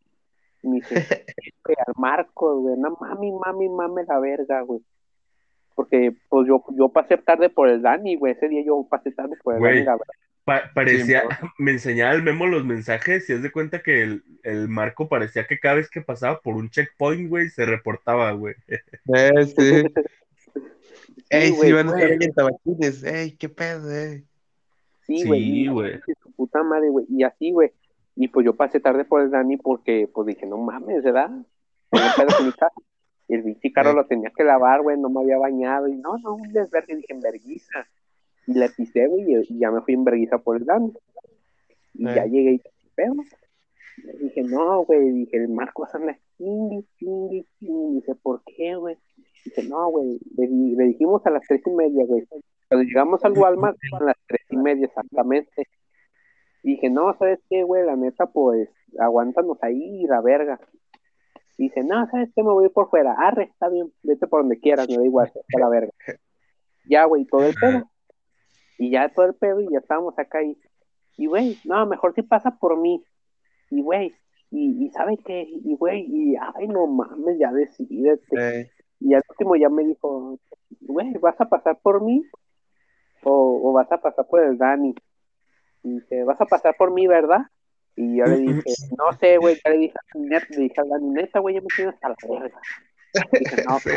Y 0.64 0.68
me 0.70 0.76
dice, 0.78 0.96
güey, 1.66 1.76
al 1.88 1.94
Marco, 1.98 2.60
güey, 2.60 2.76
no 2.78 2.98
mami, 3.00 3.32
mami, 3.32 3.70
mami 3.70 4.02
la 4.08 4.20
verga, 4.20 4.62
güey. 4.62 4.82
Porque, 5.76 6.14
pues 6.30 6.48
yo, 6.48 6.64
yo 6.78 6.90
pasé 6.90 7.18
tarde 7.18 7.50
por 7.50 7.68
el 7.70 7.82
Dani, 7.82 8.16
güey. 8.16 8.34
Ese 8.34 8.48
día 8.50 8.62
yo 8.66 8.86
pasé 8.90 9.12
tarde 9.12 9.36
por 9.42 9.54
el 9.56 9.60
Güey. 9.60 9.74
Dani, 9.76 9.86
la 9.86 9.92
verdad. 9.94 10.14
pa- 10.44 10.72
parecía, 10.76 11.22
Sí, 11.22 11.48
me 11.58 11.72
enseñaba 11.72 12.14
el 12.14 12.24
memo 12.24 12.46
los 12.46 12.66
mensajes 12.66 13.28
y 13.30 13.34
haz 13.34 13.42
de 13.42 13.52
cuenta 13.52 13.82
que 13.82 14.02
el, 14.04 14.24
el 14.44 14.68
Marco 14.68 15.08
parecía 15.08 15.48
que 15.48 15.60
cada 15.60 15.76
vez 15.76 15.90
que 15.90 16.02
pasaba 16.02 16.40
por 16.42 16.56
un 16.56 16.70
checkpoint, 16.70 17.30
güey, 17.30 17.50
se 17.50 17.66
reportaba, 17.66 18.32
güey. 18.34 18.56
Eh, 19.16 19.46
sí. 19.46 19.84
Ey, 21.30 21.52
sí, 21.52 21.56
güey, 21.58 21.72
van 21.72 21.90
a 21.90 21.92
estar 22.00 22.12
en 22.24 22.34
tabaquines. 22.34 23.04
Ey, 23.04 23.32
qué 23.38 23.48
pedo, 23.50 23.90
ey. 23.90 24.24
Sí, 25.08 25.26
güey. 25.26 25.42
Sí, 25.42 25.68
güey. 25.68 25.96
y 25.96 26.14
Su 26.22 26.32
puta 26.34 26.62
madre, 26.64 26.90
güey. 26.90 27.06
Y 27.10 27.24
así, 27.24 27.52
güey. 27.52 27.72
Y 28.16 28.28
pues 28.28 28.46
yo 28.46 28.56
pasé 28.56 28.80
tarde 28.80 29.06
por 29.06 29.22
el 29.22 29.32
Dani 29.32 29.58
porque, 29.58 30.10
pues 30.14 30.28
dije, 30.28 30.46
no 30.46 30.58
mames, 30.58 31.04
¿verdad? 31.04 31.30
Mi 31.92 32.52
casa. 32.52 32.72
Y 33.28 33.36
el 33.36 33.44
bichi 33.44 33.72
carro 33.72 33.94
lo 33.94 34.06
tenía 34.06 34.32
que 34.36 34.44
lavar, 34.44 34.82
güey, 34.82 34.98
no 35.00 35.10
me 35.10 35.22
había 35.22 35.38
bañado. 35.38 35.88
Y 35.88 35.96
no, 35.96 36.18
no, 36.18 36.36
un 36.36 36.52
desvergue, 36.52 36.98
dije, 36.98 37.14
en 37.14 37.22
verguiza. 37.22 37.88
Y 38.48 38.54
le 38.54 38.70
pisé, 38.70 39.08
güey, 39.08 39.24
y, 39.34 39.54
y 39.56 39.60
ya 39.60 39.72
me 39.72 39.82
fui 39.82 39.94
en 39.94 40.04
verguiza 40.04 40.38
por 40.40 40.58
el 40.58 40.66
Dani. 40.66 40.92
Y 41.94 42.08
Sí. 42.08 42.14
ya 42.16 42.26
llegué 42.26 42.52
y 42.54 42.62
pedo. 42.96 43.16
Le 44.04 44.14
dije, 44.14 44.44
no, 44.44 44.84
güey, 44.84 45.12
dije, 45.12 45.38
el 45.38 45.50
Marcos 45.50 45.94
anda 45.94 46.18
chingui, 46.38 46.86
chingui, 46.98 47.46
chingui. 47.60 47.96
Dice, 47.96 48.16
¿por 48.16 48.42
qué, 48.46 48.76
güey? 48.76 48.98
Dice, 49.46 49.64
no, 49.64 49.90
güey, 49.90 50.20
le, 50.38 50.48
le 50.48 50.84
dijimos 50.86 51.26
a 51.26 51.30
las 51.30 51.44
tres 51.48 51.62
y 51.66 51.70
media, 51.72 52.06
güey. 52.06 52.28
Cuando 52.68 52.84
llegamos 52.86 53.24
al 53.24 53.34
Walmart, 53.38 53.78
eran 53.92 54.08
las 54.08 54.16
tres 54.28 54.42
y 54.50 54.58
media 54.58 54.86
exactamente. 54.88 55.68
Y 56.64 56.76
dije, 56.76 56.90
no, 56.90 57.14
¿sabes 57.18 57.40
qué, 57.50 57.64
güey? 57.64 57.86
La 57.86 57.96
neta, 57.96 58.28
pues, 58.28 58.70
aguántanos 59.00 59.58
ahí, 59.64 60.04
la 60.04 60.22
verga. 60.22 60.60
Y 61.58 61.64
dice, 61.64 61.84
no, 61.84 62.08
¿sabes 62.10 62.30
qué? 62.36 62.44
Me 62.44 62.52
voy 62.52 62.70
por 62.70 62.90
fuera. 62.90 63.14
Arre, 63.14 63.44
está 63.44 63.70
bien, 63.70 63.92
vete 64.04 64.28
por 64.28 64.42
donde 64.42 64.60
quieras, 64.60 64.88
me 64.90 64.98
da 64.98 65.06
igual, 65.06 65.28
está 65.36 65.60
la 65.60 65.70
verga. 65.70 65.92
Ya, 66.86 67.06
güey, 67.06 67.26
todo 67.26 67.46
el 67.46 67.56
pedo. 67.56 67.90
Y 68.78 68.90
ya 68.90 69.10
todo 69.10 69.28
el 69.28 69.36
pedo, 69.36 69.62
y 69.62 69.72
ya 69.72 69.80
estábamos 69.80 70.18
acá 70.18 70.42
y, 70.42 70.58
y 71.18 71.28
güey, 71.28 71.60
no, 71.66 71.86
mejor 71.86 72.16
si 72.16 72.24
pasa 72.24 72.58
por 72.58 72.80
mí. 72.80 73.04
Y, 73.70 73.82
güey, 73.84 74.16
y, 74.50 74.86
y 74.86 74.90
¿sabe 74.90 75.18
qué? 75.18 75.48
Y, 75.48 75.76
güey, 75.76 76.06
y, 76.08 76.36
ay, 76.36 76.68
no 76.68 76.88
mames, 76.88 77.38
ya 77.38 77.52
decidete. 77.52 78.72
Y 79.00 79.14
al 79.14 79.22
último 79.30 79.56
ya 79.56 79.70
me 79.70 79.84
dijo, 79.84 80.40
güey, 80.82 81.14
¿vas 81.22 81.40
a 81.40 81.48
pasar 81.48 81.80
por 81.82 82.04
mí? 82.04 82.24
O, 83.24 83.70
o 83.70 83.74
vas 83.74 83.92
a 83.92 84.02
pasar 84.02 84.28
por 84.28 84.44
el 84.44 84.58
Dani. 84.58 84.96
Y 85.84 85.94
dice, 86.00 86.24
vas 86.24 86.40
a 86.42 86.46
pasar 86.46 86.76
por 86.78 86.92
mí, 86.92 87.08
¿verdad? 87.08 87.42
Y 87.96 88.18
yo 88.18 88.26
le 88.26 88.38
dije, 88.38 88.74
no 88.98 89.12
sé, 89.20 89.38
güey, 89.38 89.58
ya 89.64 89.72
le 89.72 89.78
dije, 89.78 89.96
net- 90.14 90.50
le 90.50 90.58
dije 90.64 90.80
al 90.82 90.90
Dani, 90.90 91.10
neta, 91.10 91.40
güey, 91.40 91.56
ya 91.56 91.62
me 91.62 91.68
tienes 91.76 91.96
hasta 91.96 92.10
la 92.10 92.16
verga. 92.40 92.62
Dije, 93.32 93.64
no, 93.68 93.80
Sí, 93.80 93.90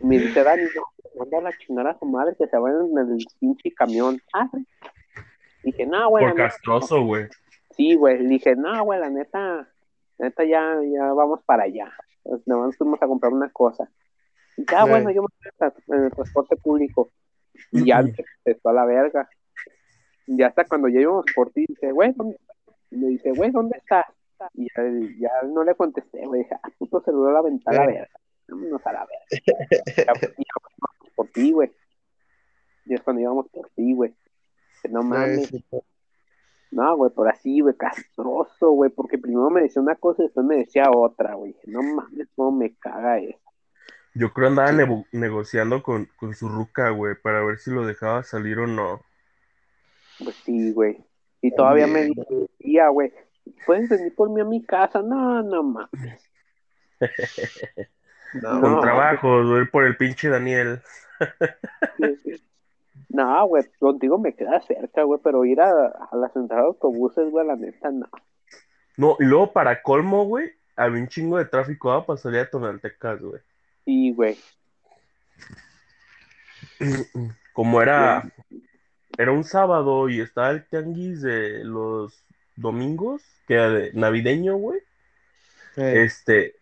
me 0.00 0.18
dice 0.18 0.42
Dani, 0.42 0.62
no, 0.74 0.82
manda 1.18 1.38
a 1.38 1.42
la 1.42 1.58
chingada 1.58 1.90
a 1.90 1.98
su 1.98 2.04
madre 2.06 2.34
que 2.38 2.46
se 2.46 2.56
vayan 2.56 2.88
en 2.92 2.98
el 3.12 3.26
pinche 3.38 3.72
camión. 3.74 4.18
Ah. 4.32 4.48
Dije, 5.62 5.86
no, 5.86 6.08
güey, 6.10 6.24
Por 6.26 6.34
castroso, 6.36 7.02
güey. 7.04 7.26
Sí, 7.76 7.94
güey, 7.94 8.18
le 8.22 8.28
dije, 8.28 8.56
no, 8.56 8.84
güey, 8.84 8.98
la 9.00 9.10
neta, 9.10 9.68
la 10.18 10.26
neta 10.26 10.44
ya, 10.44 10.76
ya 10.90 11.12
vamos 11.12 11.42
para 11.44 11.64
allá. 11.64 11.92
Más 12.46 12.76
fuimos 12.76 13.00
a 13.02 13.06
comprar 13.06 13.32
una 13.32 13.50
cosa. 13.50 13.88
Y 14.56 14.64
ya, 14.70 14.84
Sí. 14.84 14.90
bueno, 14.90 15.10
yo 15.10 15.22
me 15.22 15.28
fui 15.28 15.68
en 15.96 16.04
el- 16.04 16.10
transporte 16.12 16.56
público. 16.56 17.10
Y 17.72 17.84
ya 17.86 18.02
se 18.02 18.24
empezó 18.44 18.68
a 18.68 18.72
la 18.72 18.84
verga. 18.86 19.28
Y 20.30 20.42
hasta 20.42 20.64
cuando 20.64 20.88
ya 20.88 21.00
íbamos 21.00 21.24
por 21.34 21.50
ti, 21.50 21.64
dice, 21.66 21.90
güey, 21.90 22.12
¿dónde? 22.14 22.38
Y 22.90 22.96
me 22.96 23.08
dice, 23.08 23.32
güey, 23.32 23.50
¿dónde 23.50 23.78
estás? 23.78 24.04
Y 24.52 24.66
ya, 24.76 24.82
ya 25.18 25.48
no 25.48 25.64
le 25.64 25.74
contesté, 25.74 26.24
güey, 26.26 26.42
dije, 26.42 26.54
ah, 26.62 26.68
puto 26.78 27.00
celular 27.00 27.36
a 27.36 27.40
a 27.40 27.42
la 27.42 27.50
Sí. 27.50 27.92
verga. 27.92 28.08
Vámonos 28.48 28.86
a 28.86 28.92
la 28.92 29.06
verga. 29.06 29.24
Ya, 29.46 30.04
ya 30.04 30.12
íbamos 30.36 31.12
por 31.16 31.28
ti, 31.28 31.52
güey. 31.52 31.72
Y 32.84 32.94
es 32.94 33.00
cuando 33.02 33.22
íbamos 33.22 33.48
por 33.48 33.68
ti, 33.70 33.94
güey. 33.94 34.14
Que 34.82 34.88
no 34.90 35.02
mames. 35.02 35.50
No, 36.70 36.96
güey, 36.96 37.10
por 37.10 37.28
así, 37.28 37.60
güey, 37.60 37.74
castroso, 37.76 38.70
güey, 38.72 38.90
porque 38.90 39.16
primero 39.18 39.48
me 39.48 39.62
decía 39.62 39.80
una 39.80 39.96
cosa 39.96 40.22
y 40.22 40.26
después 40.26 40.46
me 40.46 40.56
decía 40.56 40.90
otra, 40.94 41.34
güey. 41.34 41.56
No 41.64 41.82
mames, 41.82 42.28
cómo 42.36 42.52
me 42.52 42.74
caga 42.76 43.18
eso. 43.18 43.38
Yo 44.14 44.32
creo 44.32 44.48
andaba 44.48 44.72
nego- 44.72 45.06
negociando 45.12 45.82
con, 45.82 46.08
con 46.18 46.34
su 46.34 46.48
ruca, 46.48 46.90
güey, 46.90 47.14
para 47.22 47.42
ver 47.44 47.58
si 47.58 47.70
lo 47.70 47.86
dejaba 47.86 48.22
salir 48.22 48.58
o 48.58 48.66
no. 48.66 49.00
Pues 50.18 50.36
sí, 50.44 50.72
güey. 50.72 50.98
Y 51.40 51.54
todavía 51.54 51.86
me 51.86 52.08
decía, 52.58 52.88
güey, 52.88 53.12
¿puedes 53.66 53.88
venir 53.88 54.14
por 54.14 54.30
mí 54.30 54.40
a 54.40 54.44
mi 54.44 54.64
casa? 54.64 55.02
No, 55.02 55.42
no 55.42 55.62
mames. 55.62 56.30
No, 58.42 58.60
Con 58.60 58.72
No. 58.74 58.80
trabajo, 58.80 59.42
güey, 59.42 59.64
por 59.70 59.84
el 59.86 59.96
pinche 59.96 60.28
Daniel. 60.28 60.82
No, 63.08 63.46
güey, 63.46 63.64
contigo 63.78 64.18
me 64.18 64.34
queda 64.34 64.60
cerca, 64.60 65.02
güey, 65.04 65.18
pero 65.24 65.46
ir 65.46 65.62
a, 65.62 65.70
a 65.70 66.14
la 66.14 66.28
central 66.28 66.60
de 66.60 66.66
autobuses, 66.66 67.30
güey, 67.30 67.46
la 67.46 67.56
neta, 67.56 67.90
no. 67.90 68.06
No, 68.98 69.16
y 69.18 69.24
luego 69.24 69.52
para 69.52 69.80
colmo, 69.80 70.26
güey, 70.26 70.52
había 70.76 71.00
un 71.00 71.08
chingo 71.08 71.38
de 71.38 71.46
tráfico 71.46 71.90
ah, 71.90 72.04
para 72.04 72.18
salir 72.18 72.40
a 72.40 72.50
Tonaltecas, 72.50 73.20
güey. 73.22 73.40
Sí, 73.86 74.12
güey. 74.12 74.36
Como 77.54 77.80
era, 77.80 78.24
era 79.18 79.32
un 79.32 79.44
sábado 79.44 80.08
y 80.08 80.20
estaba 80.22 80.50
el 80.52 80.66
tianguis 80.66 81.22
de 81.22 81.64
los 81.64 82.24
domingos, 82.56 83.22
que 83.46 83.54
era 83.54 83.70
de 83.70 83.92
navideño, 83.94 84.56
güey, 84.56 84.80
Ey, 85.76 85.98
este, 85.98 86.56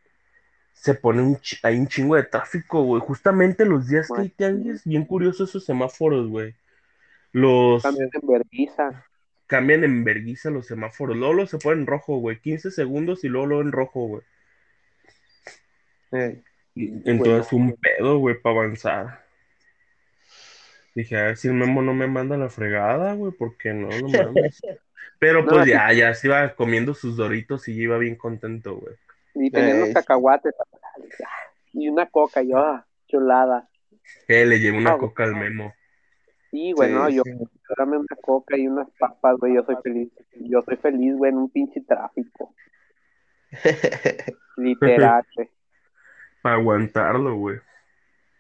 se 0.75 0.95
pone 0.95 1.23
un, 1.23 1.37
ch- 1.39 1.61
hay 1.63 1.79
un 1.79 1.89
chingo 1.89 2.17
de 2.17 2.25
tráfico, 2.25 2.83
güey. 2.83 3.03
Justamente 3.03 3.65
los 3.65 3.89
días 3.89 4.09
que 4.15 4.21
hay 4.23 4.29
tianguis, 4.31 4.85
bien 4.85 5.05
curioso 5.07 5.45
esos 5.45 5.65
semáforos, 5.65 6.29
güey. 6.29 6.55
Los 7.33 7.83
Cambios 7.83 8.11
en 8.15 8.29
vergüenza. 8.29 9.05
cambian 9.47 9.85
en 9.85 10.05
vergüenza 10.05 10.51
los 10.51 10.67
semáforos. 10.67 11.17
Luego 11.17 11.35
los 11.35 11.51
se 11.51 11.59
ponen 11.59 11.81
en 11.81 11.87
rojo, 11.87 12.19
güey. 12.19 12.41
15 12.41 12.71
segundos 12.71 13.25
y 13.25 13.29
luego, 13.29 13.47
luego 13.47 13.63
en 13.63 13.73
rojo, 13.73 14.07
güey. 14.07 14.23
ey. 16.13 16.43
Entonces 17.05 17.53
un 17.53 17.75
pedo, 17.77 18.19
güey, 18.19 18.41
para 18.41 18.57
avanzar. 18.61 19.26
Dije, 20.97 21.17
a 21.19 21.25
ver 21.27 21.39
si 21.39 21.49
el 21.49 21.55
memo 21.55 21.83
no 21.83 21.95
me 21.95 22.09
manda 22.09 22.39
la 22.39 22.51
fregada, 22.51 23.15
güey, 23.15 23.33
porque 23.39 23.75
no, 23.75 24.01
no 24.01 24.11
mames. 24.11 24.65
Pero 25.21 25.45
No, 25.45 25.49
pues 25.49 25.67
sí. 25.67 25.71
ya, 25.71 25.93
ya 25.95 26.15
se 26.15 26.29
iba 26.29 26.55
comiendo 26.57 26.95
sus 26.95 27.17
doritos 27.17 27.69
y 27.69 27.77
ya 27.77 27.83
iba 27.85 27.99
bien 27.99 28.17
contento, 28.17 28.77
güey. 28.79 28.97
Y 29.35 29.53
tenían 29.53 29.79
Ey, 29.79 29.81
los 29.81 29.91
sí. 29.91 29.95
cacahuates. 29.95 30.55
Y 31.73 31.89
una 31.89 32.07
coca, 32.11 32.43
yo, 32.43 32.59
ah, 32.59 32.87
chulada. 33.09 33.71
Que 34.27 34.47
le 34.47 34.61
llevé 34.61 34.79
una 34.79 34.93
Ah, 34.93 34.99
coca 34.99 35.25
al 35.25 35.37
memo. 35.37 35.75
Sí, 36.51 36.73
güey, 36.73 36.91
Sí, 36.91 36.95
no, 36.95 37.09
yo, 37.11 37.23
sí. 37.25 37.33
dame 37.79 37.99
una 37.99 38.17
coca 38.23 38.57
y 38.57 38.69
unas 38.69 38.89
papas, 38.99 39.37
güey, 39.39 39.55
yo 39.55 39.65
soy 39.65 39.77
feliz. 39.83 40.11
Yo 40.35 40.63
soy 40.63 40.77
feliz, 40.79 41.15
güey, 41.17 41.31
en 41.33 41.39
un 41.39 41.51
pinche 41.51 41.81
tráfico. 41.83 42.57
Literal, 44.57 45.25
güey. 45.35 45.51
Para 46.43 46.57
aguantarlo, 46.57 47.37
güey. 47.37 47.59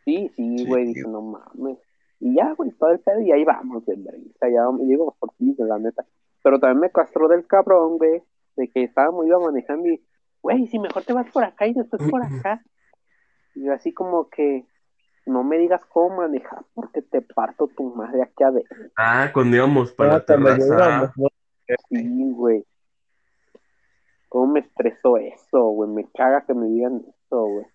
Sí, 0.04 0.30
sí, 0.36 0.64
Sí, 0.64 0.64
güey, 0.64 0.86
dije, 0.86 1.06
no 1.06 1.20
mames. 1.22 1.78
Y 2.20 2.34
ya, 2.34 2.54
güey, 2.54 2.70
todo 2.72 2.90
el 2.90 3.00
pedo, 3.00 3.20
y 3.20 3.32
ahí 3.32 3.44
vamos, 3.44 3.84
güey, 3.84 3.98
ya 4.02 4.64
vamos, 4.64 4.86
digo 4.86 5.14
por 5.18 5.30
ti, 5.34 5.54
la 5.58 5.78
neta. 5.78 6.04
Pero 6.42 6.58
también 6.58 6.80
me 6.80 6.90
castró 6.90 7.28
del 7.28 7.46
cabrón, 7.46 7.98
güey, 7.98 8.22
de 8.56 8.68
que 8.68 8.84
estábamos, 8.84 9.26
iba 9.26 9.38
manejando 9.38 9.88
y, 9.88 10.02
güey, 10.42 10.66
si 10.66 10.78
mejor 10.78 11.02
te 11.04 11.12
vas 11.12 11.30
por 11.30 11.44
acá 11.44 11.66
y 11.66 11.74
después 11.74 12.02
por 12.10 12.22
acá. 12.22 12.62
Y 13.54 13.64
yo 13.64 13.72
así 13.72 13.92
como 13.92 14.28
que, 14.28 14.66
no 15.26 15.42
me 15.42 15.58
digas 15.58 15.84
cómo 15.86 16.18
manejar 16.18 16.64
porque 16.72 17.02
te 17.02 17.20
parto 17.20 17.66
tu 17.66 17.94
madre 17.94 18.22
aquí 18.22 18.44
adentro. 18.44 18.76
Ah, 18.96 19.30
cuando 19.34 19.56
íbamos 19.56 19.92
para 19.92 20.14
Ah, 20.14 20.18
la 20.18 20.24
cuando 20.24 20.56
terraza. 20.56 21.12
¿no? 21.16 21.28
Sí, 21.88 22.30
güey. 22.32 22.64
¿Cómo 24.28 24.52
me 24.52 24.60
estresó 24.60 25.16
eso, 25.16 25.64
güey? 25.70 25.90
Me 25.90 26.08
caga 26.12 26.44
que 26.46 26.54
me 26.54 26.66
digan 26.68 27.04
eso, 27.08 27.44
güey. 27.44 27.66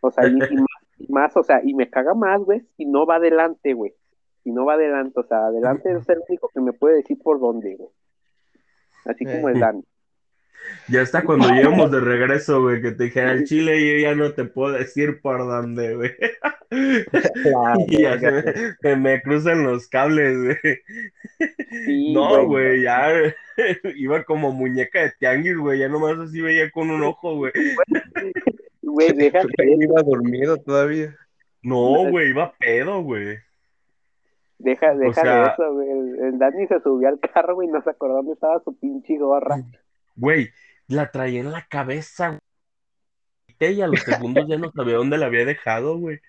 O 0.00 0.10
sea, 0.10 0.26
y, 0.26 0.30
y 0.30 0.32
más, 0.32 0.40
más, 1.08 1.36
o 1.36 1.42
sea, 1.42 1.60
y 1.64 1.74
me 1.74 1.90
caga 1.90 2.14
más, 2.14 2.40
güey, 2.40 2.62
si 2.76 2.86
no 2.86 3.06
va 3.06 3.16
adelante, 3.16 3.74
güey. 3.74 3.94
Si 4.42 4.52
no 4.52 4.64
va 4.64 4.74
adelante, 4.74 5.18
o 5.18 5.24
sea, 5.24 5.46
adelante 5.46 5.92
es 5.92 6.08
el 6.08 6.20
único 6.28 6.48
que 6.54 6.60
me 6.60 6.72
puede 6.72 6.96
decir 6.96 7.18
por 7.22 7.40
dónde, 7.40 7.76
güey. 7.76 7.90
Así 9.04 9.24
como 9.24 9.48
el 9.48 9.60
Dani. 9.60 9.82
Ya 10.88 11.02
está 11.02 11.22
cuando 11.22 11.48
llegamos 11.48 11.92
de 11.92 12.00
regreso, 12.00 12.60
güey, 12.60 12.82
que 12.82 12.90
te 12.90 13.04
dijera 13.04 13.30
el 13.32 13.44
chile 13.44 13.78
y 13.78 13.92
yo 13.92 14.08
ya 14.08 14.14
no 14.16 14.32
te 14.32 14.44
puedo 14.46 14.72
decir 14.72 15.20
por 15.20 15.38
dónde, 15.38 15.94
güey. 15.94 16.10
Y 17.88 18.02
ya 18.02 18.18
se 18.18 18.30
me, 18.32 18.42
se 18.80 18.96
me 18.96 19.22
cruzan 19.22 19.62
los 19.62 19.86
cables, 19.88 20.36
güey. 20.36 20.78
Sí, 21.70 22.12
No, 22.14 22.44
güey, 22.46 22.82
ya 22.82 23.12
iba 23.94 24.24
como 24.24 24.50
muñeca 24.50 25.02
de 25.02 25.12
tianguis, 25.18 25.56
güey, 25.56 25.78
ya 25.78 25.88
nomás 25.88 26.18
así 26.18 26.40
veía 26.40 26.70
con 26.70 26.90
un 26.90 27.04
ojo, 27.04 27.36
güey. 27.36 27.52
Güey, 28.86 29.12
déjate 29.14 29.48
Iba 29.80 30.02
dormido 30.02 30.56
todavía. 30.58 31.16
No, 31.62 32.08
güey, 32.10 32.30
iba 32.30 32.54
pedo, 32.58 33.02
güey. 33.02 33.38
deja, 34.58 34.94
deja 34.94 35.20
sea- 35.20 35.42
de 35.42 35.48
eso, 35.50 35.74
güey. 35.74 35.90
El, 35.90 36.18
el 36.24 36.38
Dani 36.38 36.66
se 36.68 36.80
subió 36.80 37.08
al 37.08 37.18
carro, 37.18 37.56
güey, 37.56 37.68
y 37.68 37.72
no 37.72 37.82
se 37.82 37.90
acordó 37.90 38.14
dónde 38.16 38.34
estaba 38.34 38.62
su 38.62 38.78
pinche 38.78 39.18
gorra. 39.18 39.56
Güey, 40.14 40.50
la 40.86 41.10
traía 41.10 41.40
en 41.40 41.50
la 41.50 41.66
cabeza, 41.68 42.28
güey. 42.28 42.40
Y 43.74 43.80
a 43.80 43.86
los 43.88 44.00
segundos 44.00 44.46
ya 44.46 44.58
no 44.58 44.70
sabía 44.70 44.96
dónde 44.96 45.18
la 45.18 45.26
había 45.26 45.44
dejado, 45.44 45.98
güey. 45.98 46.20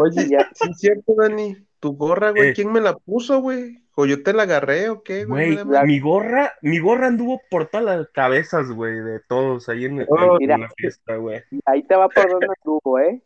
Oye, 0.00 0.28
Ya. 0.28 0.48
sí 0.54 0.70
es 0.70 0.78
cierto, 0.78 1.14
Dani. 1.16 1.56
Tu 1.80 1.96
gorra, 1.96 2.30
güey, 2.30 2.48
Eh. 2.48 2.52
¿quién 2.54 2.72
me 2.72 2.80
la 2.80 2.96
puso, 2.96 3.40
güey? 3.40 3.82
¿O 3.94 4.06
yo 4.06 4.22
te 4.22 4.32
la 4.32 4.44
agarré 4.44 4.88
o 4.90 5.02
qué, 5.02 5.24
güey? 5.24 5.54
Güey, 5.54 5.66
la- 5.66 5.84
mi 5.84 5.98
gorra, 6.00 6.52
mi 6.62 6.78
gorra 6.78 7.06
anduvo 7.08 7.40
por 7.50 7.66
todas 7.66 7.84
las 7.98 8.08
cabezas, 8.10 8.70
güey, 8.70 8.94
de 9.00 9.20
todos 9.28 9.68
ahí 9.68 9.84
en, 9.86 10.04
Oh, 10.08 10.32
en 10.32 10.38
mira. 10.38 10.58
la 10.58 10.68
fiesta, 10.76 11.16
güey. 11.16 11.42
Ahí 11.66 11.82
te 11.84 11.94
va 11.96 12.08
por 12.08 12.28
donde 12.30 12.46
tuvo, 12.62 12.98
¿eh? 12.98 13.22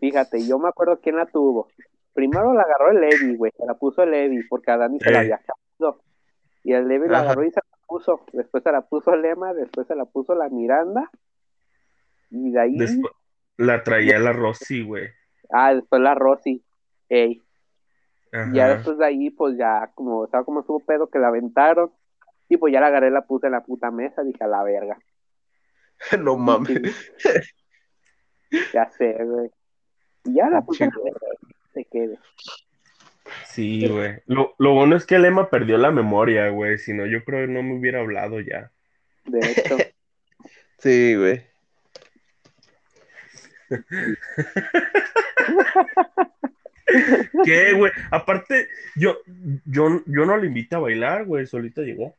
Fíjate, 0.00 0.46
yo 0.46 0.58
me 0.58 0.68
acuerdo 0.68 1.00
quién 1.00 1.16
la 1.16 1.26
tuvo. 1.26 1.68
Primero 2.12 2.52
la 2.54 2.62
agarró 2.62 2.90
el 2.90 3.00
Levi, 3.00 3.36
güey, 3.36 3.52
se 3.56 3.64
la 3.66 3.74
puso 3.74 4.02
el 4.02 4.10
Levi, 4.10 4.42
porque 4.48 4.70
a 4.70 4.76
Dani 4.76 4.98
se 5.00 5.10
la 5.10 5.20
había 5.20 5.38
caído. 5.38 6.02
Y 6.64 6.72
el 6.72 6.86
Levi 6.88 7.08
la 7.08 7.20
agarró 7.20 7.44
y 7.44 7.50
se 7.50 7.60
la 7.60 7.78
puso. 7.86 8.20
Después 8.32 8.62
se 8.62 8.70
la 8.72 8.82
puso 8.82 9.14
Lema, 9.16 9.54
después 9.54 9.86
se 9.86 9.94
la 9.96 10.04
puso 10.04 10.34
la 10.34 10.48
Miranda. 10.48 11.10
Y 12.30 12.50
de 12.50 12.60
ahí, 12.60 12.76
Después 12.78 13.12
la 13.56 13.82
traía 13.82 14.18
la 14.18 14.32
Rosy, 14.32 14.82
güey. 14.82 15.08
Ah, 15.52 15.74
después 15.74 16.00
la 16.02 16.14
Rosy. 16.14 16.62
Ey. 17.08 17.42
Y 18.32 18.56
ya 18.56 18.68
después 18.68 18.96
de 18.96 19.04
ahí, 19.04 19.30
pues 19.30 19.56
ya, 19.58 19.90
como, 19.94 20.26
¿sabes 20.28 20.46
cómo 20.46 20.60
estuvo 20.60 20.80
pedo? 20.80 21.08
Que 21.10 21.18
la 21.18 21.28
aventaron. 21.28 21.92
Y 22.48 22.56
pues 22.56 22.72
ya 22.72 22.80
la 22.80 22.86
agarré, 22.88 23.10
la 23.10 23.26
puse 23.26 23.46
en 23.46 23.52
la 23.52 23.62
puta 23.62 23.90
mesa, 23.90 24.22
dije 24.22 24.42
a 24.44 24.46
la 24.46 24.62
verga. 24.62 24.98
No 26.18 26.36
mames. 26.36 27.12
Ya 28.72 28.90
sé, 28.90 29.16
güey. 29.24 29.50
Y 30.24 30.34
ya 30.34 30.50
la 30.50 30.62
puse 30.62 30.84
en 30.84 30.90
la 30.90 30.96
Chido. 30.96 31.04
verga, 31.04 31.26
se 31.72 31.84
quede. 31.84 32.18
Sí, 33.46 33.86
güey. 33.88 34.20
Lo, 34.26 34.54
lo 34.58 34.74
bueno 34.74 34.96
es 34.96 35.06
que 35.06 35.14
el 35.14 35.24
Emma 35.24 35.48
perdió 35.48 35.78
la 35.78 35.90
memoria, 35.90 36.48
güey. 36.50 36.78
Si 36.78 36.92
no, 36.92 37.06
yo 37.06 37.24
creo 37.24 37.46
que 37.46 37.52
no 37.52 37.62
me 37.62 37.78
hubiera 37.78 38.00
hablado 38.00 38.40
ya. 38.40 38.70
De 39.24 39.38
hecho. 39.38 39.76
Sí, 40.78 41.14
güey. 41.14 41.46
¿Qué, 47.44 47.72
güey? 47.74 47.92
Aparte, 48.10 48.68
yo, 48.96 49.18
yo, 49.64 50.02
yo 50.06 50.26
no 50.26 50.36
le 50.36 50.46
invité 50.48 50.76
a 50.76 50.80
bailar, 50.80 51.24
güey. 51.24 51.46
Solita 51.46 51.82
llegó. 51.82 52.16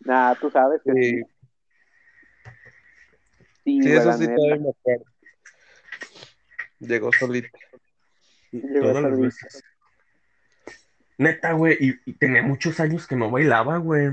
Nada, 0.00 0.34
tú 0.36 0.50
sabes 0.50 0.80
que 0.84 0.92
sí. 0.92 1.22
Sí, 3.64 3.82
Sí, 3.82 3.92
eso 3.92 4.12
sí 4.12 4.26
todavía 4.26 4.56
me 4.56 4.70
acuerdo. 4.70 5.04
Llegó 6.80 7.12
solito. 7.12 7.48
Llegó 8.52 8.80
Todas 8.80 9.02
las 9.02 9.12
solita. 9.12 9.24
veces. 9.26 9.62
Neta, 11.18 11.52
güey. 11.52 11.76
Y, 11.80 12.10
y 12.10 12.12
tenía 12.14 12.42
muchos 12.42 12.80
años 12.80 13.06
que 13.06 13.16
no 13.16 13.30
bailaba, 13.30 13.78
güey. 13.78 14.10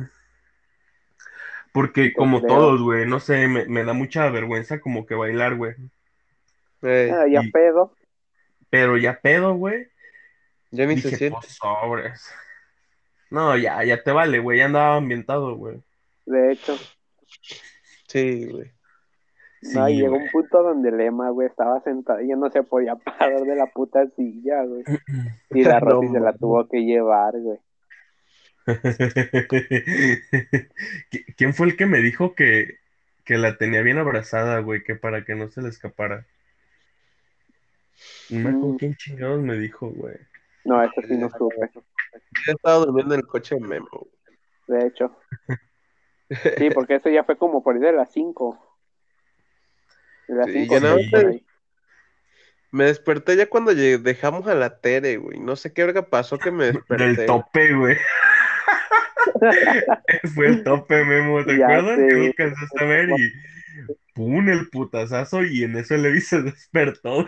Porque 1.73 2.13
como 2.13 2.41
creo. 2.41 2.43
todos, 2.43 2.81
güey, 2.81 3.07
no 3.07 3.19
sé, 3.19 3.47
me, 3.47 3.65
me 3.65 3.83
da 3.83 3.93
mucha 3.93 4.29
vergüenza 4.29 4.79
como 4.81 5.05
que 5.05 5.15
bailar, 5.15 5.55
güey. 5.55 5.75
Ah, 6.83 7.25
ya 7.29 7.41
y- 7.43 7.51
pedo. 7.51 7.93
Pero 8.69 8.97
ya 8.97 9.19
pedo, 9.21 9.53
güey. 9.55 9.87
ya 10.71 10.85
ni 10.85 10.97
se 10.97 11.09
Dije, 11.09 11.17
siente. 11.17 11.37
pues 11.41 11.53
sobres. 11.57 12.31
No, 13.29 13.57
ya, 13.57 13.83
ya 13.83 14.01
te 14.03 14.11
vale, 14.11 14.39
güey. 14.39 14.59
Ya 14.59 14.65
andaba 14.65 14.95
ambientado, 14.97 15.55
güey. 15.55 15.81
De 16.25 16.51
hecho, 16.53 16.75
Sí, 18.07 18.45
güey. 18.45 18.71
Sí, 19.61 19.77
no, 19.77 19.87
y 19.89 19.97
llegó 19.97 20.11
güey. 20.15 20.23
un 20.23 20.29
punto 20.31 20.63
donde 20.63 20.91
Lema, 20.91 21.29
güey, 21.29 21.47
estaba 21.47 21.81
sentado 21.81 22.19
y 22.21 22.27
ya 22.29 22.35
no 22.35 22.49
se 22.49 22.63
podía 22.63 22.95
parar 23.35 23.41
de 23.41 23.55
la 23.55 23.67
puta 23.67 24.05
silla, 24.15 24.63
güey. 24.63 24.83
Y 25.51 25.63
la 25.63 25.79
No, 25.79 25.85
Rosy 25.91 26.07
se 26.09 26.19
la 26.19 26.33
tuvo 26.33 26.67
que 26.67 26.79
llevar, 26.83 27.33
güey. 27.37 27.59
¿Qui- 31.09 31.25
¿Quién 31.35 31.53
fue 31.53 31.67
el 31.67 31.75
que 31.77 31.85
me 31.85 31.99
dijo 31.99 32.35
que, 32.35 32.77
que 33.25 33.37
la 33.37 33.57
tenía 33.57 33.81
bien 33.81 33.97
abrazada, 33.97 34.59
güey? 34.59 34.83
Que 34.83 34.95
para 34.95 35.23
que 35.25 35.35
no 35.35 35.49
se 35.49 35.61
le 35.61 35.69
escapara. 35.69 36.25
No 38.31 38.39
me 38.39 38.49
acuerdo 38.49 38.67
Mm. 38.73 38.77
quién 38.77 38.95
chingados 38.95 39.41
me 39.41 39.57
dijo, 39.57 39.89
güey. 39.89 40.15
No, 40.63 40.81
eso 40.83 41.01
sí 41.07 41.17
no 41.17 41.29
supe. 41.29 41.55
Yo 41.73 42.53
estaba 42.53 42.77
durmiendo 42.85 43.13
en 43.15 43.21
el 43.21 43.27
coche 43.27 43.55
de 43.55 43.61
Memo. 43.61 44.07
De 44.67 44.87
hecho. 44.87 45.17
Sí, 46.57 46.69
porque 46.73 46.95
eso 46.95 47.09
ya 47.09 47.23
fue 47.25 47.35
como 47.37 47.61
por 47.63 47.75
ahí 47.75 47.81
de 47.81 47.91
las 47.91 48.11
5. 48.13 48.77
De 50.27 50.35
las 50.35 50.45
Sí, 50.47 50.53
5 50.65 50.73
ya 50.73 50.79
no, 50.79 50.95
Me 52.71 52.85
desperté 52.85 53.35
ya 53.35 53.47
cuando 53.49 53.73
llegué- 53.73 53.97
dejamos 53.97 54.47
a 54.47 54.55
la 54.55 54.79
Tere, 54.79 55.17
güey. 55.17 55.39
No 55.39 55.55
sé 55.57 55.73
qué 55.73 55.83
verga 55.83 56.03
pasó 56.09 56.37
que 56.37 56.51
me 56.51 56.65
desperté. 56.85 57.03
Del 57.15 57.25
tope, 57.25 57.73
güey. 57.75 57.97
Fue 60.35 60.47
el 60.47 60.63
tope, 60.63 61.03
Memo, 61.05 61.43
¿te 61.43 61.57
Ya 61.57 61.65
acuerdas? 61.65 61.97
sé. 61.97 62.07
Que 62.07 62.15
lo 62.15 62.25
alcanzaste 62.25 62.83
a 62.83 62.87
ver 62.87 63.09
y 63.09 63.31
pum, 64.13 64.49
el 64.49 64.69
putazazo 64.69 65.43
y 65.43 65.63
en 65.63 65.75
eso 65.77 65.95
Levi 65.97 66.21
se 66.21 66.41
despertó. 66.41 67.25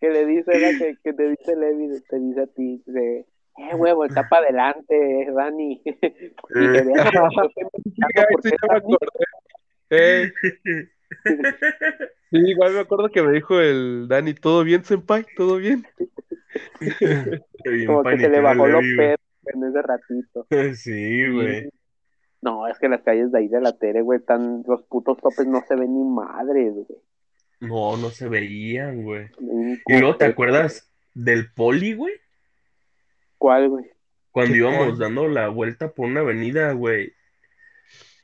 Que 0.00 0.08
le 0.10 0.24
dice, 0.26 0.50
que, 0.78 0.96
que 1.04 1.12
te 1.12 1.28
dice 1.28 1.56
Levi, 1.56 2.00
te 2.08 2.18
dice 2.18 2.40
a 2.42 2.46
ti, 2.46 2.82
de, 2.86 3.18
eh, 3.58 3.74
huevo, 3.74 4.04
está 4.06 4.26
para 4.28 4.44
adelante, 4.46 5.28
Dani. 5.34 5.82
y 5.84 5.92
te 5.92 6.78
Eh. 6.78 6.84
ve, 6.84 6.92
"Yo 6.96 7.48
te 7.54 7.64
me 7.64 7.70
Ay, 8.16 8.24
¿por 8.32 8.42
sí, 8.42 8.50
qué, 8.50 8.56
ya 8.62 8.68
me 8.68 8.80
Dani?" 8.80 8.94
acordé. 8.94 9.24
Ey, 9.90 10.30
sí, 12.30 12.38
igual 12.38 12.72
me 12.74 12.80
acuerdo 12.80 13.08
que 13.10 13.22
me 13.22 13.32
dijo 13.32 13.60
el 13.60 14.06
Dani, 14.08 14.32
¿todo 14.34 14.64
bien, 14.64 14.84
senpai? 14.84 15.26
¿Todo 15.36 15.56
bien? 15.56 15.84
Bien 17.64 17.86
Como 17.86 18.02
que 18.04 18.18
se 18.18 18.28
le 18.28 18.40
bajó 18.40 18.66
los 18.66 18.84
pedos 18.96 19.18
en 19.46 19.64
ese 19.64 19.82
ratito. 19.82 20.46
Sí, 20.76 21.30
güey. 21.30 21.68
No, 22.42 22.66
es 22.66 22.78
que 22.78 22.88
las 22.88 23.02
calles 23.02 23.30
de 23.32 23.38
ahí 23.38 23.48
de 23.48 23.60
la 23.60 23.76
Tere, 23.76 24.00
güey, 24.00 24.18
están, 24.20 24.62
los 24.66 24.82
putos 24.84 25.18
topes 25.18 25.46
no 25.46 25.60
se 25.68 25.76
ven 25.76 25.94
ni 25.94 26.04
madres, 26.04 26.72
güey. 26.72 26.86
No, 27.60 27.96
no 27.96 28.10
se 28.10 28.28
veían, 28.28 29.02
güey. 29.02 29.28
Y 29.86 29.98
luego, 29.98 30.16
¿te 30.16 30.24
acuerdas 30.24 30.90
del 31.14 31.52
poli, 31.52 31.92
güey? 31.94 32.14
¿Cuál, 33.38 33.68
güey? 33.68 33.90
Cuando 34.30 34.52
¿Qué 34.52 34.58
íbamos 34.58 34.98
dando 34.98 35.28
la 35.28 35.48
vuelta 35.48 35.92
por 35.92 36.06
una 36.06 36.20
avenida, 36.20 36.72
güey. 36.72 37.12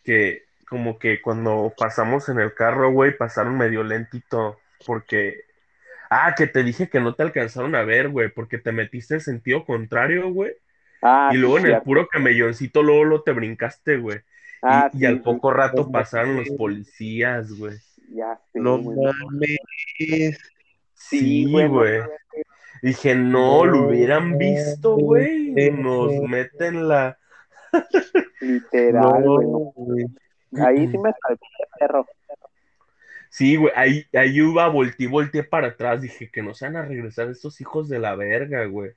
Que 0.04 0.44
como 0.68 0.98
que 0.98 1.20
cuando 1.20 1.72
pasamos 1.76 2.28
en 2.28 2.40
el 2.40 2.54
carro, 2.54 2.90
güey, 2.92 3.16
pasaron 3.16 3.58
medio 3.58 3.82
lentito. 3.82 4.58
Porque. 4.86 5.44
Ah, 6.08 6.34
que 6.36 6.46
te 6.46 6.62
dije 6.62 6.88
que 6.88 7.00
no 7.00 7.14
te 7.14 7.24
alcanzaron 7.24 7.74
a 7.74 7.82
ver, 7.82 8.08
güey, 8.08 8.28
porque 8.28 8.58
te 8.58 8.72
metiste 8.72 9.14
en 9.14 9.20
sentido 9.20 9.64
contrario, 9.64 10.30
güey. 10.32 10.52
Ah, 11.02 11.30
Y 11.32 11.36
luego 11.36 11.58
sí, 11.58 11.64
en 11.64 11.66
el 11.72 11.82
puro 11.82 12.08
camelloncito, 12.08 12.82
luego 12.82 13.04
lo 13.04 13.22
te 13.22 13.32
brincaste, 13.32 13.98
güey. 13.98 14.18
Y, 14.18 14.22
Ah, 14.62 14.90
y 14.92 14.98
sí, 14.98 15.04
al 15.04 15.22
poco 15.22 15.52
rato 15.52 15.90
pasaron 15.90 16.36
los 16.36 16.48
policías, 16.50 17.52
güey. 17.52 17.76
Ya 18.10 18.40
sé, 18.52 18.60
No 18.60 18.78
güey. 18.78 18.98
mames. 18.98 20.38
Sí, 20.94 21.50
güey, 21.50 22.00
Dije, 22.82 23.14
no, 23.14 23.64
lo 23.64 23.88
hubieran 23.88 24.38
visto, 24.38 24.96
güey. 24.96 25.52
Nos 25.72 26.12
meten 26.28 26.88
la. 26.88 27.18
Literal, 28.40 29.24
güey. 29.24 29.46
No, 29.46 29.58
güey. 29.74 30.06
Ahí 30.58 30.86
sí 30.88 30.98
me 30.98 31.10
salvé, 31.20 31.40
perro. 31.78 32.06
Sí, 33.30 33.56
güey, 33.56 33.72
ahí, 33.76 34.04
ahí 34.14 34.36
iba, 34.38 34.68
volteé, 34.68 35.08
volteé 35.08 35.42
para 35.44 35.68
atrás. 35.68 36.00
Dije 36.00 36.30
que 36.30 36.42
no 36.42 36.54
se 36.54 36.66
van 36.66 36.76
a 36.76 36.84
regresar 36.84 37.28
estos 37.28 37.60
hijos 37.60 37.88
de 37.88 37.98
la 37.98 38.14
verga, 38.14 38.64
güey. 38.66 38.92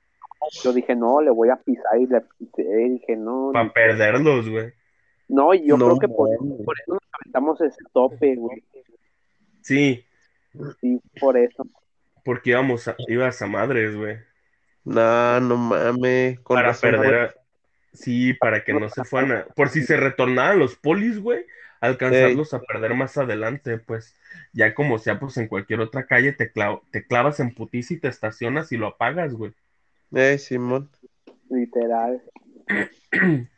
Yo 0.62 0.72
dije, 0.72 0.96
no, 0.96 1.20
le 1.20 1.30
voy 1.30 1.50
a 1.50 1.56
pisar 1.56 1.98
y 1.98 2.06
le 2.06 2.22
pisé. 2.38 2.62
Dije, 2.62 3.16
no. 3.16 3.50
Para 3.52 3.72
perderlos, 3.72 4.48
güey. 4.48 4.72
No, 5.28 5.52
y 5.54 5.66
yo 5.66 5.76
No 5.76 5.86
creo 5.86 5.98
que 5.98 6.08
por, 6.08 6.28
por 6.64 6.74
eso 6.80 6.94
nos 6.94 7.02
aventamos 7.12 7.60
ese 7.60 7.78
tope, 7.92 8.34
güey. 8.36 8.62
Sí, 9.62 10.04
Sí, 10.80 11.00
por 11.20 11.36
eso. 11.38 11.66
porque 12.24 12.50
íbamos 12.50 12.88
a, 12.88 12.96
ibas 13.08 13.40
a 13.42 13.46
madres, 13.46 13.94
güey. 13.94 14.18
No, 14.84 15.40
no 15.40 15.56
mames. 15.56 16.40
Con 16.40 16.56
Para 16.56 16.68
razón, 16.68 16.90
perder 16.92 17.14
a... 17.14 17.34
Sí, 17.92 18.34
para 18.34 18.64
que 18.64 18.72
no 18.72 18.88
se 18.88 19.04
fueran 19.04 19.32
a... 19.32 19.44
Por 19.46 19.68
si 19.68 19.82
se 19.82 19.96
retornaban 19.96 20.58
los 20.58 20.76
polis, 20.76 21.18
güey, 21.20 21.44
alcanzarlos 21.80 22.54
a 22.54 22.60
perder 22.60 22.94
más 22.94 23.16
adelante, 23.18 23.78
pues. 23.78 24.16
Ya 24.52 24.74
como 24.74 24.98
sea, 24.98 25.18
pues 25.18 25.36
en 25.36 25.48
cualquier 25.48 25.80
otra 25.80 26.06
calle 26.06 26.32
te, 26.32 26.52
clav- 26.52 26.82
te 26.90 27.04
clavas 27.06 27.40
en 27.40 27.54
putiza 27.54 27.94
y 27.94 27.98
te 27.98 28.08
estacionas 28.08 28.72
y 28.72 28.76
lo 28.76 28.86
apagas, 28.88 29.34
güey. 29.34 29.52
Eh, 30.14 30.38
Simón. 30.38 30.90
Literal. 31.48 32.22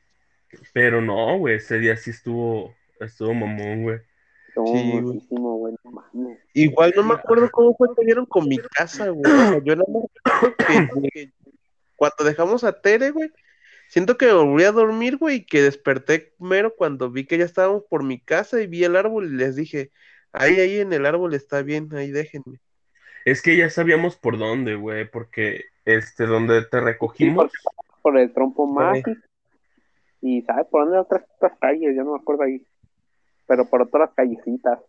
Pero 0.73 1.01
no, 1.01 1.39
güey, 1.39 1.57
ese 1.57 1.79
día 1.79 1.97
sí 1.97 2.11
estuvo, 2.11 2.75
estuvo 3.01 3.33
mamón, 3.35 3.83
güey. 3.83 4.01
Estuvo 4.53 4.67
Sí, 4.67 4.91
güey. 4.91 5.03
muchísimo, 5.03 5.57
güey. 5.57 5.75
No 5.83 5.91
mames. 5.91 6.39
Igual 6.53 6.93
no 6.95 7.03
me 7.05 7.15
acuerdo 7.15 7.51
cómo 7.51 7.75
fue 7.75 7.89
que 7.97 8.05
dieron 8.05 8.27
con 8.27 8.47
mi 8.47 8.59
casa, 8.59 9.09
güey. 9.09 9.33
O 9.33 9.37
sea, 9.37 9.63
yo 9.65 9.77
nada 9.77 9.89
más 9.91 10.03
recuerdo 10.15 10.57
que, 10.57 11.11
que 11.15 11.33
cuando 11.97 12.25
dejamos 12.25 12.63
a 12.65 12.81
Tere, 12.81 13.11
güey, 13.13 13.31
siento 13.89 14.19
que 14.19 14.27
me 14.27 14.35
volví 14.35 14.65
a 14.65 14.73
dormir, 14.73 15.17
güey, 15.17 15.37
y 15.37 15.47
que 15.47 15.63
desperté 15.63 16.35
mero 16.39 16.75
cuando 16.77 17.11
vi 17.11 17.25
que 17.27 17.39
ya 17.39 17.47
estábamos 17.47 17.85
por 17.89 18.03
mi 18.03 18.21
casa 18.21 18.61
y 18.61 18.67
vi 18.67 18.85
el 18.85 18.97
árbol 18.97 19.27
y 19.27 19.37
les 19.37 19.57
dije, 19.57 19.91
ahí, 20.33 20.61
ahí 20.61 20.81
en 20.81 20.93
el 20.93 21.07
árbol 21.07 21.33
está 21.33 21.63
bien, 21.63 21.89
ahí 21.95 22.11
déjenme. 22.11 22.61
Es 23.25 23.41
que 23.41 23.57
ya 23.57 23.71
sabíamos 23.71 24.17
por 24.17 24.37
dónde, 24.37 24.75
güey, 24.75 25.11
porque 25.11 25.65
este, 25.87 26.27
donde 26.27 26.65
te 26.67 26.81
recogimos, 26.81 27.51
por 28.03 28.19
el 28.19 28.33
trompo 28.33 28.67
mágico. 28.67 29.13
Y 30.21 30.43
¿sabes 30.43 30.67
por 30.67 30.85
dónde 30.85 30.99
otras, 30.99 31.23
otras 31.37 31.59
calles? 31.59 31.97
Ya 31.97 32.05
no 32.05 32.13
me 32.13 32.21
acuerdo 32.21 32.43
ahí. 32.43 32.67
Pero 33.53 33.69
por 33.69 33.83
otras 33.83 34.13
callecitas. 34.17 34.81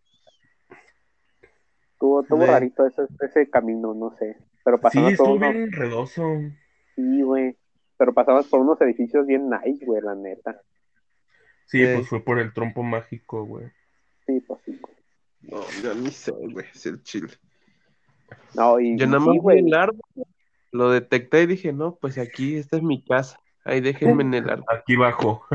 Estuvo 1.92 2.24
Sí. 2.24 2.46
rarito 2.46 2.86
ese, 2.88 3.02
ese 3.20 3.50
camino, 3.50 3.94
no 3.94 4.16
sé. 4.16 4.38
Pero 4.64 4.78
sí, 4.78 4.82
pasamos 4.84 5.04
por 5.04 5.12
estuvo 5.12 5.34
unos, 5.36 5.52
bien 5.54 5.64
enredoso. 5.66 6.24
sí, 6.96 7.22
güey. 7.24 7.58
Pero 7.98 8.14
pasamos 8.14 8.48
por 8.48 8.62
unos 8.62 8.80
edificios 8.80 9.26
bien 9.28 9.50
nice, 9.50 9.86
güey, 9.86 10.02
la 10.02 10.16
neta. 10.16 10.62
Sí, 11.66 11.86
Sí. 11.86 11.92
pues 11.94 12.08
fue 12.08 12.24
por 12.24 12.40
el 12.40 12.54
trompo 12.54 12.84
mágico, 12.84 13.44
güey. 13.44 13.66
Sí, 14.26 14.40
pues 14.48 14.62
sí. 14.64 14.80
No, 15.42 15.60
yo 15.84 15.94
ni 15.94 16.10
sé, 16.10 16.32
güey, 16.32 16.66
es 16.74 16.86
el 16.86 17.04
chile. 17.04 17.34
No, 18.56 18.80
y 18.80 18.98
Yo 18.98 19.08
nada 19.08 19.20
sí, 19.20 19.26
más 19.26 19.34
vi 19.34 19.40
güey. 19.40 19.60
el 19.60 19.74
árbol, 19.74 20.00
lo 20.72 20.90
detecté 20.90 21.42
y 21.44 21.48
dije, 21.48 21.74
no, 21.74 21.96
pues 21.96 22.18
aquí, 22.18 22.56
esta 22.56 22.78
es 22.78 22.84
mi 22.84 23.04
casa, 23.04 23.42
ahí 23.66 23.82
déjenme 23.82 24.24
en 24.24 24.34
el 24.34 24.50
árbol. 24.50 24.66
Aquí 24.70 24.96
bajo. 24.96 25.46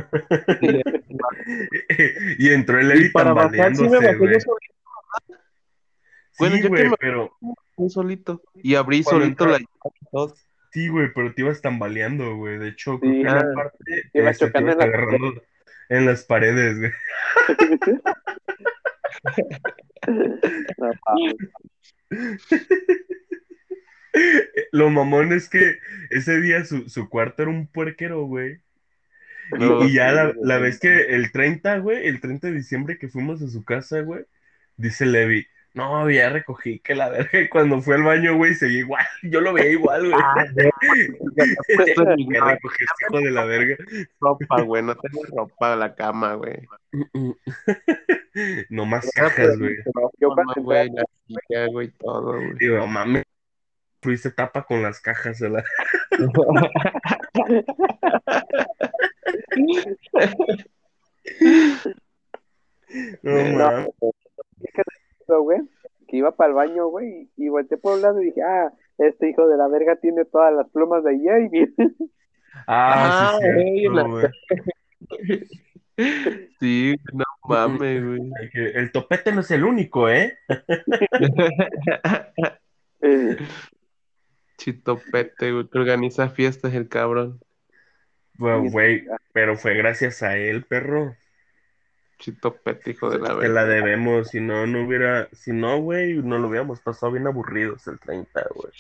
Y, 2.39 2.51
entró 2.51 2.79
el 2.79 2.87
y 2.87 2.89
Levi 2.95 3.11
para 3.11 3.33
bajar 3.33 3.75
sí 3.75 3.83
me 3.83 3.89
tambaleándose, 3.99 4.47
Bueno, 6.39 6.55
Sí, 6.57 6.63
yo 6.63 6.63
que 6.63 6.69
güey, 6.69 6.89
me- 6.91 6.97
pero... 6.99 7.33
solito. 7.89 8.43
Y 8.55 8.75
abrí 8.75 9.03
Cuando 9.03 9.25
solito 9.25 9.45
entró- 9.47 9.59
la. 9.59 10.35
Sí, 10.73 10.89
güey, 10.89 11.13
pero 11.15 11.35
te 11.35 11.43
ibas 11.43 11.61
tambaleando, 11.63 12.37
güey. 12.37 12.59
De 12.59 12.69
hecho, 12.69 12.99
creo 13.01 13.13
Sí. 13.13 13.23
que 13.23 13.29
una 13.29 13.39
Ah. 13.41 13.53
parte 13.55 13.79
Te 14.13 14.19
ibas 14.21 14.33
este, 14.33 14.47
te 14.47 14.53
chocando 14.53 14.73
ibas 14.73 14.85
en 14.85 14.91
la- 14.91 14.97
agarrando 14.99 15.43
en 15.89 16.07
las 16.07 16.25
paredes, 16.25 16.79
güey. 16.79 16.93
No. 20.79 20.93
Lo 24.73 24.91
mamón 24.91 25.33
es 25.33 25.49
que 25.49 25.79
ese 26.11 26.41
día 26.41 26.65
su, 26.65 26.89
su 26.89 27.09
cuarto 27.09 27.43
era 27.43 27.51
un 27.51 27.67
puerquero, 27.67 28.23
güey. 28.25 28.61
Y, 29.59 29.59
No, 29.59 29.81
y 29.81 29.93
ya 29.95 30.11
sí, 30.11 30.15
la, 30.15 30.33
güey. 30.33 30.37
la 30.43 30.59
vez 30.59 30.79
que 30.81 30.89
el 31.15 31.33
30, 31.33 31.79
güey, 31.79 32.07
el 32.07 32.21
30 32.21 32.49
de 32.49 32.55
diciembre 32.55 32.99
que 32.99 33.09
fuimos 33.09 33.43
a 33.43 33.49
su 33.49 33.65
casa, 33.65 34.01
güey, 34.03 34.25
dice 34.77 35.07
Levi, 35.07 35.47
no, 35.75 36.11
ya 36.11 36.29
recogí 36.31 36.81
que 36.81 36.95
la 36.95 37.09
verga, 37.09 37.41
y 37.41 37.49
cuando 37.49 37.81
fue 37.81 37.95
al 37.97 38.03
baño, 38.03 38.37
güey, 38.37 38.55
seguía 38.55 38.81
igual, 38.81 39.05
yo 39.23 39.41
lo 39.41 39.53
veía 39.53 39.71
igual, 39.73 40.11
güey. 40.11 40.21
Ah, 40.23 40.35
casa. 40.35 40.71
recogiste, 42.51 43.05
hijo 43.07 43.21
de 43.21 43.31
la 43.31 43.45
verga. 43.45 43.77
ropa, 44.21 44.63
güey, 44.63 44.83
no 44.83 44.97
tengo 44.97 45.23
ropa 45.37 45.75
en 45.75 45.79
la 45.81 45.95
cama, 45.95 46.35
güey. 46.35 46.57
No 48.71 48.87
más 48.87 49.11
cajas, 49.15 49.59
güey. 49.59 49.77
Yo 50.21 50.31
cuando 50.31 50.55
güey, 50.63 50.91
la 50.91 51.05
silla, 51.27 51.67
güey, 51.67 51.91
todo, 51.99 52.35
güey. 52.35 52.55
Digo, 52.59 52.87
mames, 52.87 53.25
fuiste 54.01 54.31
tapa 54.31 54.65
con 54.65 54.83
las 54.83 55.01
cajas 55.01 55.39
de 55.39 55.51
la... 55.51 55.65
No, 63.23 63.87
No. 65.27 65.43
güey, 65.43 65.61
que 66.09 66.17
iba 66.17 66.35
para 66.35 66.49
el 66.51 66.55
baño, 66.55 66.87
güey, 66.89 67.29
y 67.37 67.49
volteé 67.49 67.77
por 67.77 67.95
un 67.97 68.03
lado 68.03 68.23
y 68.23 68.27
dije, 68.27 68.41
ah, 68.43 68.73
este 68.99 69.29
hijo 69.31 69.47
de 69.47 69.57
la 69.59 69.69
verga 69.69 69.97
tiene 69.97 70.25
todas 70.25 70.55
las 70.55 70.69
plumas 70.71 71.05
de 71.05 71.19
Jamie. 71.23 71.69
Ah, 72.67 73.35
Ah, 73.37 73.39
sí, 73.41 73.47
güey, 73.53 73.79
cierto, 73.81 73.97
la- 73.97 74.03
güey. 74.09 74.25
Sí, 76.61 76.95
no 77.13 77.25
mames, 77.49 78.05
güey. 78.05 78.21
El 78.55 78.93
topete 78.93 79.33
no 79.33 79.41
es 79.41 79.51
el 79.51 79.65
único, 79.65 80.09
¿eh? 80.09 80.39
Chitopete, 84.59 85.53
güey, 85.53 85.69
que 85.71 85.79
organiza 85.79 86.29
fiestas 86.29 86.75
el 86.75 86.89
cabrón. 86.91 87.41
Bueno, 88.35 88.71
güey, 88.71 89.05
pero 89.33 89.57
fue 89.57 89.75
gracias 89.75 90.23
a 90.23 90.37
él, 90.37 90.65
perro. 90.67 91.17
Chitopete, 92.19 92.91
hijo 92.93 93.11
de 93.11 93.19
la 93.19 93.37
Te 93.39 93.49
la 93.49 93.65
verga. 93.65 93.65
debemos, 93.65 94.29
si 94.31 94.41
no, 94.41 94.67
no 94.67 94.85
hubiera, 94.87 95.29
si 95.33 95.53
no, 95.53 95.81
güey, 95.81 96.17
no 96.23 96.39
lo 96.39 96.49
hubiéramos 96.49 96.81
pasado 96.81 97.13
bien 97.13 97.27
aburridos 97.27 97.87
el 97.89 97.99
30, 98.01 98.47
güey. 98.55 98.73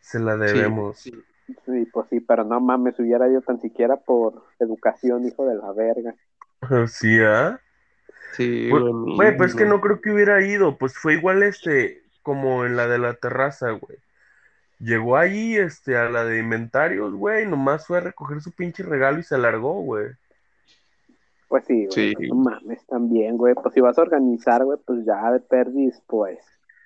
Se 0.00 0.20
la 0.20 0.36
debemos. 0.36 1.00
Sí, 1.00 1.24
Sí, 1.66 1.86
pues 1.92 2.08
sí, 2.10 2.20
pero 2.20 2.44
no 2.44 2.60
mames, 2.60 2.98
hubiera 2.98 3.28
ido 3.28 3.42
tan 3.42 3.60
siquiera 3.60 3.96
por 3.98 4.46
educación, 4.58 5.26
hijo 5.26 5.46
de 5.46 5.56
la 5.56 5.72
verga. 5.72 6.16
Sí, 6.88 7.18
¿ah? 7.20 7.60
sí, 8.32 8.68
Pues, 8.68 8.82
güey. 8.82 8.94
Güey, 9.14 9.36
pues 9.36 9.50
es 9.50 9.56
que 9.56 9.66
no 9.66 9.80
creo 9.80 10.00
que 10.00 10.10
hubiera 10.10 10.42
ido, 10.46 10.78
pues 10.78 10.98
fue 10.98 11.14
igual 11.14 11.42
este, 11.42 12.04
como 12.22 12.64
en 12.66 12.76
la 12.76 12.88
de 12.88 12.98
la 12.98 13.14
terraza, 13.14 13.70
güey. 13.72 13.98
Llegó 14.78 15.16
ahí, 15.16 15.56
este, 15.56 15.96
a 15.96 16.08
la 16.10 16.24
de 16.24 16.38
inventarios, 16.40 17.14
güey, 17.14 17.46
nomás 17.46 17.86
fue 17.86 17.98
a 17.98 18.00
recoger 18.00 18.40
su 18.40 18.52
pinche 18.52 18.82
regalo 18.82 19.18
y 19.18 19.22
se 19.22 19.38
largó, 19.38 19.74
güey. 19.82 20.08
Pues 21.48 21.64
sí, 21.66 21.86
güey, 21.86 22.14
Sí. 22.18 22.26
no 22.28 22.34
mames, 22.36 22.84
también, 22.86 23.36
güey, 23.36 23.54
pues 23.54 23.72
si 23.74 23.80
vas 23.80 23.96
a 23.98 24.02
organizar, 24.02 24.64
güey, 24.64 24.78
pues 24.84 25.04
ya 25.06 25.30
de 25.32 25.40
perdis, 25.40 26.02
pues. 26.06 26.38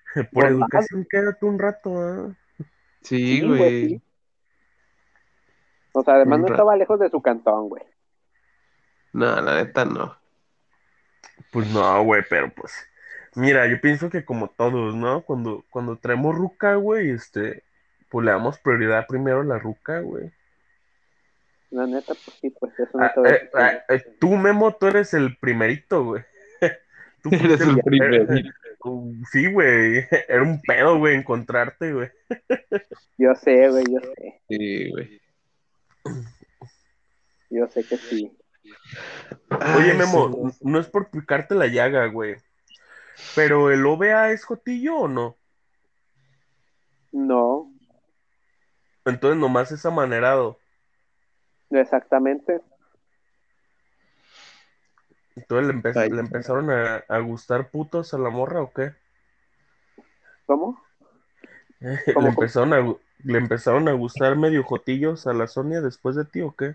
Por 0.15 0.29
Pues, 0.33 0.45
educación, 0.51 1.07
quédate 1.09 1.47
un 1.47 1.59
rato, 1.59 1.99
¿ah? 1.99 2.35
Sí, 3.03 3.41
Sí, 3.41 3.47
güey. 3.47 3.89
sí. 3.89 4.03
O 5.93 6.03
sea, 6.03 6.15
además 6.15 6.37
Un 6.37 6.43
no 6.43 6.47
rato. 6.49 6.55
estaba 6.55 6.77
lejos 6.77 7.01
de 7.01 7.11
su 7.11 7.21
cantón, 7.23 7.69
güey. 7.69 7.83
No, 9.13 9.41
la 9.41 9.57
neta 9.57 9.85
no. 9.85 10.15
Pues 11.51 11.69
no, 11.73 12.03
güey, 12.05 12.23
pero 12.29 12.51
pues, 12.55 12.73
mira, 13.35 13.67
yo 13.67 13.81
pienso 13.81 14.11
que 14.11 14.25
como 14.25 14.49
todos, 14.49 14.95
¿no? 14.95 15.23
Cuando, 15.23 15.65
cuando 15.71 15.97
traemos 15.97 16.35
ruca, 16.37 16.75
güey, 16.75 17.11
este, 17.11 17.65
pues 18.09 18.25
le 18.25 18.33
damos 18.33 18.59
prioridad 18.59 19.07
primero 19.07 19.41
a 19.41 19.45
la 19.45 19.59
ruca, 19.59 20.01
güey. 20.01 20.31
La 21.71 21.87
neta, 21.87 22.15
pues 22.15 22.39
sí, 22.41 22.51
pues 22.51 22.73
eso 22.79 22.97
no 22.99 23.05
Ah, 23.05 23.13
te 23.15 23.35
eh, 23.35 23.51
ah, 23.55 23.73
eh, 23.91 24.03
tú, 24.19 24.31
Memo, 24.37 24.75
tú 24.75 24.87
eres 24.87 25.13
el 25.15 25.37
primerito, 25.37 26.05
güey. 26.05 26.23
Tú 27.23 27.31
Eres 27.33 27.61
el 27.61 27.79
primerito. 27.83 28.33
Uh, 28.85 29.13
Sí, 29.33 29.51
güey. 29.51 30.07
Era 30.29 30.41
un 30.41 30.63
pedo, 30.63 30.99
güey, 30.99 31.17
encontrarte, 31.17 31.93
güey. 31.93 32.09
Yo 33.19 33.35
sé, 33.35 33.69
güey, 33.69 33.85
yo 33.91 33.99
sé. 34.15 34.41
Sí, 34.49 34.91
güey. 34.91 35.21
Yo 37.51 37.67
sé 37.67 37.83
que 37.85 37.97
sí. 37.97 38.39
Oye, 39.51 39.91
Ay, 39.91 39.99
Memo, 39.99 40.51
sí. 40.53 40.59
no 40.63 40.79
es 40.79 40.87
por 40.87 41.11
picarte 41.11 41.57
la 41.57 41.67
llaga, 41.67 42.07
güey. 42.07 42.37
Pero 43.35 43.73
el 43.73 43.85
OVA 43.85 44.31
es 44.31 44.45
Jotillo 44.45 44.97
o 44.97 45.09
no? 45.09 45.37
No, 47.13 47.73
Entonces 49.09 49.39
nomás 49.41 49.73
es 49.73 49.85
amanerado. 49.87 50.59
exactamente. 51.71 52.61
Entonces 55.37 55.69
le, 55.69 55.75
empe- 55.81 55.97
Ay. 55.97 56.11
le 56.11 56.21
empezaron 56.21 56.71
a, 56.71 56.97
a 57.09 57.19
gustar 57.21 57.71
putos 57.71 58.13
a 58.13 58.19
la 58.19 58.31
morra 58.31 58.61
o 58.63 58.73
qué? 58.73 58.93
¿Cómo? 60.47 60.83
le 61.81 62.15
¿Cómo? 62.15 62.29
empezaron 62.29 62.73
a, 62.75 62.97
le 63.25 63.39
empezaron 63.39 63.89
a 63.89 63.93
gustar 63.93 64.37
medio 64.37 64.65
jotillos 64.65 65.27
a 65.27 65.33
la 65.33 65.47
Sonia 65.47 65.81
después 65.81 66.17
de 66.17 66.25
ti 66.25 66.41
o 66.41 66.55
qué? 66.57 66.75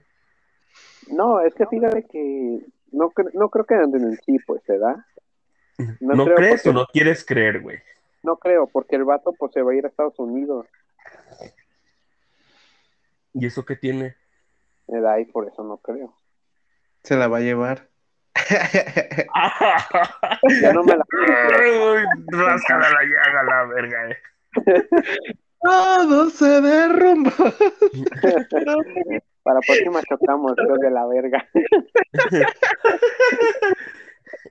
No, 1.08 1.42
es 1.42 1.54
que 1.56 1.66
fíjate 1.68 2.04
que 2.06 2.60
no, 2.92 3.12
cre- 3.12 3.32
no 3.34 3.50
creo 3.50 3.66
que 3.66 3.76
anden 3.76 4.04
en 4.06 4.18
sí, 4.26 4.38
pues, 4.48 4.62
¿verdad? 4.66 4.96
¿No, 6.00 6.16
No 6.16 6.26
crees 6.36 6.64
porque- 6.64 6.70
o 6.70 6.74
no 6.74 6.86
quieres 6.86 7.26
creer, 7.26 7.62
güey? 7.62 7.80
No 8.22 8.38
creo, 8.38 8.68
porque 8.68 8.96
el 8.96 9.04
vato 9.04 9.34
pues 9.34 9.52
se 9.52 9.62
va 9.62 9.74
a 9.74 9.76
ir 9.76 9.84
a 9.84 9.90
Estados 9.90 10.18
Unidos, 10.18 10.66
¿Y 13.34 13.46
eso 13.48 13.66
qué 13.66 13.76
tiene? 13.76 14.16
¿verdad? 14.88 15.18
Y 15.18 15.26
por 15.26 15.48
eso 15.48 15.64
no 15.64 15.78
creo. 15.78 16.14
Se 17.04 17.16
la 17.16 17.28
va 17.28 17.38
a 17.38 17.42
llevar. 17.42 17.90
Ya 20.62 20.74
no 20.74 20.84
me 20.84 20.96
la 20.98 21.06
Uy, 21.14 22.04
Ráscala 22.28 22.90
la 22.90 23.04
llaga, 23.04 23.44
la 23.44 23.66
verga. 23.66 24.10
eh. 24.10 24.18
Todo 25.62 26.30
se 26.30 26.62
derrumba. 26.62 27.32
Para 29.44 29.56
la 29.56 29.62
próxima 29.66 30.02
chocamos, 30.04 30.54
hijos 30.58 30.80
de 30.80 30.92
la 30.92 31.06
verga. 31.06 31.48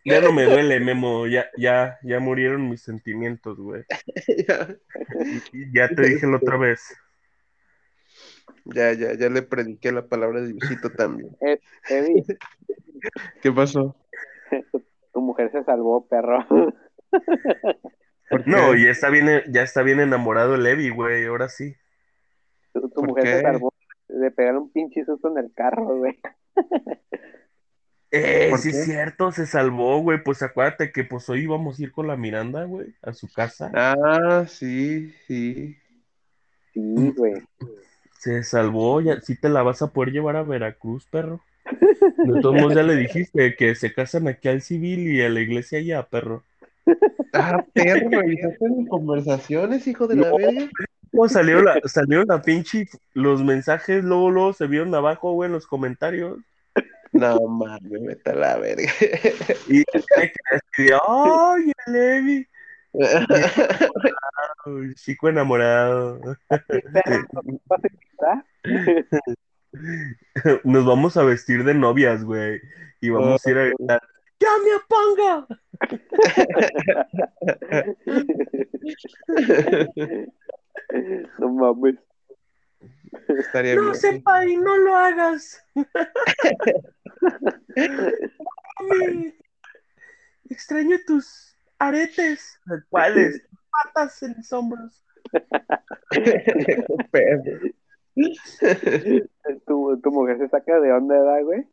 Ya 0.04 0.20
no 0.20 0.32
me 0.32 0.44
duele, 0.44 0.80
Memo. 0.80 1.26
Ya, 1.26 1.46
ya, 1.56 1.98
ya 2.02 2.18
murieron 2.18 2.68
mis 2.68 2.82
sentimientos, 2.82 3.58
güey. 3.58 3.84
Ya 5.72 5.88
te 5.88 6.02
dije 6.02 6.26
la 6.26 6.36
otra 6.38 6.56
vez. 6.56 6.82
Ya, 8.64 8.92
ya, 8.92 9.14
ya 9.14 9.28
le 9.28 9.42
prediqué 9.42 9.92
la 9.92 10.06
palabra 10.06 10.40
de 10.40 10.52
Diosito 10.52 10.90
también. 10.90 11.36
Eddie, 11.88 12.24
¿Qué 13.42 13.52
pasó? 13.52 13.96
tu 15.12 15.20
mujer 15.20 15.50
se 15.50 15.64
salvó, 15.64 16.06
perro. 16.06 16.46
¿Por 18.30 18.46
No, 18.48 18.74
ya 18.74 18.90
está 18.90 19.10
bien, 19.10 19.42
ya 19.48 19.62
está 19.62 19.82
bien 19.82 20.00
enamorado 20.00 20.54
el 20.54 20.62
Levi, 20.62 20.90
güey. 20.90 21.26
Ahora 21.26 21.48
sí. 21.48 21.74
Tu, 22.72 22.80
tu 22.88 22.94
¿Por 22.94 23.08
mujer 23.08 23.24
qué? 23.24 23.36
se 23.36 23.42
salvó 23.42 23.72
de 24.08 24.30
pegar 24.30 24.56
un 24.56 24.70
pinche 24.72 25.04
susto 25.04 25.28
en 25.28 25.38
el 25.38 25.52
carro, 25.52 25.98
güey. 25.98 26.18
Eh, 28.10 28.48
¿Por 28.50 28.58
sí 28.58 28.70
qué? 28.70 28.78
es 28.78 28.84
cierto, 28.84 29.32
se 29.32 29.46
salvó, 29.46 30.00
güey. 30.00 30.22
Pues 30.22 30.42
acuérdate 30.42 30.92
que 30.92 31.04
pues 31.04 31.28
hoy 31.30 31.44
íbamos 31.44 31.78
a 31.78 31.82
ir 31.82 31.92
con 31.92 32.06
la 32.06 32.16
Miranda, 32.16 32.64
güey, 32.64 32.94
a 33.02 33.14
su 33.14 33.26
casa. 33.32 33.70
Ah, 33.74 34.44
sí, 34.46 35.14
sí. 35.26 35.76
Sí, 36.74 37.12
güey. 37.16 37.42
Se 38.22 38.44
salvó, 38.44 39.00
ya 39.00 39.20
sí 39.20 39.34
te 39.34 39.48
la 39.48 39.64
vas 39.64 39.82
a 39.82 39.88
poder 39.88 40.12
llevar 40.12 40.36
a 40.36 40.44
Veracruz, 40.44 41.04
perro. 41.10 41.40
De 41.64 42.40
todos 42.40 42.54
modos 42.54 42.76
ya 42.76 42.84
le 42.84 42.94
dijiste 42.94 43.56
que 43.56 43.74
se 43.74 43.92
casan 43.92 44.28
aquí 44.28 44.46
al 44.46 44.62
civil 44.62 45.12
y 45.12 45.20
a 45.22 45.28
la 45.28 45.40
iglesia 45.40 45.80
allá, 45.80 46.04
perro. 46.04 46.44
Ah, 47.32 47.64
perro, 47.74 48.10
¿revisaste 48.10 48.68
mis 48.68 48.88
conversaciones, 48.88 49.88
hijo 49.88 50.06
de 50.06 50.14
la 50.14 50.30
No. 50.30 50.36
verga? 50.36 50.70
¿Cómo 51.10 51.28
salió 51.28 51.62
la, 51.62 51.80
salió 51.86 52.22
la 52.22 52.40
pinche, 52.40 52.88
los 53.12 53.42
mensajes 53.42 54.04
luego, 54.04 54.30
luego 54.30 54.52
se 54.52 54.68
vieron 54.68 54.94
abajo, 54.94 55.32
güey, 55.32 55.48
en 55.48 55.54
los 55.54 55.66
comentarios. 55.66 56.38
No 57.10 57.40
mames, 57.48 58.02
vete 58.04 58.30
a 58.30 58.34
la 58.36 58.56
verga. 58.56 58.84
Y 59.66 59.78
de, 59.78 60.96
ay, 61.08 61.72
el 61.86 61.92
Levi, 61.92 62.46
chico 64.94 65.28
enamorado. 65.28 66.20
Perro, 66.48 66.80
¿vas 67.66 67.80
Nos 70.64 70.84
vamos 70.84 71.16
a 71.16 71.24
vestir 71.24 71.64
de 71.64 71.72
novias, 71.74 72.22
güey. 72.24 72.60
Y 73.00 73.08
vamos 73.10 73.44
a 73.46 73.50
ir 73.50 73.58
a 73.58 73.64
gritar, 73.66 74.02
¡Ya 74.38 74.48
me 74.64 74.74
aponga! 74.74 75.46
No 81.38 81.48
mames. 81.52 81.96
Estaría 83.28 83.74
No, 83.76 83.82
bien. 83.82 83.94
senpai, 83.94 84.56
no 84.56 84.76
lo 84.76 84.96
hagas. 84.96 85.64
Mami, 88.80 89.34
extraño 90.48 90.96
tus 91.06 91.56
aretes. 91.78 92.58
¿Cuáles? 92.88 93.42
Patas 93.70 94.22
en 94.22 94.34
mis 94.36 94.52
hombros. 94.52 95.04
Perro. 97.10 97.60
Tu, 99.66 100.00
tu 100.00 100.10
mujer 100.10 100.38
se 100.38 100.48
saca 100.48 100.80
de 100.80 100.92
onda, 100.92 101.14
¿verdad, 101.14 101.42
güey? 101.44 101.66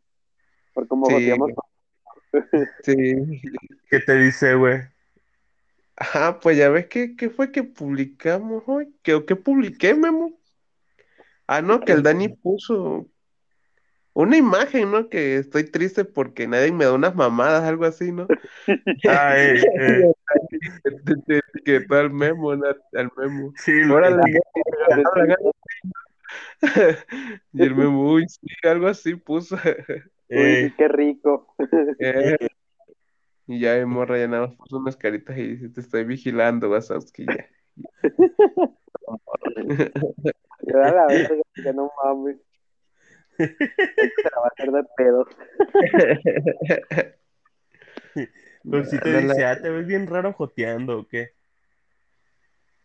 Por 0.74 0.86
como 0.88 1.06
Sí, 1.06 1.12
goteamos. 1.14 1.50
Sí. 2.82 3.42
¿Qué 3.90 4.00
te 4.00 4.14
dice, 4.16 4.54
güey? 4.54 4.80
Ajá, 5.96 6.40
pues 6.40 6.56
ya 6.56 6.68
ves 6.70 6.86
que, 6.86 7.16
qué 7.16 7.28
fue 7.28 7.52
que 7.52 7.62
publicamos 7.62 8.62
hoy. 8.66 8.94
¿Qué, 9.02 9.14
o 9.14 9.26
qué 9.26 9.36
publiqué, 9.36 9.94
Memo? 9.94 10.32
Ah, 11.46 11.60
no, 11.60 11.80
que 11.80 11.92
el 11.92 12.02
Dani 12.02 12.28
puso 12.28 13.06
una 14.12 14.36
imagen, 14.36 14.90
¿no? 14.90 15.08
Que 15.08 15.36
estoy 15.36 15.64
triste 15.64 16.04
porque 16.04 16.46
nadie 16.46 16.72
me 16.72 16.84
da 16.84 16.92
unas 16.94 17.14
mamadas, 17.14 17.64
algo 17.64 17.84
así, 17.84 18.12
¿no? 18.12 18.26
Ah, 19.08 19.34
eh, 19.36 19.62
eh, 19.78 20.12
Te- 21.04 21.16
te 21.26 21.38
etiquetó 21.38 21.94
al 21.96 22.10
Memo, 22.10 22.54
¿no? 22.54 22.66
al 22.66 23.10
Memo. 23.16 23.52
sí, 23.56 23.72
que- 23.72 23.80
Y 23.80 23.84
el 27.54 27.74
Memo, 27.74 28.12
uy, 28.12 28.26
sí, 28.28 28.46
algo 28.62 28.88
así 28.88 29.14
puso. 29.14 29.56
eh, 29.64 29.84
Uy, 30.64 30.74
qué 30.76 30.88
rico. 30.88 31.54
Eh, 31.98 32.36
Y 33.46 33.58
ya 33.60 33.72
de 33.74 33.84
morra 33.84 34.18
ya 34.18 34.28
nada 34.28 34.46
más 34.46 34.56
puso 34.56 34.78
unas 34.78 34.96
caritas 34.96 35.36
y 35.36 35.42
dice, 35.56 35.68
te 35.70 35.80
estoy 35.80 36.04
vigilando, 36.04 36.70
Wazowski, 36.70 37.26
ya. 37.26 37.46
Le 40.66 40.72
da 40.78 40.90
la 40.92 41.06
verga, 41.06 41.42
que 41.62 41.72
no 41.72 41.90
mames. 42.02 42.36
Se 44.22 44.30
la 44.34 44.40
va 44.40 44.46
a 44.46 44.48
hacer 44.48 44.70
de 44.70 44.84
pedo. 44.96 45.26
pero 48.68 48.84
sí 48.84 48.98
te 49.00 49.18
dice, 49.22 49.44
ah, 49.44 49.60
te 49.60 49.70
ves 49.70 49.86
bien 49.86 50.06
raro 50.06 50.32
joteando, 50.32 50.98
¿o 51.00 51.08
qué? 51.08 51.30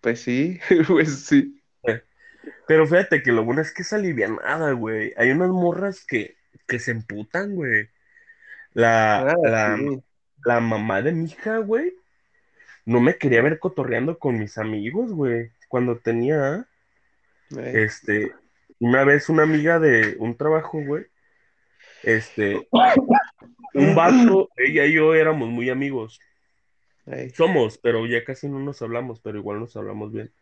Pues 0.02 0.22
sí, 0.22 0.60
pues 0.88 1.26
sí. 1.26 1.62
Pero 2.68 2.88
fíjate 2.88 3.22
que 3.24 3.32
lo 3.32 3.44
bueno 3.46 3.62
es 3.62 3.74
que 3.74 3.84
es 3.84 3.94
alivianada, 3.94 4.72
güey. 4.74 5.14
Hay 5.18 5.32
unas 5.32 5.50
morras 5.50 6.06
que, 6.06 6.38
que 6.68 6.80
se 6.80 6.92
emputan, 6.92 7.56
güey. 7.56 7.90
La, 8.74 9.26
Ah, 9.30 9.36
la, 9.44 9.78
sí. 9.78 10.04
la 10.46 10.60
mamá 10.62 11.02
de 11.02 11.12
mi 11.14 11.26
hija, 11.26 11.58
güey, 11.60 11.94
no 12.86 13.02
me 13.02 13.18
quería 13.18 13.42
ver 13.42 13.60
cotorreando 13.60 14.20
con 14.20 14.40
mis 14.40 14.58
amigos, 14.58 15.12
güey. 15.14 15.52
Cuando 15.70 16.00
tenía, 16.00 16.68
Ay, 17.58 17.86
este, 17.86 18.34
una 18.80 19.04
vez 19.06 19.30
una 19.30 19.44
amiga 19.44 19.80
de 19.80 20.16
un 20.20 20.38
trabajo, 20.38 20.80
güey, 20.82 21.06
este, 22.04 22.68
un 23.74 23.96
vato, 23.96 24.50
ella 24.58 24.86
y 24.86 24.94
yo 24.96 25.14
éramos 25.16 25.50
muy 25.50 25.70
amigos. 25.70 26.20
ay. 27.06 27.30
Somos, 27.32 27.78
pero 27.78 28.06
ya 28.08 28.24
casi 28.24 28.48
no 28.50 28.60
nos 28.60 28.82
hablamos, 28.82 29.20
pero 29.22 29.38
igual 29.40 29.60
nos 29.60 29.76
hablamos 29.76 30.12
bien. 30.14 30.34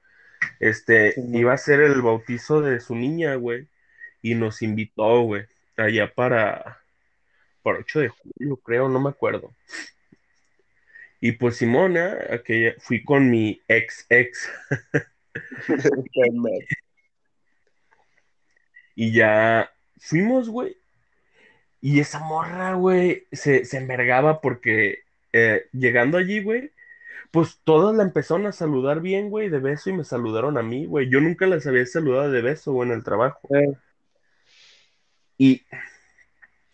Este, 0.59 1.13
Sí, 1.13 1.21
iba 1.33 1.53
a 1.53 1.57
ser 1.57 1.81
el 1.81 2.01
bautizo 2.01 2.61
de 2.61 2.79
su 2.79 2.95
niña, 2.95 3.35
güey, 3.35 3.67
y 4.21 4.35
nos 4.35 4.61
invitó, 4.61 5.21
güey, 5.23 5.45
allá 5.77 6.13
para, 6.13 6.79
para 7.63 7.79
8 7.79 7.99
de 8.01 8.09
julio, 8.09 8.57
creo, 8.57 8.89
no 8.89 8.99
me 8.99 9.09
acuerdo. 9.09 9.53
Y 11.19 11.33
pues 11.33 11.57
Simona, 11.57 12.17
aquella, 12.31 12.75
fui 12.79 13.03
con 13.03 13.29
mi 13.29 13.61
ex 13.67 14.05
ex, 14.09 14.49
y 18.95 19.13
ya 19.13 19.71
fuimos, 19.97 20.49
güey, 20.49 20.77
y 21.81 21.99
esa 21.99 22.19
morra, 22.19 22.75
güey, 22.75 23.27
se, 23.31 23.65
se 23.65 23.77
envergaba 23.77 24.41
porque 24.41 24.99
eh, 25.33 25.65
llegando 25.73 26.17
allí, 26.17 26.41
güey, 26.41 26.71
pues 27.33 27.59
todas 27.63 27.95
la 27.95 28.03
empezaron 28.03 28.45
a 28.45 28.51
saludar 28.53 29.01
bien, 29.01 29.29
güey, 29.31 29.49
de 29.49 29.57
beso 29.59 29.89
y 29.89 29.93
me 29.93 30.03
saludaron 30.05 30.57
a 30.59 30.63
mí, 30.63 30.85
güey. 30.85 31.09
Yo 31.09 31.19
nunca 31.19 31.47
las 31.47 31.65
había 31.67 31.85
saludado 31.87 32.31
de 32.31 32.41
beso, 32.43 32.71
güey, 32.73 32.89
en 32.89 32.95
el 32.95 33.03
trabajo. 33.03 33.39
Eh, 33.55 33.73
Y, 35.37 35.63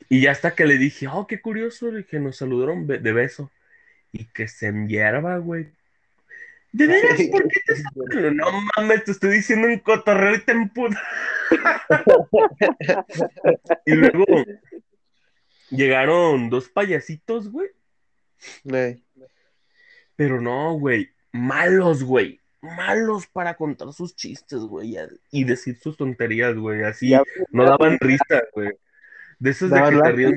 y 0.10 0.22
ya 0.22 0.32
hasta 0.32 0.56
que 0.56 0.66
le 0.66 0.78
dije, 0.78 1.08
oh, 1.08 1.28
qué 1.28 1.42
curioso, 1.42 1.92
le 1.92 2.00
dije, 2.00 2.20
nos 2.20 2.38
saludaron 2.38 2.88
be- 2.88 3.00
de 3.00 3.14
beso. 3.14 3.52
Y 4.12 4.26
que 4.26 4.48
se 4.48 4.68
envierba, 4.68 5.38
güey. 5.38 5.70
¿De 6.72 6.88
veras? 6.88 7.20
¿Por 7.32 7.44
qué 7.48 7.60
te 7.66 7.76
saludan? 7.84 8.38
No 8.38 8.46
mames, 8.78 9.04
te 9.06 9.12
estoy 9.12 9.32
diciendo 9.32 9.68
un 9.68 9.80
cotorreo 9.80 10.36
y 10.36 10.42
te 10.42 10.52
emputa. 10.52 11.02
y 13.86 13.92
luego 13.94 14.26
llegaron 15.70 16.50
dos 16.50 16.70
payasitos, 16.70 17.52
güey. 17.52 17.70
Ey, 18.66 19.04
Pero 20.20 20.42
no, 20.42 20.74
güey. 20.74 21.10
Malos, 21.32 22.04
güey. 22.04 22.42
Malos 22.60 23.26
para 23.28 23.56
contar 23.56 23.94
sus 23.94 24.18
chistes, 24.18 24.60
güey. 24.60 24.98
Y 25.32 25.46
decir 25.46 25.80
sus 25.80 25.96
tonterías, 25.96 26.58
güey. 26.58 26.84
Así 26.84 27.08
Ya- 27.08 27.24
no 27.52 27.64
daban 27.64 27.98
risa, 28.02 28.44
güey. 28.54 28.72
De 29.40 29.52
esos 29.52 29.70
de 29.72 29.82
que 29.82 29.98
te 29.98 30.12
ríes. 30.12 30.34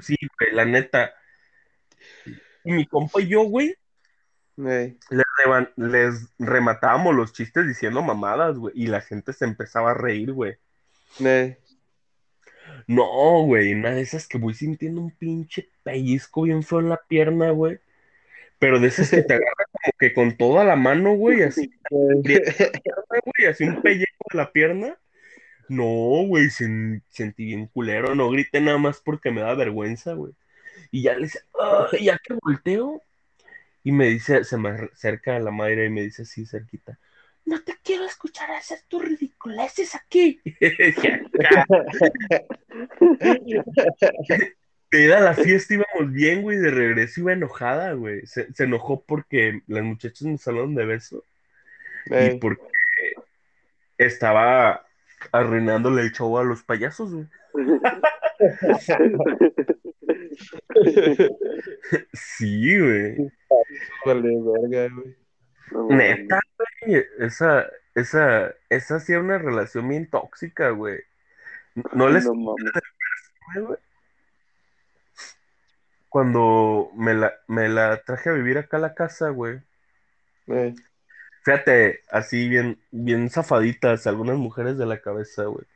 Sí, 0.00 0.16
güey, 0.38 0.54
la 0.54 0.64
neta. 0.64 1.12
Y 2.64 2.72
mi 2.72 2.86
compa 2.86 3.20
y 3.20 3.28
yo, 3.28 3.42
güey, 3.42 3.74
ey. 4.56 4.98
les, 5.10 5.68
les 5.76 6.32
rematábamos 6.38 7.14
los 7.14 7.34
chistes 7.34 7.66
diciendo 7.66 8.00
mamadas, 8.00 8.56
güey. 8.56 8.72
Y 8.74 8.86
la 8.86 9.02
gente 9.02 9.34
se 9.34 9.44
empezaba 9.44 9.90
a 9.90 9.94
reír, 9.94 10.32
güey. 10.32 10.56
Ey. 11.22 11.58
No, 12.86 13.42
güey, 13.44 13.74
una 13.74 13.90
de 13.90 14.00
esas 14.00 14.26
que 14.26 14.38
voy 14.38 14.54
sintiendo 14.54 15.02
un 15.02 15.10
pinche 15.10 15.68
pellizco 15.82 16.44
bien 16.44 16.62
feo 16.62 16.80
en 16.80 16.88
la 16.88 16.96
pierna, 17.06 17.50
güey. 17.50 17.78
Pero 18.60 18.78
de 18.78 18.88
esas 18.88 19.10
que 19.10 19.22
te 19.22 19.34
agarran 19.34 19.66
como 19.72 19.92
que 19.98 20.14
con 20.14 20.36
toda 20.36 20.62
la 20.64 20.76
mano, 20.76 21.14
güey, 21.14 21.42
así, 21.42 21.72
güey, 21.90 22.36
así 23.48 23.64
un 23.64 23.82
pellejo 23.82 24.24
de 24.30 24.36
la 24.36 24.52
pierna. 24.52 24.96
No, 25.68 25.84
güey, 26.26 26.46
sen- 26.50 27.02
sentí 27.08 27.46
bien 27.46 27.66
culero, 27.66 28.14
no 28.14 28.28
grité 28.30 28.60
nada 28.60 28.78
más 28.78 29.00
porque 29.00 29.30
me 29.30 29.40
da 29.40 29.54
vergüenza, 29.54 30.12
güey. 30.12 30.34
Y 30.90 31.02
ya 31.02 31.14
le 31.14 31.22
dice, 31.22 31.40
ya 32.00 32.18
que 32.18 32.34
volteo, 32.42 33.02
y 33.82 33.92
me 33.92 34.06
dice, 34.08 34.44
se 34.44 34.56
me 34.58 34.70
acerca 34.70 35.38
la 35.38 35.50
madre 35.50 35.86
y 35.86 35.90
me 35.90 36.02
dice 36.02 36.22
así 36.22 36.44
cerquita, 36.44 36.98
no 37.44 37.62
te 37.62 37.74
quiero 37.82 38.04
escuchar 38.04 38.50
hacer 38.50 38.80
tus 38.88 39.02
ridiculeces 39.02 39.94
aquí. 39.94 40.40
Dije, 44.90 44.90
"Acá". 44.90 44.96
De 44.96 45.04
ir 45.04 45.12
a 45.14 45.20
la 45.20 45.34
fiesta 45.34 45.74
íbamos 45.74 46.12
bien, 46.12 46.42
güey, 46.42 46.58
de 46.58 46.70
regreso 46.70 47.20
iba 47.20 47.32
enojada, 47.32 47.92
güey. 47.92 48.26
Se, 48.26 48.52
se 48.52 48.64
enojó 48.64 49.02
porque 49.04 49.62
las 49.66 49.82
muchachas 49.82 50.22
me 50.22 50.38
salieron 50.38 50.74
de 50.74 50.84
beso 50.84 51.24
y 52.06 52.38
porque 52.38 52.62
estaba 53.98 54.86
arruinándole 55.32 56.02
el 56.02 56.12
show 56.12 56.38
a 56.38 56.44
los 56.44 56.62
payasos, 56.62 57.12
güey. 57.12 57.26
Sí, 62.12 62.78
güey. 62.78 63.32
Vale, 64.06 64.30
verga, 64.40 64.94
güey. 64.94 65.16
No, 65.72 65.88
Neta, 65.88 66.40
güey. 66.86 67.04
Esa, 67.18 67.66
esa, 67.94 68.54
esa 68.68 69.00
sí 69.00 69.12
era 69.12 69.20
una 69.20 69.38
relación 69.38 69.88
bien 69.88 70.08
tóxica, 70.08 70.70
güey. 70.70 71.00
No 71.92 72.08
les 72.08 72.24
no 72.24 72.34
mames. 72.34 72.72
Cuando 76.10 76.90
me 76.96 77.14
la, 77.14 77.34
me 77.48 77.70
la 77.70 78.02
traje 78.04 78.30
a 78.30 78.34
vivir 78.34 78.58
acá 78.58 78.78
a 78.78 78.80
la 78.80 78.94
casa, 78.94 79.30
güey. 79.30 79.60
Ey. 80.48 80.74
Fíjate, 81.44 82.00
así 82.10 82.48
bien, 82.48 82.80
bien 82.90 83.30
zafaditas, 83.30 84.06
algunas 84.06 84.36
mujeres 84.38 84.78
de 84.78 84.86
la 84.86 85.00
cabeza, 85.00 85.44
güey. 85.44 85.66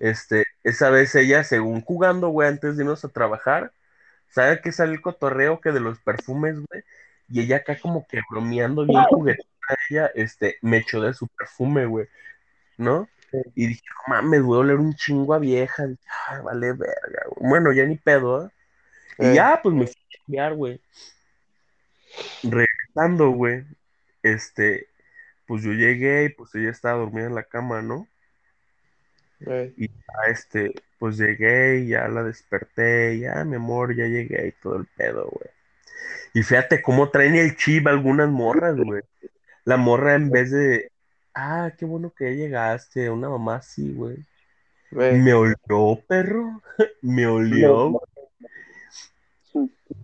Este, 0.00 0.44
esa 0.64 0.90
vez 0.90 1.14
ella, 1.16 1.44
según 1.44 1.82
jugando, 1.82 2.28
güey, 2.30 2.48
antes 2.48 2.76
de 2.76 2.84
irnos 2.84 3.04
a 3.04 3.08
trabajar, 3.10 3.72
¿sabe 4.30 4.60
qué 4.62 4.72
sale 4.72 4.94
el 4.94 5.02
cotorreo 5.02 5.60
que 5.60 5.72
de 5.72 5.80
los 5.80 6.00
perfumes, 6.00 6.56
güey? 6.56 6.82
Y 7.28 7.42
ella 7.42 7.58
acá 7.58 7.78
como 7.80 8.06
que 8.08 8.20
bromeando 8.30 8.86
bien 8.86 9.04
juguetona 9.04 9.48
ella, 9.90 10.06
este, 10.14 10.58
me 10.62 10.78
echó 10.78 11.00
de 11.02 11.14
su 11.14 11.28
perfume, 11.28 11.86
güey, 11.86 12.08
¿no? 12.78 13.08
Y 13.54 13.66
dije, 13.68 13.82
no 14.08 14.14
mames, 14.14 14.42
voy 14.42 14.56
a 14.58 14.60
oler 14.60 14.76
un 14.78 14.94
chingo 14.94 15.34
a 15.34 15.38
vieja. 15.38 15.86
Dije, 15.86 16.02
"Ay, 16.28 16.42
vale 16.42 16.72
verga, 16.72 17.22
güey. 17.30 17.50
Bueno, 17.50 17.72
ya 17.72 17.84
ni 17.86 17.96
pedo, 17.96 18.50
Y 19.18 19.34
ya, 19.34 19.60
pues 19.62 19.74
me 19.74 19.86
fui 19.86 19.94
a 19.94 20.16
chambear, 20.16 20.54
güey. 20.54 20.80
Regresando, 22.42 23.30
güey, 23.30 23.64
este, 24.22 24.88
pues 25.46 25.62
yo 25.62 25.72
llegué 25.72 26.24
y 26.24 26.28
pues 26.30 26.54
ella 26.54 26.70
estaba 26.70 26.98
dormida 26.98 27.26
en 27.26 27.34
la 27.34 27.44
cama, 27.44 27.82
¿no? 27.82 28.06
Y 29.76 29.88
ya, 29.88 30.30
este, 30.30 30.74
pues 30.98 31.18
llegué 31.18 31.80
y 31.80 31.88
ya 31.88 32.08
la 32.08 32.22
desperté, 32.22 33.18
ya, 33.18 33.44
mi 33.44 33.56
amor, 33.56 33.94
ya 33.94 34.06
llegué 34.06 34.48
y 34.48 34.52
todo 34.62 34.76
el 34.76 34.86
pedo, 34.86 35.28
güey. 35.30 35.50
Y 36.34 36.42
fíjate 36.42 36.82
cómo 36.82 37.10
traen 37.10 37.34
el 37.34 37.56
chip 37.56 37.86
algunas 37.86 38.28
morras, 38.28 38.76
güey. 38.76 39.02
La 39.64 39.76
morra 39.76 40.14
en 40.14 40.30
vez 40.30 40.50
de, 40.50 40.90
ah, 41.34 41.72
qué 41.78 41.84
bueno 41.84 42.12
que 42.16 42.24
ya 42.24 42.44
llegaste, 42.44 43.10
una 43.10 43.28
mamá 43.28 43.56
así, 43.56 43.92
güey. 43.92 44.16
Ey. 44.92 45.18
Me 45.18 45.34
olió, 45.34 46.00
perro, 46.06 46.62
me 47.02 47.26
olió. 47.26 47.90
No. 47.90 48.00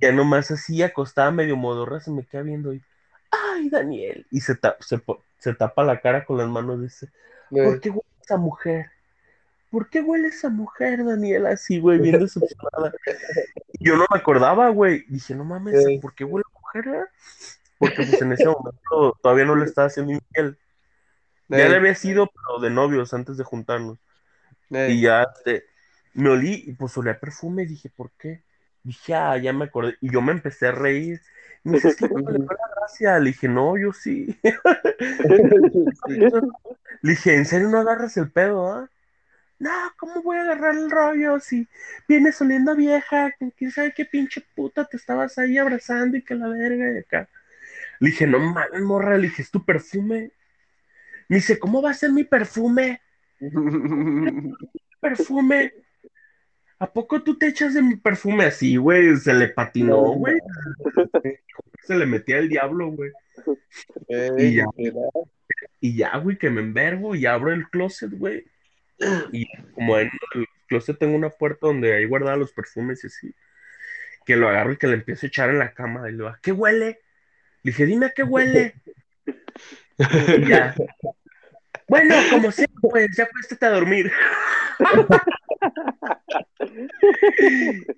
Ya 0.00 0.12
nomás 0.12 0.50
así, 0.50 0.82
acostada 0.82 1.30
medio 1.30 1.56
modorra, 1.56 2.00
se 2.00 2.10
me 2.10 2.26
queda 2.26 2.42
viendo 2.42 2.72
y, 2.74 2.82
ay, 3.30 3.68
Daniel. 3.70 4.26
Y 4.30 4.40
se, 4.40 4.56
ta- 4.56 4.76
se, 4.80 5.02
se 5.38 5.54
tapa 5.54 5.84
la 5.84 6.00
cara 6.00 6.24
con 6.24 6.38
las 6.38 6.48
manos, 6.48 6.80
dice, 6.80 7.10
¿por 7.60 7.80
qué 7.80 7.90
huele 7.90 8.04
esa 8.22 8.36
mujer? 8.36 8.90
¿Por 9.70 9.90
qué 9.90 10.00
huele 10.02 10.28
esa 10.28 10.50
mujer, 10.50 11.04
Daniel? 11.04 11.46
Así, 11.46 11.80
güey, 11.80 11.98
bien 12.00 12.18
decepcionada. 12.20 12.96
Y 13.72 13.86
yo 13.88 13.96
no 13.96 14.06
me 14.10 14.18
acordaba, 14.18 14.68
güey. 14.70 15.04
Dije, 15.08 15.34
no 15.34 15.44
mames. 15.44 15.92
¿por 16.00 16.14
qué 16.14 16.24
huele 16.24 16.44
a 16.48 16.60
mujer? 16.60 16.88
eh? 16.96 17.06
Porque 17.78 18.04
pues 18.04 18.20
en 18.22 18.32
ese 18.32 18.48
momento 18.48 19.18
todavía 19.22 19.44
no 19.44 19.56
le 19.56 19.64
estaba 19.66 19.88
haciendo 19.88 20.12
infiel. 20.12 20.58
Ya 21.48 21.68
le 21.68 21.76
había 21.76 21.94
sido, 21.94 22.28
pero 22.28 22.60
de 22.60 22.70
novios 22.70 23.14
antes 23.14 23.36
de 23.36 23.44
juntarnos. 23.44 23.98
Y 24.84 25.02
ya 25.02 25.24
este, 25.24 25.64
me 26.14 26.30
olí 26.30 26.64
y 26.66 26.74
pues 26.74 26.96
olía 26.98 27.20
perfume. 27.20 27.66
Dije, 27.66 27.90
¿por 27.90 28.12
qué? 28.18 28.44
Dije, 28.84 29.14
ah, 29.14 29.36
ya 29.36 29.52
me 29.52 29.66
acordé. 29.66 29.96
Y 30.00 30.10
yo 30.12 30.20
me 30.22 30.32
empecé 30.32 30.68
a 30.68 30.72
reír. 30.72 31.20
Y 31.64 31.68
me 31.68 31.76
dice, 31.76 31.88
es 31.88 31.96
que 31.96 32.08
no 32.08 32.30
le 32.30 32.44
fue 32.44 32.56
la 32.60 32.74
gracia. 32.76 33.18
Le 33.18 33.30
dije, 33.30 33.48
no, 33.48 33.78
yo 33.78 33.92
sí. 33.92 34.36
Le 37.02 37.10
dije, 37.10 37.36
¿en 37.36 37.44
serio 37.46 37.68
no 37.68 37.78
agarras 37.78 38.16
el 38.16 38.30
pedo, 38.30 38.66
ah? 38.68 38.88
No, 39.58 39.70
¿cómo 39.96 40.22
voy 40.22 40.38
a 40.38 40.42
agarrar 40.42 40.74
el 40.74 40.90
rollo 40.90 41.38
si 41.38 41.68
vienes 42.08 42.40
oliendo 42.40 42.72
a 42.72 42.74
vieja? 42.74 43.32
¿Quién 43.56 43.70
sabe 43.70 43.94
qué 43.94 44.04
pinche 44.04 44.44
puta 44.56 44.84
te 44.86 44.96
estabas 44.96 45.38
ahí 45.38 45.56
abrazando 45.56 46.16
y 46.16 46.22
que 46.22 46.34
la 46.34 46.48
verga 46.48 46.92
y 46.92 46.98
acá? 46.98 47.28
Le 48.00 48.10
dije, 48.10 48.26
no 48.26 48.40
mames, 48.40 48.80
morra. 48.82 49.16
Le 49.16 49.28
dije, 49.28 49.42
¿es 49.42 49.52
tu 49.52 49.64
perfume? 49.64 50.32
Me 51.28 51.36
dice, 51.36 51.60
¿cómo 51.60 51.80
va 51.80 51.90
a 51.90 51.94
ser 51.94 52.10
mi 52.10 52.24
perfume? 52.24 53.00
perfume. 55.00 55.72
¿A 56.82 56.92
poco 56.92 57.22
tú 57.22 57.38
te 57.38 57.46
echas 57.46 57.74
de 57.74 57.80
mi 57.80 57.94
perfume 57.94 58.46
así, 58.46 58.76
güey? 58.76 59.16
Se 59.16 59.32
le 59.32 59.50
patinó, 59.50 59.98
güey. 60.14 60.34
Se 61.84 61.94
le 61.94 62.06
metía 62.06 62.38
el 62.38 62.48
diablo, 62.48 62.88
güey. 62.88 63.12
Ey, 64.08 64.48
Y 64.48 64.54
ya. 64.56 64.64
Y 65.78 65.96
ya, 65.96 66.16
güey, 66.16 66.36
que 66.36 66.50
me 66.50 66.60
envergo 66.60 67.14
y 67.14 67.24
abro 67.24 67.52
el 67.52 67.68
closet, 67.68 68.10
güey. 68.10 68.46
Y 69.30 69.46
como 69.74 69.96
en 69.96 70.10
el 70.34 70.48
closet 70.66 70.98
tengo 70.98 71.14
una 71.14 71.30
puerta 71.30 71.68
donde 71.68 71.94
ahí 71.94 72.04
guardaba 72.04 72.36
los 72.36 72.52
perfumes 72.52 73.04
y 73.04 73.06
así. 73.06 73.34
Que 74.26 74.34
lo 74.34 74.48
agarro 74.48 74.72
y 74.72 74.76
que 74.76 74.88
le 74.88 74.94
empiezo 74.94 75.26
a 75.26 75.28
echar 75.28 75.50
en 75.50 75.60
la 75.60 75.74
cama. 75.74 76.08
Y 76.08 76.10
le 76.10 76.18
digo, 76.18 76.28
¿a 76.30 76.40
qué 76.42 76.50
huele? 76.50 76.98
Le 77.62 77.70
dije, 77.70 77.86
dime 77.86 78.06
a 78.06 78.10
qué 78.10 78.24
huele. 78.24 78.74
Y 80.36 80.48
ya. 80.48 80.74
Bueno, 81.88 82.14
como 82.30 82.50
sea, 82.50 82.68
pues 82.80 83.14
ya 83.14 83.24
acuéstate 83.24 83.66
a 83.66 83.70
dormir. 83.70 84.10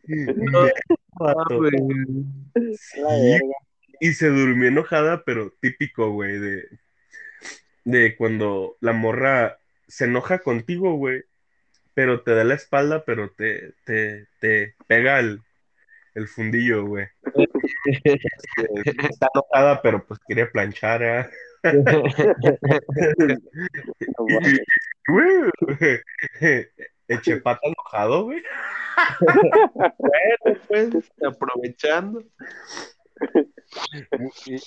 No, 0.06 0.68
Sí, 2.78 3.00
y 4.00 4.12
se 4.14 4.28
durmió 4.28 4.68
enojada, 4.68 5.22
pero 5.24 5.52
típico, 5.60 6.10
güey, 6.10 6.38
de, 6.38 6.64
de 7.84 8.16
cuando 8.16 8.76
la 8.80 8.92
morra 8.92 9.58
se 9.88 10.04
enoja 10.06 10.38
contigo, 10.40 10.94
güey, 10.96 11.22
pero 11.94 12.22
te 12.22 12.34
da 12.34 12.44
la 12.44 12.54
espalda, 12.54 13.04
pero 13.06 13.30
te, 13.32 13.74
te, 13.84 14.28
te 14.40 14.74
pega 14.88 15.20
el, 15.20 15.42
el 16.14 16.28
fundillo, 16.28 16.86
güey. 16.86 17.06
Está 19.10 19.28
enojada, 19.34 19.82
pero 19.82 20.04
pues 20.06 20.20
quiere 20.26 20.46
planchar, 20.46 21.02
¿eh? 21.02 21.26
Güey, 25.08 25.50
Eche 27.08 27.36
pata 27.42 27.60
enojado, 27.64 28.24
güey. 28.24 28.42
Bueno, 29.98 30.60
pues, 30.68 31.12
aprovechando. 31.26 32.22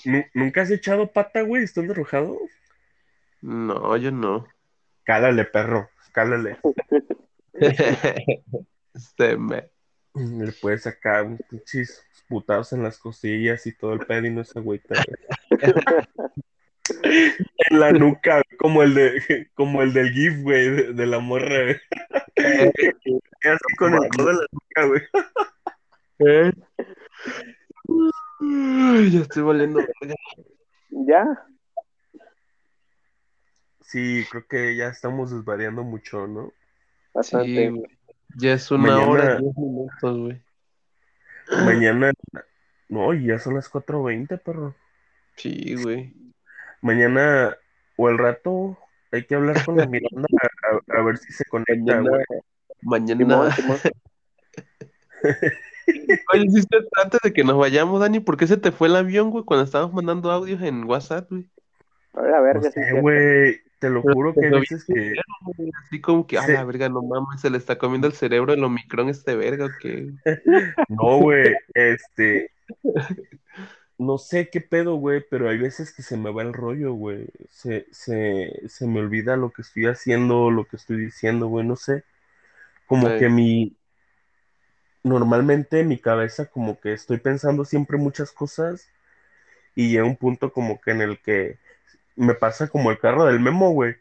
¿Nu- 0.04 0.24
¿Nunca 0.34 0.62
has 0.62 0.70
echado 0.70 1.10
pata, 1.10 1.42
güey? 1.42 1.64
¿Estás 1.64 1.84
enojado? 1.84 2.38
No, 3.40 3.96
yo 3.96 4.10
no. 4.10 4.46
Cálale, 5.04 5.44
perro, 5.44 5.88
cálale. 6.12 6.58
Se 9.16 9.36
me. 9.36 9.70
Le 10.14 10.52
puedes 10.52 10.82
sacar 10.82 11.24
unos 11.24 11.40
pinches 11.48 12.04
putados 12.28 12.72
en 12.72 12.82
las 12.82 12.98
costillas 12.98 13.66
y 13.66 13.72
todo 13.76 13.92
el 13.94 14.00
pedo 14.00 14.26
y 14.26 14.30
no 14.30 14.44
se 14.44 14.58
agüita, 14.58 14.94
güey. 14.94 15.62
En 17.02 17.80
la 17.80 17.92
nuca, 17.92 18.42
como 18.58 18.82
el 18.82 18.94
de, 18.94 19.48
como 19.54 19.82
el 19.82 19.92
del 19.92 20.10
GIF, 20.12 20.42
güey, 20.42 20.70
de, 20.70 20.92
de 20.94 21.06
la 21.06 21.18
morra, 21.18 21.62
güey. 21.64 21.76
Así 22.36 23.74
con 23.78 23.94
el 23.94 24.08
codo 24.16 24.30
en 24.30 24.36
la 24.36 24.46
nuca, 24.52 24.86
güey. 24.86 25.02
¿Eh? 26.20 26.52
Ay, 28.40 29.10
ya 29.10 29.20
estoy 29.20 29.42
valiendo 29.42 29.78
verga. 29.78 30.14
Ya, 30.90 31.24
Sí, 33.80 34.24
creo 34.30 34.46
que 34.46 34.76
ya 34.76 34.88
estamos 34.88 35.30
desvariando 35.34 35.82
mucho, 35.82 36.26
¿no? 36.26 36.52
bastante. 37.14 37.70
Sí. 37.70 37.82
Ya 38.36 38.52
es 38.52 38.70
una 38.70 38.82
Mañana- 38.96 39.06
hora 39.10 39.38
y 39.38 39.42
diez 39.42 39.56
minutos, 39.56 40.18
güey. 40.18 40.42
Mañana, 41.64 42.12
no, 42.90 43.14
ya 43.14 43.38
son 43.38 43.54
las 43.54 43.70
4.20, 43.70 44.36
perro. 44.42 44.74
Sí, 45.36 45.74
güey. 45.82 46.12
Mañana 46.82 47.56
o 47.96 48.08
el 48.08 48.18
rato 48.18 48.78
hay 49.12 49.24
que 49.24 49.34
hablar 49.34 49.64
con 49.64 49.76
la 49.76 49.86
Miranda 49.90 50.26
a, 50.42 50.96
a- 50.96 51.00
a 51.00 51.02
ver 51.02 51.16
si 51.18 51.32
se 51.32 51.44
conecta, 51.46 51.72
Mañana, 52.82 53.36
güey. 53.36 53.80
Oye, 56.32 56.50
sí, 56.50 56.60
antes 57.02 57.20
de 57.22 57.32
que 57.32 57.42
nos 57.44 57.56
vayamos, 57.56 58.00
Dani, 58.00 58.20
¿por 58.20 58.36
qué 58.36 58.46
se 58.46 58.56
te 58.56 58.70
fue 58.72 58.88
el 58.88 58.96
avión, 58.96 59.30
güey, 59.30 59.44
cuando 59.44 59.64
estábamos 59.64 59.94
mandando 59.94 60.30
audios 60.30 60.60
en 60.62 60.84
WhatsApp, 60.84 61.28
güey? 61.30 61.48
A 62.12 62.20
ver, 62.22 62.34
a 62.34 62.40
ver, 62.40 62.56
No 62.56 62.62
sí, 62.62 62.80
güey, 63.00 63.60
te 63.80 63.90
lo 63.90 64.02
juro 64.02 64.34
que 64.34 64.48
lo 64.48 64.60
veces 64.60 64.84
que... 64.84 65.14
Así 65.84 66.00
como 66.00 66.26
que, 66.26 66.38
a 66.38 66.42
Sí. 66.42 66.52
la 66.52 66.64
verga, 66.64 66.88
no 66.88 67.02
mames, 67.02 67.40
se 67.40 67.50
le 67.50 67.58
está 67.58 67.78
comiendo 67.78 68.06
el 68.06 68.12
cerebro 68.12 68.52
el 68.52 68.62
Omicron 68.62 69.08
este 69.08 69.34
verga, 69.36 69.66
¿o 69.66 69.70
qué? 69.80 70.08
No, 70.88 71.18
güey, 71.18 71.54
este... 71.74 72.50
No 73.98 74.16
sé 74.18 74.48
qué 74.50 74.60
pedo, 74.60 74.94
güey, 74.96 75.24
pero 75.28 75.48
hay 75.50 75.58
veces 75.58 75.92
que 75.92 76.02
se 76.02 76.16
me 76.16 76.30
va 76.32 76.42
el 76.42 76.52
rollo, 76.52 76.92
güey. 76.94 77.26
Se, 77.50 77.86
se, 77.92 78.62
se 78.68 78.86
me 78.86 79.00
olvida 79.00 79.36
lo 79.36 79.50
que 79.52 79.62
estoy 79.62 79.86
haciendo, 79.86 80.50
lo 80.50 80.66
que 80.66 80.76
estoy 80.76 80.98
diciendo, 80.98 81.48
güey, 81.48 81.66
no 81.66 81.74
sé. 81.76 82.04
Como 82.86 83.14
Sí. 83.14 83.14
que 83.16 83.28
mi... 83.30 83.76
Normalmente 85.04 85.84
mi 85.84 85.98
cabeza 85.98 86.46
como 86.46 86.78
que 86.80 86.92
estoy 86.92 87.18
pensando 87.18 87.64
siempre 87.64 87.96
muchas 87.98 88.32
cosas 88.32 88.88
y 89.76 89.90
llega 89.90 90.04
un 90.06 90.16
punto 90.16 90.52
como 90.52 90.80
que 90.80 90.92
en 90.92 91.02
el 91.02 91.20
que 91.22 91.58
me 92.16 92.34
pasa 92.34 92.68
como 92.68 92.90
el 92.92 92.98
carro 93.00 93.26
del 93.26 93.40
memo, 93.40 93.70
güey. 93.72 93.96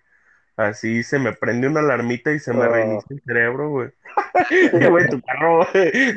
Así 0.57 1.03
se 1.03 1.19
me 1.19 1.33
prende 1.33 1.67
una 1.67 1.79
alarmita 1.81 2.31
y 2.33 2.39
se 2.39 2.51
me 2.53 2.65
Oh. 2.65 2.69
reinicia 2.69 3.07
el 3.15 3.21
cerebro, 3.23 3.69
güey. 3.69 3.89
Güey, 4.91 5.07
tu 5.09 5.21
carro 5.21 5.59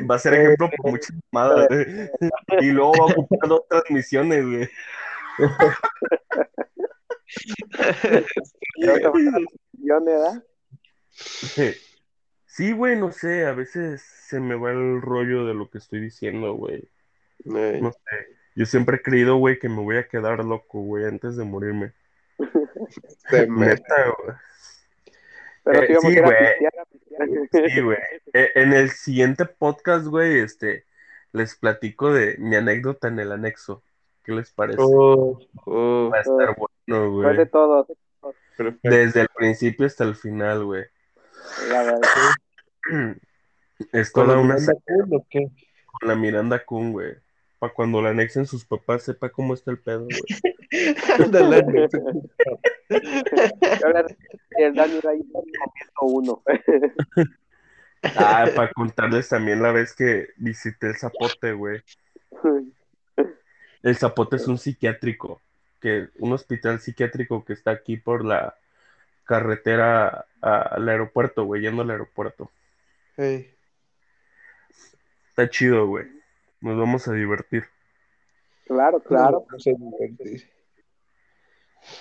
va 0.09 0.15
a 0.15 0.19
ser 0.19 0.33
ejemplo 0.33 0.69
por 0.77 0.91
muchas 0.91 1.11
llamadas, 1.31 1.67
güey. 1.69 2.09
Y 2.61 2.71
luego 2.71 2.91
va 2.93 3.05
a 3.05 3.13
ocupar 3.15 3.49
dos 3.49 3.61
transmisiones, 3.69 4.45
güey. 4.45 4.69
Sí, 12.45 12.73
güey, 12.73 12.97
no 12.99 13.11
sé, 13.11 13.45
a 13.45 13.53
veces 13.53 14.01
se 14.01 14.39
me 14.39 14.55
va 14.55 14.71
el 14.71 15.01
rollo 15.01 15.45
de 15.45 15.53
lo 15.53 15.69
que 15.69 15.77
estoy 15.77 16.01
diciendo, 16.01 16.53
güey. 16.53 16.89
Ey, 17.45 17.81
No 17.81 17.91
sé. 17.91 17.99
Yo 18.55 18.65
siempre 18.65 18.97
he 18.97 19.01
creído, 19.01 19.37
güey, 19.37 19.57
que 19.57 19.69
me 19.69 19.81
voy 19.81 19.97
a 19.97 20.07
quedar 20.07 20.43
loco, 20.43 20.81
güey, 20.81 21.05
antes 21.05 21.37
de 21.37 21.45
morirme. 21.45 21.93
Se 23.29 23.47
me- 23.47 23.67
Neta, 23.67 23.95
güey. 24.23 24.35
Pero 25.63 25.83
Eh, 25.83 25.97
sí, 26.01 26.19
güey. 26.19 27.69
Sí, 27.69 27.81
güey. 27.81 27.97
Eh, 28.33 28.51
En 28.55 28.73
el 28.73 28.89
siguiente 28.91 29.45
podcast, 29.45 30.05
güey, 30.07 30.39
este, 30.39 30.85
les 31.33 31.55
platico 31.55 32.11
de 32.11 32.35
mi 32.39 32.55
anécdota 32.55 33.07
en 33.09 33.19
el 33.19 33.31
anexo. 33.31 33.83
¿Qué 34.23 34.31
les 34.33 34.51
parece? 34.51 34.77
Oh, 34.81 35.39
oh, 35.65 36.09
Va 36.11 36.17
a 36.17 36.21
estar 36.21 36.55
bueno, 36.57 36.67
Después 36.87 37.37
de 37.37 37.43
güey. 37.43 37.49
todo. 37.49 37.87
perfecto. 38.57 38.79
Desde 38.83 39.21
el 39.21 39.27
principio 39.35 39.85
hasta 39.85 40.03
el 40.03 40.15
final, 40.15 40.65
güey. 40.65 40.85
Ya 41.69 41.83
ves. 41.83 41.99
Es 43.91 44.11
¿Con 44.11 44.25
toda 44.25 44.35
la 44.35 44.41
una 44.43 44.55
Miranda 44.55 44.73
saga 44.85 45.03
Kun 45.05 45.15
o 45.19 45.25
qué? 45.29 45.47
con 45.85 46.07
la 46.09 46.15
Miranda 46.15 46.63
Kun, 46.65 46.91
güey. 46.91 47.15
Para 47.61 47.73
cuando 47.75 48.01
la 48.01 48.09
anexen 48.09 48.47
sus 48.47 48.65
papás, 48.65 49.03
sepa 49.03 49.29
cómo 49.29 49.53
está 49.53 49.69
el 49.69 49.77
pedo, 49.77 50.05
güey. 50.05 50.19
Ándale, 51.19 51.57
el 54.57 54.73
Dani 54.73 54.99
va 55.05 55.11
a 55.11 55.15
ir 55.15 55.25
comiendo 55.31 56.01
uno. 56.01 56.43
Ah, 58.17 58.47
para 58.55 58.71
contarles 58.71 59.29
también 59.29 59.61
la 59.61 59.71
vez 59.71 59.93
que 59.95 60.29
visité 60.37 60.87
el 60.87 60.95
Zapote, 60.97 61.53
güey. 61.53 61.83
El 63.83 63.95
Zapote 63.95 64.37
es 64.37 64.47
un 64.47 64.57
psiquiátrico, 64.57 65.39
que, 65.79 66.07
un 66.17 66.33
hospital 66.33 66.79
psiquiátrico 66.79 67.45
que 67.45 67.53
está 67.53 67.69
aquí 67.69 67.97
por 67.97 68.25
la 68.25 68.55
carretera 69.23 70.25
a- 70.41 70.61
al 70.61 70.89
aeropuerto, 70.89 71.43
güey, 71.43 71.61
yendo 71.61 71.83
al 71.83 71.91
aeropuerto. 71.91 72.49
Está 75.29 75.47
chido, 75.47 75.85
güey. 75.85 76.07
Nos 76.61 76.77
vamos 76.77 77.07
a 77.07 77.13
divertir. 77.13 77.65
Claro, 78.65 78.99
claro. 79.01 79.45
no 79.51 79.59
sé 79.59 79.75
divertir. 79.77 80.49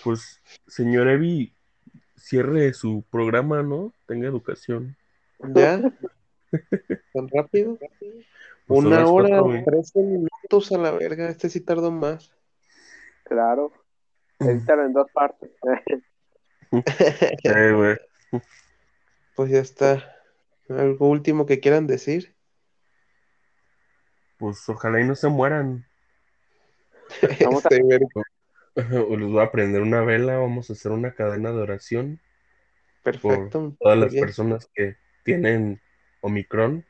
Pues, 0.05 0.41
señor 0.67 1.09
Evi, 1.09 1.53
cierre 2.17 2.73
su 2.75 3.03
programa, 3.11 3.63
¿no? 3.63 3.93
Tenga 4.07 4.29
educación. 4.29 4.97
¿Ya? 5.55 5.81
¿Tan 7.13 7.29
rápido? 7.29 7.79
Pues 7.79 8.83
son 8.83 8.87
Una 8.87 9.07
hora. 9.07 9.43
13 9.65 10.01
minutos 10.01 10.71
a 10.73 10.79
la 10.79 10.93
verga. 10.93 11.29
Este 11.29 11.49
sí 11.49 11.61
tardó 11.61 11.91
más. 11.91 12.33
Claro. 13.25 13.73
Edítalo 14.39 14.85
en 14.85 14.93
dos 14.93 15.11
partes. 15.13 15.51
Sí. 16.73 16.79
Pues 19.35 19.51
ya 19.51 19.59
está. 19.59 20.17
¿Algo 20.69 21.09
último 21.09 21.47
que 21.47 21.59
quieran 21.59 21.87
decir? 21.87 22.35
Pues 24.41 24.69
ojalá 24.69 25.01
y 25.01 25.05
no 25.05 25.15
se 25.15 25.29
mueran. 25.29 25.87
Vamos 27.45 27.65
a- 27.67 27.69
Este. 27.71 28.01
O 29.09 29.17
les 29.17 29.29
voy 29.29 29.43
a 29.43 29.51
prender 29.51 29.83
una 29.83 30.01
vela, 30.03 30.39
vamos 30.39 30.71
a 30.71 30.75
hacer 30.75 30.93
una 30.93 31.13
cadena 31.13 31.51
de 31.51 31.59
oración 31.61 32.21
Perfecto. 33.03 33.77
todas 33.81 33.97
muy 33.97 34.05
las 34.05 34.13
bien. 34.13 34.25
personas 34.25 34.71
que 34.73 34.97
tienen 35.25 35.81
Omicron. 36.21 36.85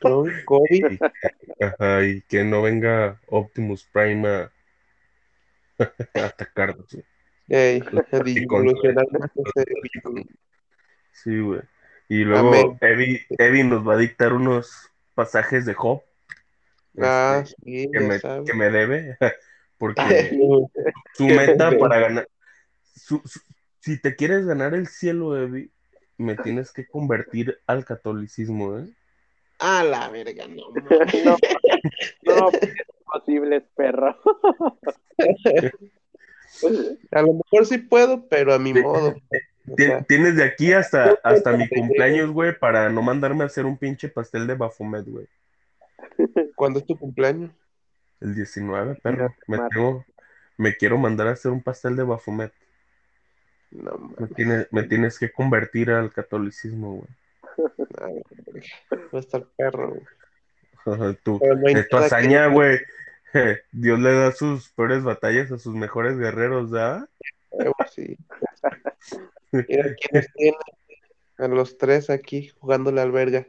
COVID. 0.00 0.92
y, 0.92 0.98
ajá, 1.62 2.04
y 2.04 2.22
que 2.22 2.44
no 2.44 2.62
venga 2.62 3.20
Optimus 3.26 3.84
Prime 3.92 4.28
a, 4.28 4.52
a 5.78 5.92
atacarnos. 6.26 6.86
Ey, 7.48 7.82
virus. 8.24 8.74
Sí, 11.12 11.40
güey. 11.40 11.60
Y 12.08 12.24
luego 12.24 12.78
Evi 12.80 13.62
nos 13.64 13.86
va 13.86 13.94
a 13.94 13.98
dictar 13.98 14.32
unos 14.32 14.90
pasajes 15.14 15.66
de 15.66 15.74
Job 15.74 16.02
Ah, 17.00 17.42
este, 17.44 17.56
sí, 17.64 17.88
que, 17.92 18.00
ya 18.00 18.06
me, 18.06 18.18
sabes. 18.18 18.50
que 18.50 18.56
me 18.56 18.70
debe, 18.70 19.16
porque 19.78 20.02
su 21.14 21.26
meta 21.26 21.70
me 21.70 21.78
para 21.78 22.00
ganar, 22.00 22.28
su- 22.94 23.22
su- 23.24 23.40
si 23.80 24.00
te 24.00 24.14
quieres 24.14 24.46
ganar 24.46 24.74
el 24.74 24.86
cielo, 24.86 25.36
Evi, 25.36 25.70
me 26.18 26.36
tienes 26.36 26.72
que 26.72 26.86
convertir 26.86 27.58
al 27.66 27.84
catolicismo, 27.84 28.78
¿eh? 28.78 28.86
A 29.58 29.84
la 29.84 30.08
verga, 30.08 30.46
no. 30.48 30.64
No, 32.24 32.36
no, 32.36 32.48
es 32.48 32.76
posible, 33.04 33.60
perro. 33.74 34.16
A 37.10 37.22
lo 37.22 37.34
mejor 37.34 37.66
sí 37.66 37.78
puedo, 37.78 38.28
pero 38.28 38.54
a 38.54 38.58
mi 38.58 38.72
modo. 38.72 39.16
O 39.70 39.76
Ti- 39.76 39.84
sea, 39.84 40.02
Tienes 40.04 40.36
de 40.36 40.44
aquí 40.44 40.72
hasta, 40.72 41.18
hasta 41.22 41.56
mi 41.56 41.68
cumpleaños, 41.68 42.30
güey, 42.30 42.58
para 42.58 42.88
no 42.90 43.02
mandarme 43.02 43.44
a 43.44 43.46
hacer 43.46 43.66
un 43.66 43.76
pinche 43.76 44.08
pastel 44.08 44.46
de 44.46 44.54
Bafomet, 44.54 45.06
güey. 45.06 45.26
¿Cuándo 46.56 46.78
es 46.80 46.86
tu 46.86 46.98
cumpleaños? 46.98 47.50
El 48.20 48.34
19, 48.34 48.96
perro. 49.02 49.34
Me, 49.48 49.58
tengo- 49.70 50.04
me 50.56 50.76
quiero 50.76 50.98
mandar 50.98 51.28
a 51.28 51.32
hacer 51.32 51.50
un 51.52 51.62
pastel 51.62 51.96
de 51.96 52.04
Bafomet. 52.04 52.52
No, 53.70 53.96
Me 53.98 54.14
mames. 54.20 54.34
tienes, 54.36 54.68
me 54.70 54.82
tienes 54.84 55.18
que 55.18 55.32
convertir 55.32 55.90
al 55.90 56.12
catolicismo, 56.12 56.96
güey. 56.96 57.08
Va 59.14 59.18
a 59.18 59.18
estar 59.18 59.46
perro. 59.56 59.90
güey. 59.90 60.02
No 60.84 61.10
es 61.10 61.22
tu 61.22 61.38
que- 61.38 61.96
hazaña, 61.96 62.46
güey. 62.48 62.78
Dios 63.72 63.98
le 63.98 64.12
da 64.12 64.32
sus 64.32 64.68
peores 64.70 65.02
batallas 65.04 65.50
a 65.52 65.58
sus 65.58 65.74
mejores 65.74 66.18
guerreros, 66.18 66.70
¿verdad? 66.70 67.08
Huevo, 67.50 67.74
sí. 67.90 68.16
Mira 69.52 69.94
quiénes 69.96 70.32
tienen 70.34 70.54
a 71.38 71.48
los 71.48 71.76
tres 71.78 72.08
aquí 72.10 72.48
jugándole 72.58 73.00
al 73.00 73.10
verga. 73.12 73.46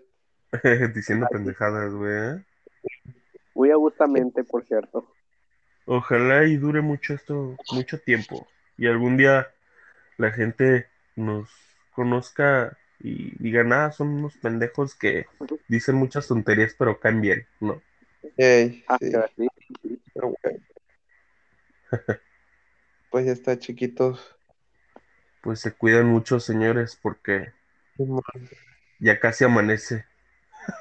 Diciendo 0.95 1.28
pendejadas, 1.32 1.94
güey. 1.94 2.14
¿eh? 2.14 2.44
Muy 3.54 3.72
agustamente, 3.72 4.44
por 4.44 4.66
cierto. 4.66 5.08
Ojalá 5.86 6.46
y 6.46 6.58
dure 6.58 6.82
mucho 6.82 7.14
esto, 7.14 7.56
mucho 7.72 8.00
tiempo. 8.00 8.48
Y 8.78 8.88
algún 8.88 9.18
día 9.18 9.48
la 10.18 10.32
gente 10.32 10.88
nos 11.16 11.50
conozca 11.92 12.78
y 13.00 13.36
digan, 13.38 13.74
ah, 13.74 13.92
son 13.92 14.10
unos 14.10 14.38
pendejos 14.38 14.96
que 14.96 15.26
dicen 15.68 15.96
muchas 15.96 16.28
tonterías, 16.28 16.74
pero 16.78 17.00
caen 17.00 17.22
bien, 17.22 17.46
¿no? 17.60 17.82
Ah, 18.88 18.98
sí, 19.00 19.12
pero 19.12 19.28
sí, 19.36 19.48
sí. 19.82 20.02
pero 20.14 20.34
bueno. 20.42 20.60
Pues 23.14 23.28
ya 23.28 23.32
está, 23.32 23.60
chiquitos. 23.60 24.36
Pues 25.42 25.60
se 25.60 25.72
cuidan 25.72 26.08
mucho, 26.08 26.40
señores, 26.40 26.98
porque 27.00 27.54
ya 28.98 29.20
casi 29.20 29.44
amanece. 29.44 30.06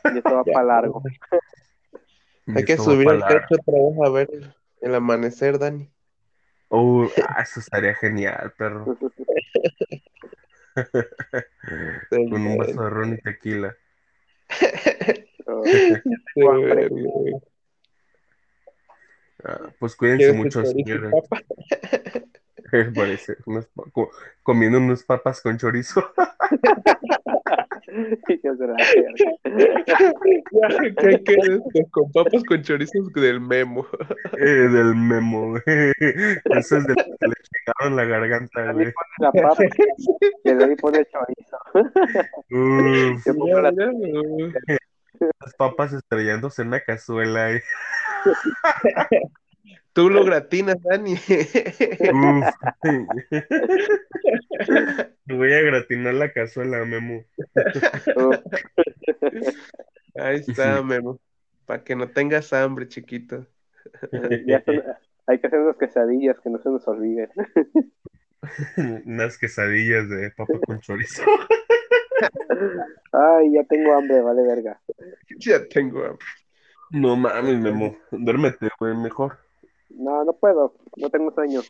Y 0.04 0.16
esto 0.16 0.34
va 0.36 0.42
para 0.44 0.64
largo. 0.64 1.02
Hay 2.46 2.64
que 2.64 2.76
subir 2.76 3.08
al 3.08 3.26
techo 3.26 3.60
otra 3.60 3.74
vez 3.74 3.98
a 4.04 4.10
ver 4.10 4.54
el 4.80 4.94
amanecer, 4.94 5.58
Dani. 5.58 5.88
Oh, 6.68 7.04
eso 7.40 7.60
estaría 7.60 7.94
genial, 7.94 8.52
perro. 8.56 8.96
Con 12.10 12.46
un 12.46 12.56
vaso 12.56 12.82
de 12.82 12.90
ron 12.90 13.14
y 13.14 13.18
tequila. 13.18 13.76
Sí. 16.34 16.40
Ah, 19.44 19.70
pues 19.78 19.96
cuídense 19.96 20.26
¿Quieres 20.26 20.36
mucho, 20.36 20.64
señores. 20.64 21.12
Parece, 22.94 23.36
unos 23.44 23.68
comiendo 24.42 24.78
unas 24.78 25.02
papas 25.02 25.42
con 25.42 25.58
chorizo. 25.58 26.12
Pues 31.72 31.86
con 31.90 32.10
papas 32.12 32.42
con 32.48 32.62
chorizos 32.62 33.12
del 33.14 33.40
memo. 33.40 33.86
Eh, 34.38 34.44
del 34.68 34.94
memo, 34.94 35.50
güey. 35.50 35.62
Eso 36.56 36.76
es 36.78 36.86
de 36.86 36.94
lo 36.94 37.04
que 37.04 37.28
le 37.28 37.34
checaron 37.42 37.96
la 37.96 38.04
garganta, 38.04 38.72
güey. 38.72 38.92
pone 38.92 39.08
la 39.18 39.32
papa 39.32 39.64
y 40.44 40.48
el 40.48 40.58
Dani 40.58 40.76
pone 40.76 41.04
chorizo. 41.06 41.58
Uf, 42.50 43.26
Yo 43.26 43.34
pongo 43.34 43.60
la- 43.60 43.72
las 45.40 45.54
papas 45.56 45.92
estrellándose 45.92 46.62
en 46.62 46.70
la 46.70 46.80
cazuela. 46.80 47.52
eh. 47.52 47.62
Tú 49.92 50.08
lo 50.08 50.24
gratinas, 50.24 50.76
Dani. 50.82 51.14
Uf. 51.14 52.54
Voy 55.26 55.52
a 55.52 55.60
gratinar 55.62 56.14
la 56.14 56.32
cazuela, 56.32 56.84
Memo. 56.84 57.24
Oh, 58.16 58.32
Ahí 60.14 60.36
está, 60.46 60.82
Memo. 60.82 61.20
Para 61.66 61.84
que 61.84 61.94
no 61.94 62.10
tengas 62.10 62.52
hambre, 62.52 62.88
chiquito. 62.88 63.46
ya 64.46 64.62
son- 64.64 64.82
hay 65.26 65.40
que 65.40 65.46
hacer 65.46 65.60
unas 65.60 65.76
quesadillas 65.76 66.40
que 66.40 66.50
no 66.50 66.58
se 66.58 66.68
nos 66.70 66.86
olviden. 66.88 67.30
Unas 69.06 69.38
quesadillas 69.38 70.08
de 70.08 70.30
papa 70.32 70.58
con 70.66 70.80
chorizo. 70.80 71.22
Ay, 73.12 73.52
ya 73.54 73.62
tengo 73.64 73.94
hambre, 73.94 74.20
vale 74.20 74.42
verga. 74.42 74.80
Ya 75.38 75.64
tengo 75.68 76.04
hambre. 76.04 76.26
No 76.90 77.14
mames, 77.16 77.58
Memo. 77.60 77.96
Duérmete, 78.10 78.68
güey, 78.80 78.96
mejor. 78.96 79.38
No, 79.96 80.24
no 80.24 80.32
puedo, 80.32 80.74
no 80.96 81.10
tengo 81.10 81.32
sueño. 81.32 81.60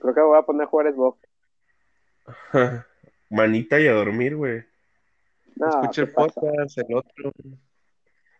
Creo 0.00 0.14
que 0.14 0.20
voy 0.20 0.38
a 0.38 0.42
poner 0.42 0.62
a 0.62 0.66
jugar 0.66 0.92
Xbox. 0.92 1.18
Manita 3.30 3.80
y 3.80 3.86
a 3.86 3.92
dormir, 3.92 4.36
güey. 4.36 4.64
No, 5.56 5.68
Escucha 5.68 6.02
el 6.02 6.12
podcast, 6.12 6.78
el 6.78 6.94
otro. 6.94 7.32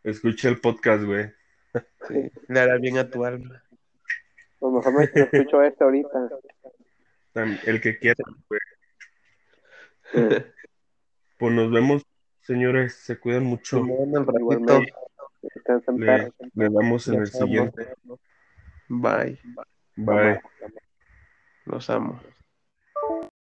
Escucha 0.04 0.48
el 0.48 0.60
podcast, 0.60 1.04
güey. 1.04 1.30
Sí, 2.06 2.30
le 2.48 2.60
hará 2.60 2.78
bien 2.78 2.98
a 2.98 3.10
tu 3.10 3.24
alma. 3.24 3.62
Pues 4.58 4.72
mejor 4.72 4.94
me 4.94 5.04
escucho 5.04 5.62
este 5.62 5.84
ahorita. 5.84 6.28
El 7.66 7.80
que 7.80 7.98
quiera, 7.98 8.24
güey. 8.48 8.60
Pues 11.38 11.54
nos 11.54 11.70
vemos, 11.70 12.02
señores. 12.42 12.94
Se 12.94 13.18
cuidan 13.18 13.44
mucho. 13.44 13.78
Igualmente. 13.78 14.92
Descansen, 15.42 16.00
Le, 16.00 16.32
damos 16.54 17.06
en 17.08 17.14
el 17.14 17.20
Los 17.20 18.18
siguiente. 18.88 19.40
Bye. 19.42 19.62
Bye. 19.96 20.40
Los 21.64 21.90
amo. 21.90 22.20